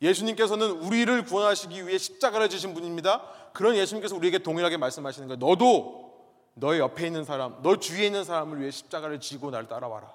예수님께서는 0.00 0.70
우리를 0.70 1.24
구원하시기 1.24 1.86
위해 1.86 1.98
십자가를 1.98 2.48
지신 2.48 2.74
분입니다. 2.74 3.22
그런 3.52 3.74
예수님께서 3.76 4.14
우리에게 4.16 4.38
동일하게 4.38 4.76
말씀하시는 4.76 5.28
거예요. 5.28 5.38
너도 5.38 6.08
너의 6.54 6.80
옆에 6.80 7.06
있는 7.06 7.24
사람, 7.24 7.60
너 7.62 7.76
주위에 7.76 8.06
있는 8.06 8.24
사람을 8.24 8.60
위해 8.60 8.70
십자가를 8.70 9.20
지고 9.20 9.50
나를 9.50 9.68
따라와라. 9.68 10.12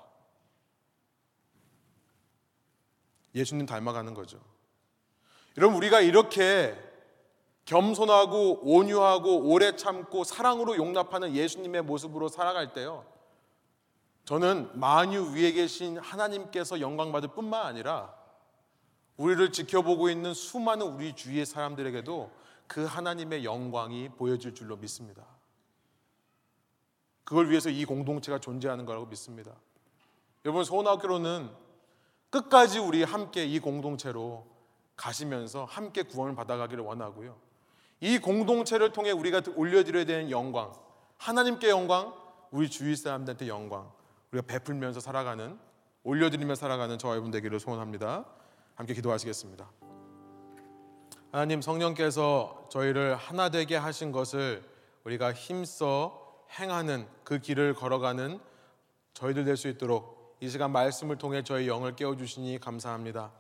예수님 3.36 3.66
닮아가는 3.66 4.14
거죠. 4.14 4.40
여러분 5.58 5.78
우리가 5.78 6.02
이렇게 6.02 6.78
겸손하고 7.66 8.60
온유하고 8.64 9.50
오래 9.50 9.76
참고 9.76 10.24
사랑으로 10.24 10.76
용납하는 10.76 11.34
예수님의 11.34 11.84
모습으로 11.84 12.28
살아갈 12.28 12.74
때요. 12.74 13.06
저는 14.26 14.80
만유 14.80 15.34
위에 15.34 15.52
계신 15.52 15.98
하나님께서 15.98 16.80
영광 16.80 17.12
받을 17.12 17.30
뿐만 17.30 17.66
아니라 17.66 18.14
우리를 19.18 19.52
지켜보고 19.52 20.10
있는 20.10 20.34
수많은 20.34 20.88
우리 20.88 21.16
주위의 21.16 21.46
사람들에게도 21.46 22.32
그 22.68 22.86
하나님의 22.86 23.46
영광이 23.46 24.10
보여질 24.18 24.56
줄로 24.56 24.78
믿습니다. 24.78 25.26
그걸 27.24 27.50
위해서 27.50 27.70
이 27.70 27.86
공동체가 27.86 28.40
존재하는 28.40 28.86
거라고 28.86 29.06
믿습니다. 29.06 29.52
여러분 30.46 30.64
소원학교로는 30.64 31.50
끝까지 32.30 32.80
우리 32.80 33.04
함께 33.04 33.46
이 33.46 33.60
공동체로 33.60 34.46
가시면서 34.96 35.66
함께 35.66 36.04
구원을 36.04 36.36
받아가기를 36.36 36.84
원하고요. 36.84 37.38
이 38.02 38.20
공동체를 38.20 38.92
통해 38.92 39.12
우리가 39.12 39.42
올려드려야 39.56 40.06
되는 40.06 40.30
영광, 40.30 40.74
하나님께 41.18 41.70
영광, 41.70 42.14
우리 42.52 42.70
주위 42.70 42.96
사람들한테 42.96 43.48
영광, 43.48 43.92
우리가 44.32 44.46
베풀면서 44.48 45.00
살아가는, 45.00 45.58
올려드리며 46.04 46.56
살아가는 46.56 46.98
저와 46.98 47.14
여러분 47.14 47.32
되기를 47.32 47.60
소원합니다. 47.60 48.26
함께 48.76 48.94
기도하시겠습니다. 48.94 49.70
하나님 51.32 51.62
성령께서 51.62 52.68
저희를 52.70 53.16
하나 53.16 53.50
되게 53.50 53.76
하신 53.76 54.12
것을 54.12 54.64
우리가 55.04 55.34
힘써 55.34 56.20
행하는 56.60 57.08
그 57.24 57.40
길을 57.40 57.74
걸어가는 57.74 58.40
저희들 59.14 59.46
될 59.46 59.58
수 59.58 59.68
있도록 59.68 60.38
이 60.40 60.50
시간 60.50 60.72
말씀을 60.72 61.18
통해 61.18 61.44
저희 61.44 61.68
영을 61.68 61.96
깨워 61.96 62.16
주시니 62.18 62.60
감사합니다. 62.60 63.32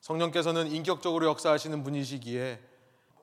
성령께서는 0.00 0.68
인격적으로 0.68 1.26
역사하시는 1.26 1.82
분이시기에 1.82 2.60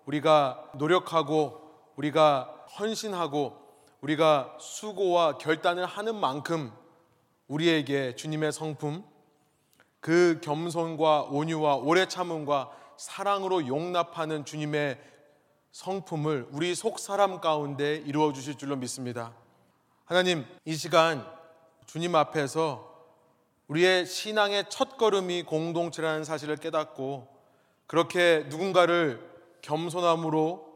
우리가 0.05 0.71
노력하고 0.75 1.61
우리가 1.95 2.65
헌신하고 2.79 3.61
우리가 4.01 4.57
수고와 4.59 5.37
결단을 5.37 5.85
하는 5.85 6.15
만큼 6.15 6.71
우리에게 7.47 8.15
주님의 8.15 8.51
성품 8.51 9.03
그 10.03 10.41
겸손과 10.43 11.27
온유와 11.31 11.77
오래 11.77 12.05
참음과 12.05 12.71
사랑으로 12.97 13.67
용납하는 13.67 14.43
주님의 14.43 14.99
성품을 15.71 16.49
우리 16.51 16.75
속 16.75 16.99
사람 16.99 17.39
가운데 17.39 17.95
이루어 18.05 18.33
주실 18.33 18.57
줄로 18.57 18.75
믿습니다. 18.75 19.31
하나님, 20.03 20.45
이 20.65 20.75
시간 20.75 21.25
주님 21.85 22.15
앞에서 22.15 22.93
우리의 23.69 24.05
신앙의 24.05 24.65
첫 24.67 24.97
걸음이 24.97 25.43
공동체라는 25.43 26.25
사실을 26.25 26.57
깨닫고 26.57 27.29
그렇게 27.87 28.45
누군가를 28.49 29.25
겸손함으로 29.61 30.67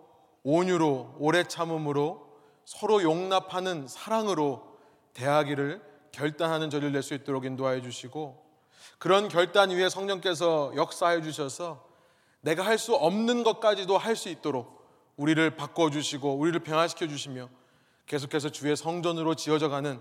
온유로 0.43 1.15
오래 1.19 1.43
참음으로 1.43 2.25
서로 2.63 3.03
용납하는 3.03 3.89
사랑으로 3.89 4.77
대하기를 5.11 5.81
결단하는 6.13 6.69
저를 6.69 6.93
낼 6.93 7.03
수 7.03 7.13
있도록 7.13 7.43
인도하여 7.43 7.81
주시고 7.81 8.46
그런 8.99 9.27
결단 9.29 9.69
위에 9.69 9.89
성령께서 9.89 10.73
역사해 10.75 11.21
주셔서 11.21 11.85
내가 12.41 12.63
할 12.65 12.77
수 12.77 12.95
없는 12.95 13.43
것까지도 13.43 13.97
할 13.97 14.15
수 14.15 14.29
있도록 14.29 14.77
우리를 15.17 15.55
바꿔 15.55 15.89
주시고 15.89 16.35
우리를 16.35 16.59
변화시켜 16.61 17.07
주시며 17.07 17.49
계속해서 18.05 18.49
주의 18.49 18.75
성전으로 18.75 19.35
지어져 19.35 19.69
가는 19.69 19.99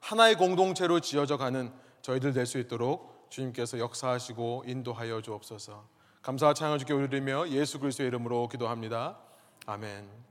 하나의 0.00 0.34
공동체로 0.36 1.00
지어져 1.00 1.36
가는 1.36 1.72
저희들 2.02 2.32
될 2.32 2.46
수 2.46 2.58
있도록 2.58 3.26
주님께서 3.30 3.78
역사하시고 3.78 4.64
인도하여 4.66 5.20
주옵소서. 5.22 5.84
감사와 6.22 6.54
찬양을 6.54 6.78
주께 6.78 6.92
올리며 6.92 7.48
예수 7.48 7.78
그리스도의 7.78 8.08
이름으로 8.08 8.48
기도합니다. 8.48 9.18
아멘. 9.66 10.24